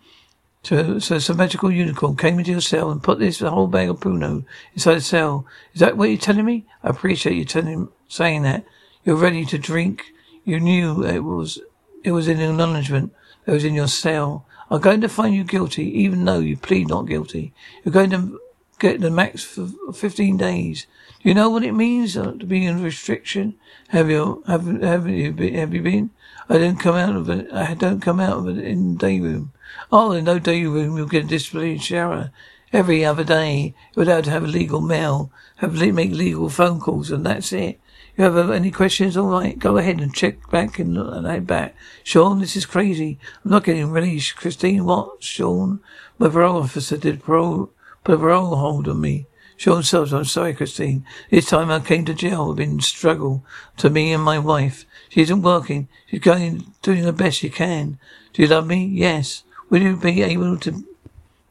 So, 0.64 1.00
so 1.00 1.20
some 1.20 1.38
magical 1.38 1.72
unicorn 1.72 2.18
came 2.18 2.38
into 2.38 2.52
your 2.52 2.62
cell 2.62 2.92
and 2.92 3.02
put 3.02 3.20
this 3.20 3.40
whole 3.40 3.68
bag 3.68 3.90
of 3.90 4.02
pruno 4.02 4.44
inside 4.74 4.96
the 4.96 5.02
cell. 5.02 5.46
Is 5.74 5.80
that 5.80 5.96
what 5.96 6.10
you're 6.10 6.18
telling 6.18 6.46
me? 6.46 6.66
I 6.84 6.90
appreciate 6.90 7.36
you 7.36 7.46
telling, 7.46 7.88
saying 8.08 8.44
that. 8.44 8.66
You're 9.06 9.16
ready 9.16 9.46
to 9.46 9.58
drink. 9.58 10.12
You 10.44 10.60
knew 10.60 11.06
it 11.06 11.20
was, 11.20 11.60
it 12.04 12.12
was 12.12 12.28
an 12.28 12.42
acknowledgement 12.42 13.14
that 13.46 13.54
was 13.54 13.64
in 13.64 13.74
your 13.74 13.88
cell. 13.88 14.46
I'm 14.70 14.82
going 14.82 15.02
to 15.02 15.10
find 15.10 15.34
you 15.34 15.44
guilty, 15.44 15.86
even 16.02 16.26
though 16.26 16.40
you 16.40 16.58
plead 16.58 16.90
not 16.90 17.08
guilty. 17.08 17.54
You're 17.84 17.94
going 17.94 18.12
to 18.12 18.40
get 18.80 19.02
the 19.02 19.10
max 19.10 19.44
for 19.44 19.68
15 19.94 20.38
days. 20.38 20.88
Do 21.22 21.30
you 21.30 21.36
know 21.36 21.50
what 21.50 21.64
it 21.64 21.74
means 21.74 22.16
uh, 22.16 22.34
to 22.34 22.46
be 22.46 22.66
in 22.66 22.84
restriction? 22.84 23.56
Have 23.90 24.10
you, 24.10 24.44
have, 24.48 24.66
have 24.82 25.08
you 25.08 25.32
been, 25.32 25.56
have 25.56 25.74
you 25.74 25.82
been? 25.82 26.12
I 26.50 26.58
didn't 26.58 26.80
come 26.80 26.96
out 26.96 27.16
of 27.16 27.30
it. 27.30 27.52
I 27.54 27.76
don't 27.76 28.02
come 28.02 28.20
out 28.20 28.40
of 28.40 28.48
it 28.48 28.58
in 28.58 28.98
day 28.98 29.20
room. 29.20 29.54
Oh, 29.92 30.12
in 30.12 30.26
no 30.26 30.40
day 30.40 30.66
room, 30.66 30.98
you'll 30.98 31.08
get 31.08 31.26
a 31.26 31.28
disciplinary 31.28 31.78
shower 31.78 32.32
every 32.74 33.06
other 33.06 33.24
day. 33.24 33.76
You're 33.96 34.06
allowed 34.06 34.24
to 34.24 34.32
have 34.32 34.44
a 34.44 34.48
legal 34.48 34.82
mail, 34.82 35.32
have 35.58 35.74
make 35.94 36.12
legal 36.12 36.50
phone 36.50 36.80
calls, 36.80 37.12
and 37.12 37.24
that's 37.24 37.54
it. 37.54 37.80
You 38.18 38.24
have 38.24 38.36
uh, 38.36 38.52
any 38.52 38.72
questions? 38.72 39.16
All 39.16 39.30
right, 39.30 39.58
go 39.58 39.78
ahead 39.78 40.02
and 40.02 40.14
check 40.14 40.50
back 40.50 40.80
and, 40.80 40.98
and 40.98 41.48
back. 41.48 41.76
Sean, 42.04 42.40
this 42.40 42.56
is 42.56 42.66
crazy. 42.66 43.20
I'm 43.46 43.52
not 43.52 43.64
getting 43.64 43.92
released. 43.92 44.36
Christine, 44.36 44.86
what? 44.86 45.24
Sean, 45.24 45.80
my 46.18 46.30
parole 46.30 46.64
officer 46.64 46.98
did 46.98 47.24
parole 47.24 47.70
put 48.04 48.16
a 48.16 48.18
parole 48.18 48.56
hold 48.56 48.88
on 48.88 49.00
me. 49.00 49.28
Sean 49.56 49.84
Stubbs, 49.84 50.14
I'm 50.14 50.26
sorry, 50.26 50.54
Christine. 50.54 51.06
This 51.30 51.50
time 51.50 51.70
I 51.70 51.80
came 51.80 52.06
to 52.06 52.14
jail. 52.14 52.50
I've 52.50 52.56
been 52.56 52.80
struggle 52.80 53.44
to 53.78 53.90
me 53.90 54.14
and 54.14 54.24
my 54.24 54.40
wife. 54.40 54.86
She 55.10 55.22
isn't 55.22 55.42
working. 55.42 55.88
She's 56.08 56.20
going, 56.20 56.74
doing 56.82 57.04
the 57.04 57.14
best 57.14 57.40
she 57.40 57.50
can. 57.50 58.00
Do 58.34 58.42
you 58.42 58.48
love 58.48 58.68
me? 58.68 58.86
Yes. 58.86 59.44
Will 59.70 59.82
you 59.82 59.98
be 59.98 60.22
able 60.22 60.58
to 60.60 60.86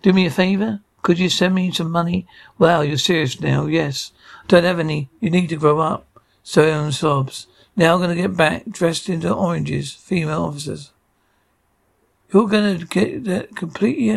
do 0.02 0.12
me 0.12 0.26
a 0.26 0.30
favor? 0.30 0.80
Could 1.02 1.18
you 1.18 1.28
send 1.28 1.54
me 1.54 1.70
some 1.72 1.90
money? 1.90 2.26
Wow, 2.58 2.80
you're 2.80 2.98
serious 2.98 3.40
now. 3.40 3.66
Yes. 3.66 4.12
Don't 4.46 4.64
have 4.64 4.78
any. 4.78 5.10
You 5.20 5.30
need 5.30 5.48
to 5.48 5.56
grow 5.56 5.80
up. 5.80 6.06
So 6.42 6.90
sobs. 6.90 7.46
Now 7.76 7.94
I'm 7.94 8.00
going 8.00 8.16
to 8.16 8.22
get 8.22 8.36
back 8.36 8.64
dressed 8.70 9.08
into 9.08 9.32
oranges, 9.32 9.92
female 9.92 10.44
officers. 10.44 10.92
You're 12.32 12.48
going 12.48 12.78
to 12.78 12.86
get 12.86 13.24
that 13.24 13.54
completely 13.54 14.10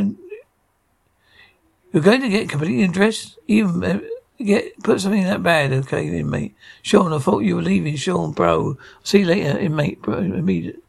you're 1.94 2.04
going 2.04 2.22
to 2.22 2.30
get 2.30 2.50
completely 2.50 2.84
undressed? 2.84 3.38
Even 3.48 3.84
uh, 3.84 4.00
get 4.44 4.82
put 4.84 5.02
something 5.02 5.22
in 5.22 5.28
that 5.28 5.44
bag, 5.44 5.72
okay, 5.72 6.08
inmate. 6.08 6.56
Sean, 6.82 7.14
I 7.14 7.20
thought 7.20 7.40
you 7.40 7.56
were 7.56 7.62
leaving, 7.62 7.96
Sean, 7.96 8.32
bro. 8.32 8.78
See 9.04 9.20
you 9.20 9.26
later, 9.26 9.58
eh, 9.58 9.64
inmate, 9.64 10.02
bro. 10.02 10.18
Immediate. 10.18 10.82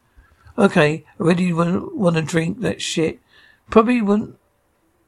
Okay, 0.57 1.05
really 1.17 1.51
want, 1.51 1.95
want 1.95 2.15
to 2.15 2.21
drink 2.21 2.61
that 2.61 2.81
shit. 2.81 3.19
Probably 3.69 4.01
wouldn't 4.01 4.37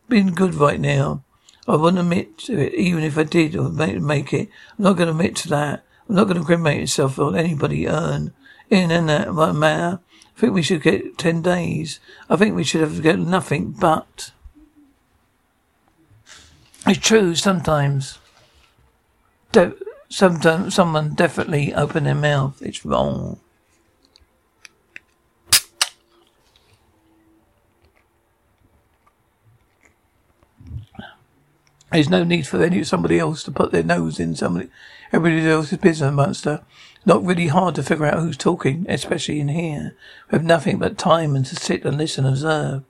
been 0.08 0.34
good 0.34 0.54
right 0.56 0.80
now. 0.80 1.24
I 1.68 1.76
wouldn't 1.76 2.00
admit 2.00 2.38
to 2.40 2.60
it, 2.60 2.74
even 2.76 3.04
if 3.04 3.18
I 3.18 3.24
did 3.24 3.56
or 3.56 3.70
make 3.70 4.00
make 4.00 4.34
it. 4.34 4.50
I'm 4.78 4.84
not 4.84 4.94
going 4.94 5.08
to 5.08 5.12
admit 5.12 5.36
to 5.38 5.50
that. 5.50 5.84
I'm 6.08 6.16
not 6.16 6.26
going 6.26 6.36
to 6.36 6.42
incriminate 6.42 6.82
myself 6.82 7.18
or 7.18 7.36
anybody 7.36 7.88
earn 7.88 8.34
in 8.70 8.92
and 8.92 9.10
that 9.10 9.34
matter. 9.34 10.00
I 10.36 10.40
think 10.40 10.54
we 10.54 10.62
should 10.62 10.84
get 10.84 11.18
ten 11.18 11.42
days. 11.42 12.00
I 12.30 12.36
think 12.36 12.56
we 12.56 12.64
should 12.64 12.82
have 12.82 13.02
get 13.02 13.18
nothing 13.18 13.72
but. 13.72 14.32
It's 16.86 17.00
true 17.00 17.34
sometimes. 17.34 18.20
De- 19.56 19.74
sometimes 20.10 20.76
someone 20.76 21.14
definitely 21.14 21.74
open 21.74 22.04
their 22.04 22.14
mouth. 22.14 22.62
It's 22.62 22.84
wrong. 22.84 23.40
There's 31.90 32.10
no 32.10 32.26
need 32.26 32.46
for 32.46 32.62
any 32.62 32.84
somebody 32.84 33.18
else 33.18 33.44
to 33.44 33.52
put 33.52 33.72
their 33.72 33.82
nose 33.82 34.20
in 34.20 34.36
somebody 34.36 34.70
everybody 35.14 35.50
else's 35.50 35.78
business, 35.78 36.14
monster. 36.14 36.62
Not 37.06 37.24
really 37.24 37.48
hard 37.48 37.76
to 37.76 37.84
figure 37.84 38.08
out 38.08 38.20
who's 38.20 38.36
talking, 38.36 38.86
especially 38.90 39.40
in 39.40 39.48
here. 39.48 39.96
We 40.30 40.36
have 40.36 40.44
nothing 40.44 40.80
but 40.80 40.98
time 40.98 41.34
and 41.34 41.46
to 41.46 41.56
sit 41.56 41.86
and 41.86 41.98
listen 41.98 42.26
and 42.26 42.34
observe. 42.34 42.84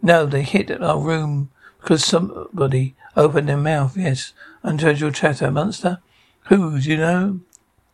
No, 0.00 0.24
they 0.24 0.42
hit 0.42 0.70
our 0.80 1.00
room 1.00 1.50
because 1.80 2.04
somebody 2.04 2.94
opened 3.16 3.48
their 3.48 3.56
mouth, 3.56 3.96
yes, 3.96 4.34
and 4.62 4.80
your 4.80 5.10
chatter, 5.10 5.50
monster. 5.50 5.98
Who, 6.46 6.80
do 6.80 6.90
you 6.90 6.96
know? 6.96 7.40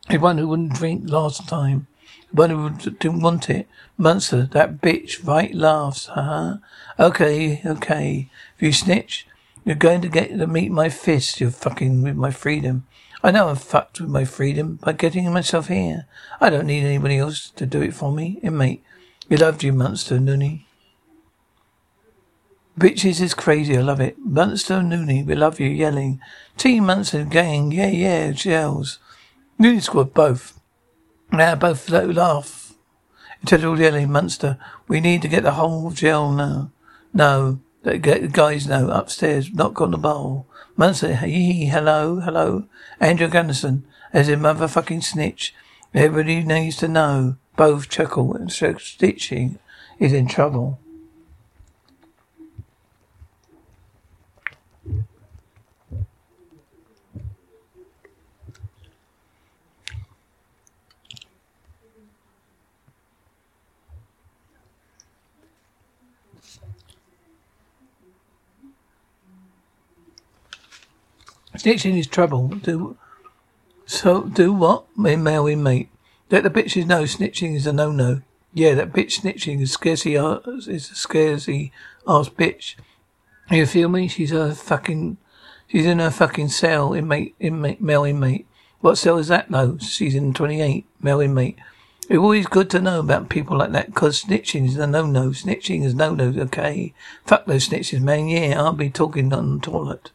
The 0.09 0.19
one 0.19 0.39
who 0.39 0.49
wouldn't 0.49 0.73
drink 0.73 1.11
last 1.11 1.49
time. 1.49 1.87
The 2.33 2.37
one 2.37 2.51
who 2.51 2.71
didn't 2.71 3.21
want 3.21 3.51
it. 3.51 3.69
Munster, 3.97 4.47
that 4.53 4.81
bitch, 4.81 5.27
right, 5.27 5.55
laughs, 5.55 6.07
huh? 6.07 6.57
Okay, 6.99 7.61
okay. 7.65 8.31
If 8.57 8.63
you 8.63 8.73
snitch, 8.73 9.27
you're 9.65 9.77
going 9.77 10.01
to 10.01 10.09
get 10.09 10.31
to 10.31 10.47
meet 10.47 10.73
my 10.73 10.89
fist. 10.89 11.41
You're 11.41 11.51
fucking 11.51 12.03
with 12.03 12.17
my 12.17 12.31
freedom. 12.31 12.87
I 13.23 13.33
know 13.33 13.49
I'm 13.49 13.57
fucked 13.57 14.01
with 14.01 14.09
my 14.09 14.25
freedom 14.25 14.77
by 14.77 14.93
getting 14.93 15.31
myself 15.33 15.69
here. 15.69 16.07
I 16.41 16.51
don't 16.51 16.67
need 16.67 16.85
anybody 16.85 17.19
else 17.19 17.51
to 17.51 17.67
do 17.67 17.83
it 17.83 17.93
for 17.93 18.13
me. 18.13 18.39
Inmate, 18.43 18.83
we 19.29 19.37
loved 19.37 19.63
you, 19.63 19.73
monster, 19.73 20.19
Noonie. 20.19 20.68
Bitches 22.79 23.21
is 23.21 23.35
crazy. 23.35 23.77
I 23.77 23.81
love 23.81 24.01
it. 24.01 24.17
Munster 24.19 24.75
Noonie, 24.77 25.27
we 25.27 25.35
love 25.35 25.59
you. 25.59 25.69
Yelling. 25.69 26.21
Team 26.57 26.87
Munster 26.87 27.25
gang. 27.25 27.73
Yeah, 27.73 27.89
yeah. 27.89 28.31
Gels. 28.31 29.01
Noonie 29.59 29.83
squad, 29.83 30.15
both. 30.15 30.61
Now 31.33 31.57
both 31.57 31.89
laugh. 31.89 32.75
All 33.53 33.81
yelling, 33.81 34.13
Munster, 34.13 34.59
we 34.87 35.01
need 35.01 35.23
to 35.23 35.29
get 35.29 35.43
the 35.43 35.53
whole 35.53 35.91
gel 35.91 36.31
now. 36.31 36.71
No. 37.13 37.59
The 37.83 37.99
guys 37.99 38.69
know. 38.69 38.91
Upstairs. 38.91 39.53
Knock 39.53 39.81
on 39.81 39.91
the 39.91 39.99
bowl. 39.99 40.47
Munster, 40.77 41.17
hey, 41.17 41.65
hello, 41.65 42.21
hello. 42.21 42.67
Andrew 43.01 43.27
Gunnison, 43.27 43.85
as 44.13 44.29
a 44.29 44.37
motherfucking 44.37 45.03
snitch. 45.03 45.53
Everybody 45.93 46.45
needs 46.45 46.77
to 46.77 46.87
know. 46.87 47.37
Both 47.57 47.89
chuckle 47.89 48.35
and 48.35 48.53
stitching 48.53 49.59
is 49.99 50.13
in 50.13 50.29
trouble. 50.29 50.79
Snitching 71.59 71.99
is 71.99 72.07
trouble. 72.07 72.49
Do 72.49 72.97
so. 73.85 74.23
Do 74.23 74.53
what? 74.53 74.85
Male 74.97 75.47
inmate. 75.49 75.91
Let 76.31 76.45
the 76.45 76.51
bitches 76.51 76.87
know 76.87 77.03
snitching 77.03 77.57
is 77.57 77.67
a 77.67 77.73
no-no. 77.73 78.23
Yeah, 78.55 78.75
that 78.75 78.93
bitch 78.93 79.21
snitching 79.21 79.61
is 79.61 79.73
scarcely 79.73 80.15
is 80.15 80.91
a 80.91 80.95
scarcely 80.95 81.73
ass 82.07 82.29
bitch. 82.29 82.77
You 83.51 83.67
feel 83.67 83.89
me? 83.89 84.09
She's 84.09 84.33
a 84.33 84.55
fucking. 84.55 85.17
She's 85.67 85.87
in 85.87 85.99
her 85.99 86.11
fucking 86.11 86.49
cell, 86.49 86.95
inmate, 86.95 87.35
inmate, 87.41 87.81
male 87.81 88.05
inmate. 88.05 88.47
What 88.81 88.97
cell 88.97 89.19
is 89.19 89.29
that 89.29 89.51
though? 89.51 89.77
She's 89.79 90.15
in 90.15 90.33
28, 90.33 90.87
male 91.03 91.21
inmate. 91.21 91.59
It's 92.09 92.19
always 92.19 92.47
good 92.47 92.71
to 92.71 92.81
know 92.81 93.01
about 93.01 93.29
people 93.29 93.59
like 93.59 93.73
that 93.73 93.87
because 93.87 94.25
snitching 94.25 94.67
is 94.67 94.77
a 94.77 94.87
no-no. 94.87 95.31
Snitching 95.31 95.85
is 95.85 95.95
no-no, 95.95 96.33
okay? 96.43 96.95
Fuck 97.27 97.45
those 97.45 97.69
snitches, 97.69 98.01
man. 98.01 98.29
Yeah, 98.29 98.63
I'll 98.63 98.73
be 98.73 98.89
talking 98.89 99.31
on 99.33 99.57
the 99.57 99.61
toilet. 99.61 100.11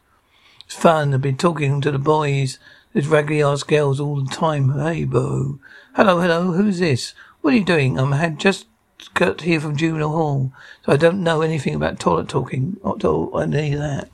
Fun. 0.74 1.14
I've 1.14 1.22
been 1.22 1.36
talking 1.36 1.80
to 1.80 1.90
the 1.90 1.98
boys, 1.98 2.58
those 2.92 3.06
raggedy 3.06 3.42
ass 3.42 3.62
girls 3.62 4.00
all 4.00 4.20
the 4.20 4.30
time. 4.30 4.78
Hey, 4.78 5.04
boo. 5.04 5.60
Hello, 5.94 6.20
hello. 6.20 6.52
Who's 6.52 6.78
this? 6.78 7.14
What 7.40 7.54
are 7.54 7.56
you 7.56 7.64
doing? 7.64 7.98
I'm 7.98 8.12
had 8.12 8.38
just 8.38 8.66
got 9.14 9.42
here 9.42 9.60
from 9.60 9.76
juvenile 9.76 10.10
hall, 10.10 10.52
so 10.84 10.92
I 10.92 10.96
don't 10.96 11.22
know 11.22 11.42
anything 11.42 11.74
about 11.74 12.00
toilet 12.00 12.28
talking. 12.28 12.78
Not 12.84 13.04
all 13.04 13.38
any 13.38 13.72
of 13.74 13.80
that. 13.80 14.10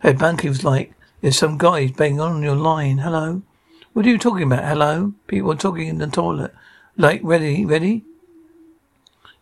Head 0.00 0.18
Bunky 0.18 0.48
was 0.48 0.64
like, 0.64 0.94
"There's 1.20 1.38
some 1.38 1.58
guys 1.58 1.92
banging 1.92 2.20
on 2.20 2.42
your 2.42 2.56
line. 2.56 2.98
Hello." 2.98 3.42
What 3.92 4.06
are 4.06 4.10
you 4.10 4.18
talking 4.18 4.44
about? 4.44 4.64
Hello? 4.64 5.12
People 5.26 5.52
are 5.52 5.56
talking 5.56 5.88
in 5.88 5.98
the 5.98 6.06
toilet. 6.06 6.54
Like, 6.96 7.20
ready, 7.24 7.64
ready? 7.64 8.04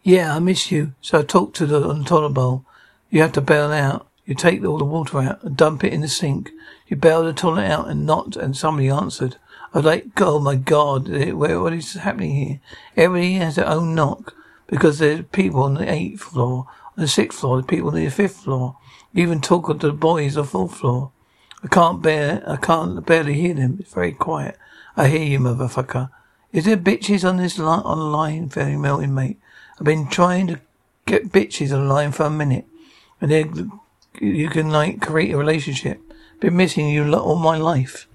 Yeah, 0.02 0.34
I 0.34 0.38
miss 0.38 0.70
you. 0.70 0.94
So 1.00 1.18
I 1.18 1.22
talked 1.22 1.56
to 1.56 1.66
the 1.66 1.86
on 1.86 2.00
the 2.00 2.04
toilet 2.04 2.30
bowl. 2.30 2.64
You 3.10 3.22
have 3.22 3.32
to 3.32 3.40
bail 3.40 3.70
out. 3.72 4.05
You 4.26 4.34
take 4.34 4.64
all 4.64 4.78
the 4.78 4.84
water 4.84 5.20
out 5.20 5.42
and 5.44 5.56
dump 5.56 5.84
it 5.84 5.92
in 5.92 6.00
the 6.00 6.08
sink. 6.08 6.50
You 6.88 6.96
bailed 6.96 7.26
the 7.26 7.32
toilet 7.32 7.70
out 7.70 7.88
and 7.88 8.04
knocked, 8.04 8.36
and 8.36 8.56
somebody 8.56 8.88
answered. 8.88 9.36
I 9.72 9.78
was 9.78 9.86
like, 9.86 10.06
oh 10.20 10.40
my 10.40 10.56
god, 10.56 11.08
eh, 11.10 11.32
what 11.32 11.72
is 11.72 11.94
happening 11.94 12.34
here? 12.34 12.60
Everybody 12.96 13.34
has 13.34 13.56
their 13.56 13.68
own 13.68 13.94
knock 13.94 14.34
because 14.66 14.98
there's 14.98 15.24
people 15.32 15.62
on 15.62 15.74
the 15.74 15.90
eighth 15.90 16.22
floor, 16.22 16.66
on 16.96 17.02
the 17.02 17.08
sixth 17.08 17.38
floor, 17.38 17.56
there's 17.56 17.66
people 17.66 17.88
on 17.88 17.94
the 17.94 18.08
fifth 18.10 18.38
floor. 18.38 18.76
You 19.12 19.22
even 19.22 19.40
talk 19.40 19.68
to 19.68 19.86
the 19.86 19.92
boys 19.92 20.36
on 20.36 20.44
the 20.44 20.50
fourth 20.50 20.74
floor. 20.74 21.12
I 21.62 21.68
can't 21.68 22.02
bear, 22.02 22.42
I 22.46 22.56
can't 22.56 23.04
barely 23.06 23.34
hear 23.34 23.54
them. 23.54 23.78
It's 23.80 23.94
very 23.94 24.12
quiet. 24.12 24.58
I 24.96 25.08
hear 25.08 25.22
you, 25.22 25.38
motherfucker. 25.38 26.10
Is 26.52 26.64
there 26.64 26.76
bitches 26.76 27.28
on 27.28 27.36
this 27.36 27.58
line, 27.58 27.82
on 27.84 27.98
the 27.98 28.04
line, 28.04 28.50
melting 28.80 29.14
mate? 29.14 29.38
I've 29.78 29.84
been 29.84 30.08
trying 30.08 30.46
to 30.48 30.60
get 31.04 31.30
bitches 31.30 31.72
on 31.72 31.86
the 31.86 31.94
line 31.94 32.12
for 32.12 32.24
a 32.24 32.30
minute, 32.30 32.66
and 33.20 33.30
then 33.30 33.80
you 34.20 34.48
can 34.48 34.70
like 34.70 35.00
create 35.00 35.32
a 35.32 35.38
relationship. 35.38 36.00
Been 36.40 36.56
missing 36.56 36.88
you 36.88 37.12
all 37.14 37.36
my 37.36 37.56
life. 37.56 38.06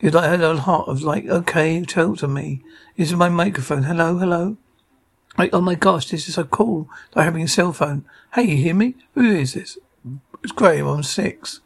You 0.00 0.10
like 0.10 0.30
had 0.30 0.42
a 0.42 0.56
heart 0.56 0.88
of 0.88 1.02
like, 1.02 1.26
okay, 1.26 1.82
talk 1.82 2.18
to 2.18 2.28
me. 2.28 2.62
This 2.96 3.08
is 3.08 3.16
my 3.16 3.28
microphone. 3.28 3.84
Hello, 3.84 4.18
hello. 4.18 4.56
Like, 5.38 5.50
oh 5.52 5.60
my 5.60 5.74
gosh, 5.74 6.08
this 6.08 6.28
is 6.28 6.34
so 6.34 6.44
cool. 6.44 6.88
Like 7.14 7.24
having 7.24 7.42
a 7.42 7.48
cell 7.48 7.72
phone. 7.72 8.04
Hey, 8.34 8.44
you 8.44 8.56
hear 8.56 8.74
me? 8.74 8.94
Who 9.14 9.30
is 9.30 9.54
this? 9.54 9.78
It's 10.42 10.52
Graham. 10.52 10.86
I'm 10.86 11.02
six. 11.02 11.60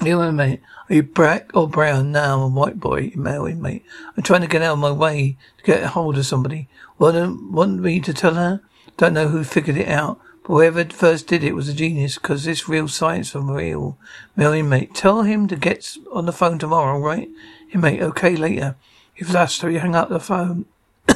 You 0.00 0.18
know, 0.18 0.32
mate. 0.32 0.60
Are 0.88 0.94
you 0.94 1.02
black 1.02 1.50
or 1.54 1.68
brown? 1.68 2.12
now? 2.12 2.36
I'm 2.36 2.42
a 2.42 2.48
white 2.48 2.80
boy, 2.80 3.12
male 3.14 3.44
mate. 3.54 3.84
I'm 4.16 4.22
trying 4.22 4.40
to 4.40 4.46
get 4.46 4.62
out 4.62 4.74
of 4.74 4.78
my 4.78 4.90
way 4.90 5.36
to 5.58 5.64
get 5.64 5.82
a 5.82 5.88
hold 5.88 6.18
of 6.18 6.26
somebody. 6.26 6.68
Want, 6.98 7.52
want 7.52 7.80
me 7.80 8.00
to 8.00 8.12
tell 8.12 8.34
her? 8.34 8.62
Don't 8.96 9.14
know 9.14 9.28
who 9.28 9.44
figured 9.44 9.76
it 9.76 9.88
out, 9.88 10.20
whoever 10.44 10.84
first 10.84 11.26
did 11.26 11.44
it 11.44 11.54
was 11.54 11.68
a 11.68 11.74
genius, 11.74 12.16
because 12.16 12.44
this 12.44 12.68
real 12.68 12.88
science 12.88 13.30
from 13.30 13.50
real. 13.50 13.96
Male 14.36 14.62
mate. 14.62 14.94
Tell 14.94 15.22
him 15.22 15.48
to 15.48 15.56
get 15.56 15.96
on 16.12 16.26
the 16.26 16.32
phone 16.32 16.58
tomorrow, 16.58 16.98
right? 16.98 17.28
Mate, 17.74 18.02
okay, 18.02 18.36
later. 18.36 18.76
If 19.16 19.28
that's 19.28 19.54
so, 19.54 19.68
you 19.68 19.78
hang 19.78 19.94
up 19.94 20.08
the 20.08 20.20
phone. 20.20 20.66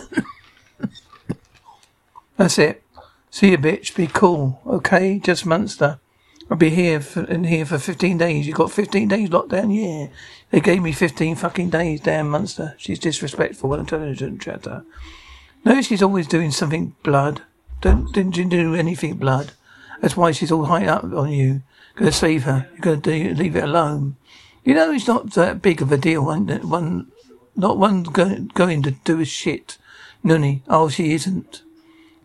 that's 2.36 2.58
it. 2.58 2.82
See 3.30 3.50
you, 3.50 3.58
bitch. 3.58 3.94
Be 3.94 4.06
cool, 4.06 4.60
okay? 4.66 5.18
Just 5.18 5.44
Munster. 5.44 5.98
I'll 6.50 6.56
be 6.56 6.70
here 6.70 7.00
for, 7.00 7.24
in 7.24 7.44
here 7.44 7.66
for 7.66 7.78
15 7.78 8.18
days. 8.18 8.46
You 8.46 8.54
got 8.54 8.70
15 8.70 9.08
days 9.08 9.28
lockdown? 9.28 9.74
Yeah. 9.74 10.08
They 10.50 10.60
gave 10.60 10.82
me 10.82 10.92
15 10.92 11.34
fucking 11.36 11.70
days, 11.70 12.00
damn 12.00 12.30
Munster. 12.30 12.74
She's 12.78 13.00
disrespectful 13.00 13.72
and 13.74 13.80
intelligent 13.80 14.40
chatter. 14.40 14.84
No, 15.64 15.82
she's 15.82 16.02
always 16.02 16.28
doing 16.28 16.52
something 16.52 16.94
blood. 17.02 17.42
Don't, 17.80 18.12
didn't 18.12 18.48
do 18.48 18.74
anything 18.74 19.16
blood? 19.16 19.52
That's 20.00 20.16
why 20.16 20.32
she's 20.32 20.52
all 20.52 20.66
high 20.66 20.86
up 20.86 21.04
on 21.04 21.30
you. 21.30 21.62
Gonna 21.94 22.12
save 22.12 22.44
her. 22.44 22.68
You're 22.72 22.80
gonna 22.80 22.96
do, 22.96 23.34
leave 23.34 23.56
it 23.56 23.64
alone. 23.64 24.16
You 24.64 24.74
know 24.74 24.92
it's 24.92 25.06
not 25.06 25.32
that 25.32 25.62
big 25.62 25.80
of 25.80 25.92
a 25.92 25.96
deal. 25.96 26.24
One, 26.24 26.48
one 26.68 27.12
not 27.54 27.78
one 27.78 28.02
go, 28.02 28.38
going 28.54 28.82
to 28.82 28.90
do 28.90 29.20
a 29.20 29.24
shit. 29.24 29.78
Nunny. 30.22 30.62
Oh, 30.68 30.88
she 30.88 31.12
isn't. 31.14 31.62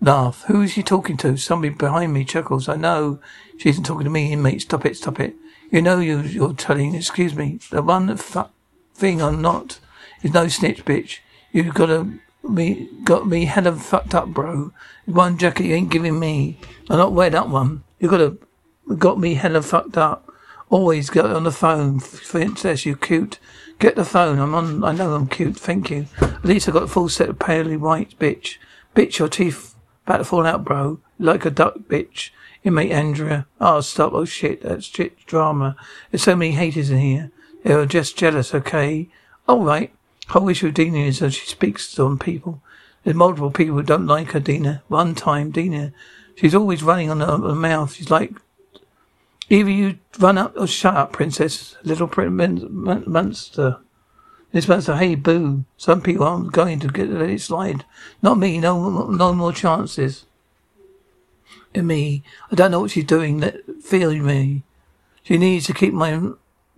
Laugh. 0.01 0.43
Who 0.47 0.61
is 0.61 0.71
she 0.71 0.83
talking 0.83 1.17
to? 1.17 1.37
Somebody 1.37 1.73
behind 1.73 2.13
me 2.13 2.25
chuckles. 2.25 2.67
I 2.67 2.75
know 2.75 3.19
she 3.57 3.69
isn't 3.69 3.85
talking 3.85 4.05
to 4.05 4.09
me, 4.09 4.33
inmate. 4.33 4.63
Stop 4.63 4.85
it, 4.85 4.97
stop 4.97 5.19
it. 5.19 5.35
You 5.69 5.81
know 5.81 5.99
you, 5.99 6.19
you're 6.21 6.53
telling, 6.53 6.95
excuse 6.95 7.33
me, 7.33 7.59
the 7.69 7.81
one 7.81 8.15
fuck 8.17 8.51
thing 8.93 9.21
I'm 9.21 9.41
not 9.41 9.79
is 10.21 10.33
no 10.33 10.47
snitch, 10.47 10.83
bitch. 10.83 11.19
You've 11.51 11.73
gotta 11.73 12.19
me, 12.49 12.89
got 13.03 13.27
me 13.27 13.45
hella 13.45 13.73
fucked 13.73 14.15
up, 14.15 14.29
bro. 14.29 14.71
One 15.05 15.37
jacket 15.37 15.65
you 15.65 15.75
ain't 15.75 15.91
giving 15.91 16.19
me. 16.19 16.57
I 16.89 16.97
not 16.97 17.13
wear 17.13 17.29
that 17.29 17.49
one. 17.49 17.83
You 17.99 18.09
gotta, 18.09 18.37
got 18.97 19.19
me 19.19 19.35
hella 19.35 19.61
fucked 19.61 19.97
up. 19.97 20.31
Always 20.69 21.09
get 21.09 21.25
on 21.25 21.43
the 21.43 21.51
phone, 21.51 21.99
princess, 21.99 22.85
you 22.85 22.95
cute. 22.95 23.39
Get 23.79 23.95
the 23.95 24.05
phone. 24.05 24.39
I'm 24.39 24.55
on, 24.55 24.83
I 24.83 24.91
know 24.93 25.13
I'm 25.13 25.27
cute, 25.27 25.57
thank 25.57 25.89
you. 25.89 26.07
At 26.21 26.45
least 26.45 26.69
I 26.69 26.71
got 26.71 26.83
a 26.83 26.87
full 26.87 27.09
set 27.09 27.29
of 27.29 27.39
palely 27.39 27.77
white, 27.77 28.17
bitch. 28.19 28.57
Bitch, 28.95 29.19
your 29.19 29.27
teeth 29.27 29.75
about 30.05 30.17
to 30.17 30.23
fall 30.23 30.45
out, 30.45 30.63
bro. 30.63 30.99
Like 31.19 31.45
a 31.45 31.51
duck, 31.51 31.79
bitch. 31.87 32.31
Inmate 32.63 32.91
Andrea. 32.91 33.47
Oh, 33.59 33.81
stop. 33.81 34.13
Oh, 34.13 34.25
shit. 34.25 34.61
That's 34.61 34.85
shit 34.85 35.25
drama. 35.25 35.75
There's 36.11 36.23
so 36.23 36.35
many 36.35 36.51
haters 36.51 36.89
in 36.89 36.99
here. 36.99 37.31
They're 37.63 37.85
just 37.85 38.17
jealous, 38.17 38.53
okay? 38.53 39.09
All 39.47 39.63
right. 39.63 39.93
Whole 40.29 40.49
issue 40.49 40.67
with 40.67 40.75
Dina 40.75 40.99
is 40.99 41.19
that 41.19 41.31
she 41.31 41.45
speaks 41.45 41.97
on 41.99 42.17
people. 42.17 42.61
There's 43.03 43.15
multiple 43.15 43.51
people 43.51 43.75
who 43.75 43.83
don't 43.83 44.07
like 44.07 44.31
her, 44.31 44.39
Dina. 44.39 44.83
One 44.87 45.15
time, 45.15 45.51
Dina, 45.51 45.91
she's 46.35 46.55
always 46.55 46.83
running 46.83 47.09
on 47.09 47.19
her, 47.19 47.37
her 47.37 47.55
mouth. 47.55 47.93
She's 47.93 48.11
like, 48.11 48.33
either 49.49 49.69
you 49.69 49.97
run 50.19 50.37
up 50.37 50.53
or 50.55 50.67
shut 50.67 50.95
up, 50.95 51.11
princess. 51.11 51.75
Little 51.83 52.09
monster. 52.15 53.79
This 54.51 54.67
monster, 54.67 54.95
hey, 54.95 55.15
boo. 55.15 55.65
Some 55.77 56.01
people 56.01 56.25
aren't 56.25 56.51
going 56.51 56.79
to 56.81 56.87
get 56.87 57.09
let 57.09 57.29
it 57.29 57.41
slide. 57.41 57.85
Not 58.21 58.37
me. 58.37 58.59
No, 58.59 59.07
no 59.07 59.33
more 59.33 59.53
chances 59.53 60.25
in 61.73 61.87
me. 61.87 62.23
I 62.51 62.55
don't 62.55 62.71
know 62.71 62.81
what 62.81 62.91
she's 62.91 63.05
doing 63.05 63.43
feeling 63.81 64.25
me. 64.25 64.63
She 65.23 65.37
needs 65.37 65.67
to 65.67 65.73
keep 65.73 65.93
my 65.93 66.31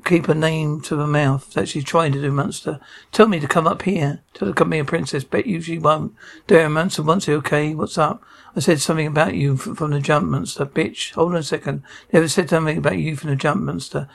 keep 0.03 0.27
her 0.27 0.35
name 0.35 0.81
to 0.81 0.97
her 0.97 1.07
mouth. 1.07 1.53
That 1.53 1.67
she's 1.67 1.83
trying 1.83 2.11
to 2.13 2.21
do, 2.21 2.31
Munster. 2.31 2.79
Tell 3.11 3.27
me 3.27 3.39
to 3.39 3.47
come 3.47 3.67
up 3.67 3.83
here. 3.83 4.21
Tell 4.33 4.47
her 4.47 4.53
to 4.53 4.57
come 4.57 4.71
here, 4.71 4.83
princess. 4.83 5.23
Bet 5.23 5.45
you 5.45 5.61
she 5.61 5.79
won't. 5.79 6.13
There, 6.47 6.69
Munster, 6.69 7.03
once 7.03 7.27
okay? 7.27 7.73
What's 7.73 7.97
up? 7.97 8.23
I 8.55 8.59
said 8.59 8.81
something 8.81 9.07
about 9.07 9.33
you 9.33 9.57
from 9.57 9.91
the 9.91 9.99
jump, 9.99 10.27
Munster. 10.27 10.65
Bitch, 10.65 11.13
hold 11.13 11.31
on 11.31 11.39
a 11.39 11.43
second. 11.43 11.83
Never 12.11 12.27
said 12.27 12.49
something 12.49 12.77
about 12.77 12.99
you 12.99 13.15
from 13.15 13.31
the 13.31 13.35
jump, 13.35 13.61
Munster. 13.61 14.07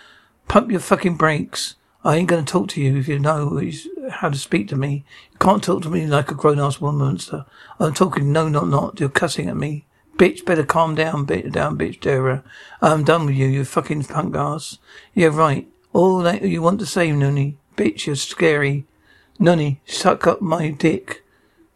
Pump 0.46 0.70
your 0.70 0.80
fucking 0.80 1.16
brakes. 1.16 1.74
I 2.04 2.16
ain't 2.16 2.28
going 2.28 2.44
to 2.44 2.50
talk 2.50 2.68
to 2.70 2.80
you 2.80 2.96
if 2.96 3.08
you 3.08 3.18
know 3.18 3.60
how 4.10 4.28
to 4.28 4.38
speak 4.38 4.68
to 4.68 4.76
me. 4.76 5.04
You 5.32 5.38
can't 5.38 5.62
talk 5.62 5.82
to 5.82 5.90
me 5.90 6.06
like 6.06 6.30
a 6.30 6.34
grown-ass 6.34 6.80
woman, 6.80 7.06
Munster. 7.06 7.44
I'm 7.80 7.92
talking 7.92 8.32
no, 8.32 8.48
not, 8.48 8.68
not. 8.68 9.00
You're 9.00 9.08
cussing 9.08 9.48
at 9.48 9.56
me. 9.56 9.84
Bitch, 10.16 10.44
better 10.44 10.64
calm 10.64 10.94
down, 10.94 11.24
bit 11.24 11.52
down, 11.52 11.78
bitch, 11.78 12.00
Dara. 12.00 12.42
I'm 12.82 13.04
done 13.04 13.26
with 13.26 13.36
you, 13.36 13.46
you 13.46 13.64
fucking 13.64 14.04
punk 14.04 14.34
ass. 14.34 14.78
Yeah, 15.14 15.28
right. 15.28 15.68
All 15.98 16.20
that 16.20 16.42
you 16.42 16.62
want 16.62 16.78
to 16.78 16.86
say, 16.86 17.10
Nunny. 17.10 17.56
Bitch, 17.76 18.06
you're 18.06 18.14
scary. 18.14 18.86
Nunny, 19.40 19.80
suck 19.84 20.28
up 20.28 20.40
my 20.40 20.70
dick. 20.70 21.24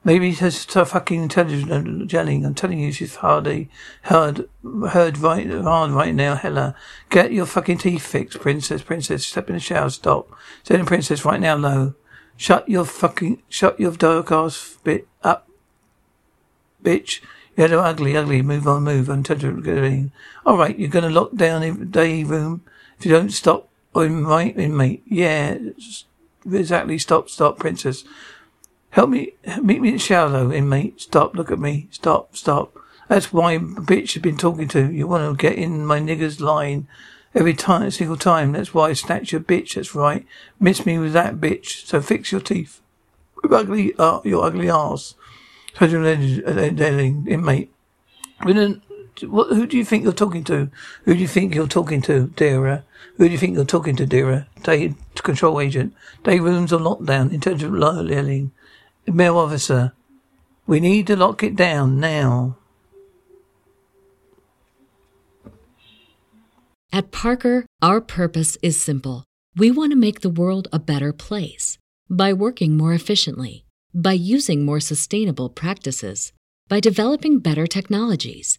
Maybe 0.05 0.33
she's 0.33 0.61
so 0.70 0.85
fucking 0.85 1.25
intelligent 1.25 1.73
and 1.73 2.09
gelling. 2.09 2.47
I'm 2.47 2.55
telling 2.55 2.79
you, 2.79 2.93
she's 2.93 3.16
hardly 3.16 3.68
heard, 4.03 4.49
heard 4.91 5.18
right, 5.18 5.51
hard 5.51 5.91
right 5.91 6.14
now. 6.14 6.37
Hella, 6.37 6.77
get 7.11 7.33
your 7.33 7.47
fucking 7.47 7.79
teeth 7.79 8.07
fixed, 8.07 8.39
princess, 8.39 8.83
princess. 8.83 9.27
Step 9.27 9.49
in 9.49 9.55
the 9.55 9.61
shower, 9.61 9.91
stop. 9.91 10.31
Send 10.62 10.87
princess 10.87 11.25
right 11.25 11.41
now, 11.41 11.57
low. 11.57 11.95
Shut 12.37 12.68
your 12.68 12.85
fucking, 12.85 13.43
shut 13.49 13.81
your 13.81 13.91
dark 13.91 14.31
ass 14.31 14.79
bit 14.85 15.09
up, 15.25 15.49
bitch. 16.81 17.23
They're 17.57 17.77
ugly, 17.77 18.16
ugly. 18.16 18.41
Move 18.43 18.68
on, 18.68 18.85
move 18.85 19.11
on. 19.11 19.25
All 20.47 20.57
right, 20.57 20.79
you're 20.79 20.91
to 20.91 21.11
lock 21.11 21.35
down 21.35 21.62
the 21.62 21.85
day 21.85 22.23
room 22.23 22.62
if 23.01 23.05
you 23.05 23.11
don't 23.11 23.33
stop. 23.33 23.68
I'm 23.95 24.26
right, 24.26 24.57
inmate. 24.57 25.03
Yeah, 25.07 25.59
exactly. 26.51 26.99
Stop, 26.99 27.28
stop, 27.28 27.59
princess. 27.59 28.05
Help 28.90 29.11
me, 29.11 29.32
meet 29.62 29.80
me 29.80 29.93
in 29.93 29.99
though, 29.99 30.53
inmate. 30.53 31.01
Stop, 31.01 31.34
look 31.34 31.51
at 31.51 31.59
me. 31.59 31.88
Stop, 31.90 32.36
stop. 32.36 32.76
That's 33.09 33.32
why 33.32 33.59
bitch 33.59 34.14
has 34.14 34.22
been 34.22 34.36
talking 34.36 34.68
to. 34.68 34.90
You 34.90 35.07
want 35.07 35.38
to 35.38 35.40
get 35.40 35.59
in 35.59 35.84
my 35.84 36.01
nigger's 36.01 36.40
line 36.40 36.88
every 37.34 37.55
time, 37.55 37.90
single 37.90 38.16
time. 38.16 38.53
That's 38.53 38.74
why 38.74 38.90
I 38.90 38.93
snatch 38.93 39.32
your 39.32 39.40
bitch. 39.40 39.74
That's 39.74 39.95
right. 39.95 40.26
Miss 40.61 40.86
me 40.86 40.99
with 40.99 41.12
that 41.12 41.36
bitch. 41.36 41.86
So 41.86 42.01
fix 42.01 42.32
your 42.32 42.40
teeth. 42.40 42.80
Ugly, 43.51 43.95
uh, 43.99 44.20
your 44.24 44.45
ugly 44.45 44.70
ass. 44.70 45.14
Federal 45.74 46.07
inmate. 46.07 47.72
What, 49.23 49.49
who 49.49 49.67
do 49.67 49.77
you 49.77 49.85
think 49.85 50.05
you're 50.05 50.13
talking 50.13 50.45
to? 50.45 50.71
Who 51.05 51.15
do 51.15 51.21
you 51.21 51.29
think 51.29 51.55
you're 51.55 51.67
talking 51.67 52.01
to, 52.03 52.29
Dara? 52.29 52.85
Who 53.17 53.27
do 53.27 53.33
you 53.33 53.39
think 53.39 53.55
you're 53.55 53.65
talking 53.65 53.97
to, 53.97 54.07
Dara? 54.07 54.47
Day 54.63 54.95
control 55.17 55.61
agent. 55.61 55.95
Day 56.25 56.41
rooms 56.41 56.73
on 56.73 56.81
lockdown. 56.83 57.33
Intelligent 57.33 57.73
Lilling. 57.73 58.53
Male 59.07 59.37
officer. 59.37 59.93
We 60.67 60.81
need 60.81 61.07
to 61.09 61.17
lock 61.17 61.43
it 61.43 61.57
down 61.57 62.01
now. 62.01 62.57
At 66.93 67.11
Parker, 67.11 67.67
our 67.81 68.01
purpose 68.01 68.59
is 68.63 68.81
simple. 68.81 69.25
We 69.57 69.71
want 69.71 69.93
to 69.93 69.97
make 69.97 70.21
the 70.21 70.31
world 70.31 70.69
a 70.73 70.79
better 70.79 71.13
place 71.13 71.79
by 72.09 72.33
working 72.33 72.77
more 72.77 72.93
efficiently 72.93 73.65
by 73.95 74.13
using 74.13 74.65
more 74.65 74.81
sustainable 74.81 75.51
practices, 75.51 76.33
by 76.69 76.81
developing 76.81 77.39
better 77.39 77.67
technologies, 77.67 78.59